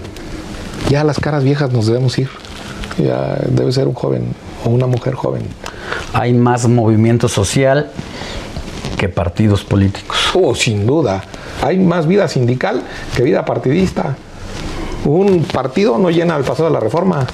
[0.89, 2.29] Ya a las caras viejas nos debemos ir.
[2.97, 4.27] Ya debe ser un joven
[4.63, 5.43] o una mujer joven.
[6.13, 7.91] Hay más movimiento social
[8.97, 10.17] que partidos políticos.
[10.33, 11.23] Oh, sin duda.
[11.61, 12.83] Hay más vida sindical
[13.15, 14.15] que vida partidista.
[15.05, 17.27] Un partido no llena el paso de la reforma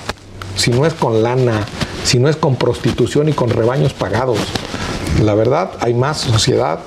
[0.56, 1.62] si no es con lana,
[2.04, 4.40] si no es con prostitución y con rebaños pagados.
[5.24, 6.80] La verdad, hay más sociedad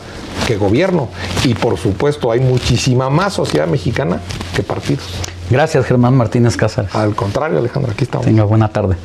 [0.46, 1.08] que gobierno
[1.44, 4.20] y por supuesto hay muchísima más sociedad mexicana
[4.54, 5.04] que partidos.
[5.50, 6.94] Gracias Germán Martínez Cáceres.
[6.94, 8.26] Al contrario, Alejandro, aquí estamos.
[8.26, 8.96] Tenga buena tarde.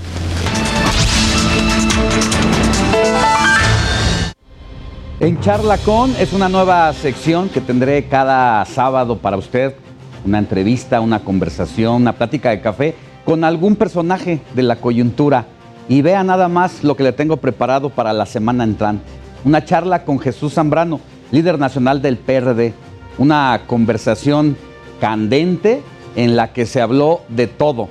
[5.20, 9.74] En Charla con es una nueva sección que tendré cada sábado para usted.
[10.24, 12.96] Una entrevista, una conversación, una plática de café
[13.26, 15.48] con algún personaje de la coyuntura.
[15.90, 19.04] Y vea nada más lo que le tengo preparado para la semana entrante.
[19.44, 21.00] Una charla con Jesús Zambrano,
[21.32, 22.74] líder nacional del PRD.
[23.18, 24.58] Una conversación
[25.00, 25.82] candente
[26.16, 27.90] en la que se habló de todo.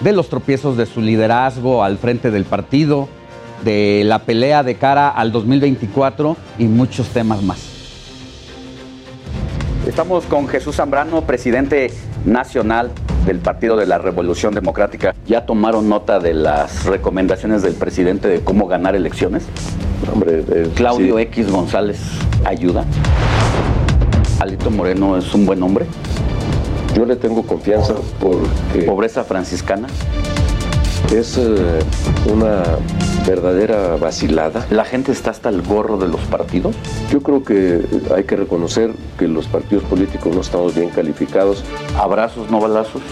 [0.00, 3.08] De los tropiezos de su liderazgo al frente del partido,
[3.64, 7.58] de la pelea de cara al 2024 y muchos temas más.
[9.86, 11.90] Estamos con Jesús Zambrano, presidente
[12.24, 12.92] nacional
[13.26, 15.14] del Partido de la Revolución Democrática.
[15.26, 19.44] ¿Ya tomaron nota de las recomendaciones del presidente de cómo ganar elecciones?
[20.12, 20.42] Hombre,
[20.74, 21.22] Claudio sí.
[21.22, 21.98] X González
[22.44, 22.84] ayuda.
[24.40, 25.86] Alito Moreno es un buen hombre.
[26.96, 29.88] Yo le tengo confianza porque Pobreza franciscana.
[31.12, 31.78] es eh,
[32.32, 32.62] una
[33.26, 34.66] verdadera vacilada.
[34.70, 36.74] La gente está hasta el gorro de los partidos.
[37.10, 37.82] Yo creo que
[38.14, 41.62] hay que reconocer que los partidos políticos no estamos bien calificados.
[41.98, 43.02] Abrazos, no balazos.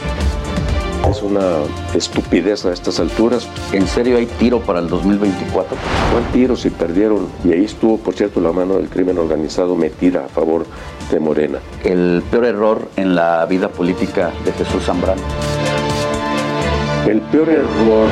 [1.07, 1.63] Es una
[1.95, 3.49] estupidez a estas alturas.
[3.73, 5.77] ¿En serio hay tiro para el 2024?
[6.13, 7.29] ¿Cuál tiro si perdieron?
[7.45, 10.67] Y ahí estuvo, por cierto, la mano del crimen organizado metida a favor
[11.11, 11.59] de Morena.
[11.85, 15.23] El peor error en la vida política de Jesús Zambrano.
[17.07, 18.09] El peor error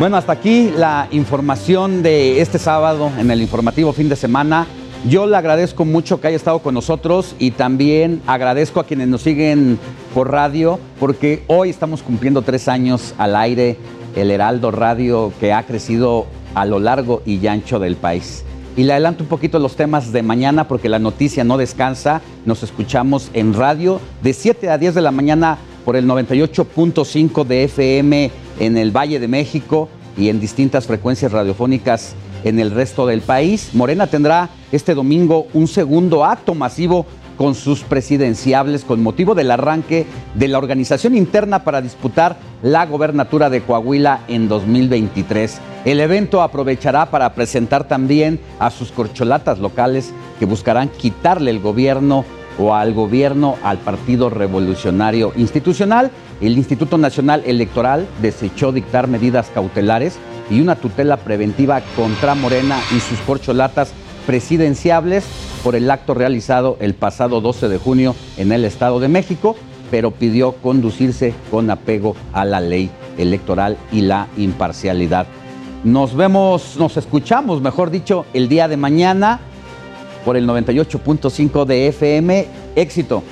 [0.00, 4.66] Bueno, hasta aquí la información de este sábado en el informativo fin de semana.
[5.06, 9.20] Yo le agradezco mucho que haya estado con nosotros y también agradezco a quienes nos
[9.20, 9.78] siguen
[10.14, 13.76] por radio porque hoy estamos cumpliendo tres años al aire
[14.16, 16.24] el Heraldo Radio que ha crecido
[16.54, 18.44] a lo largo y ancho del país.
[18.78, 22.22] Y le adelanto un poquito los temas de mañana porque la noticia no descansa.
[22.46, 27.64] Nos escuchamos en radio de 7 a 10 de la mañana por el 98.5 de
[27.64, 32.14] FM en el Valle de México y en distintas frecuencias radiofónicas
[32.44, 33.70] en el resto del país.
[33.72, 37.06] Morena tendrá este domingo un segundo acto masivo
[37.36, 43.50] con sus presidenciables con motivo del arranque de la organización interna para disputar la gobernatura
[43.50, 45.58] de Coahuila en 2023.
[45.84, 52.24] El evento aprovechará para presentar también a sus corcholatas locales que buscarán quitarle el gobierno
[52.58, 56.10] o al gobierno al Partido Revolucionario Institucional.
[56.40, 60.18] El Instituto Nacional Electoral desechó dictar medidas cautelares
[60.50, 63.92] y una tutela preventiva contra Morena y sus corcholatas
[64.26, 65.24] presidenciables
[65.62, 69.56] por el acto realizado el pasado 12 de junio en el Estado de México,
[69.90, 75.26] pero pidió conducirse con apego a la ley electoral y la imparcialidad.
[75.84, 79.40] Nos vemos, nos escuchamos, mejor dicho, el día de mañana
[80.24, 82.46] por el 98.5 de FM.
[82.74, 83.22] Éxito.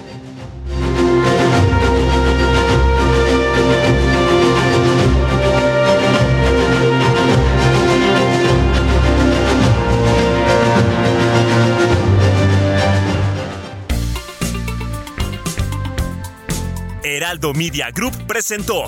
[17.02, 18.84] Heraldo Media Group presentó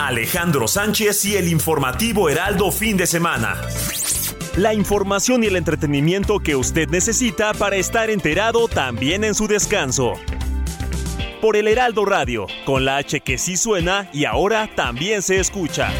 [0.00, 3.60] Alejandro Sánchez y el informativo Heraldo fin de semana.
[4.56, 10.12] La información y el entretenimiento que usted necesita para estar enterado también en su descanso.
[11.40, 15.90] Por el Heraldo Radio, con la H que sí suena y ahora también se escucha.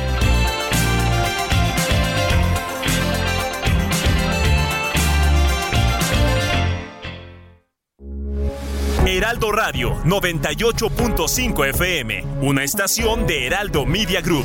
[9.07, 14.45] Heraldo Radio 98.5 FM, una estación de Heraldo Media Group.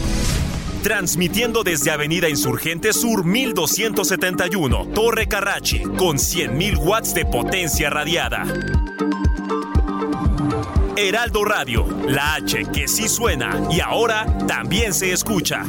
[0.84, 8.44] Transmitiendo desde Avenida Insurgente Sur 1271, Torre Carrachi, con 100.000 watts de potencia radiada.
[10.95, 15.64] Heraldo Radio, la H que sí suena y ahora también se escucha.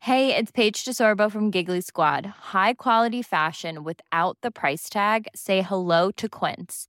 [0.00, 2.24] Hey, it's Paige DeSorbo from Giggly Squad.
[2.52, 5.26] High quality fashion without the price tag.
[5.34, 6.88] Say hello to Quince.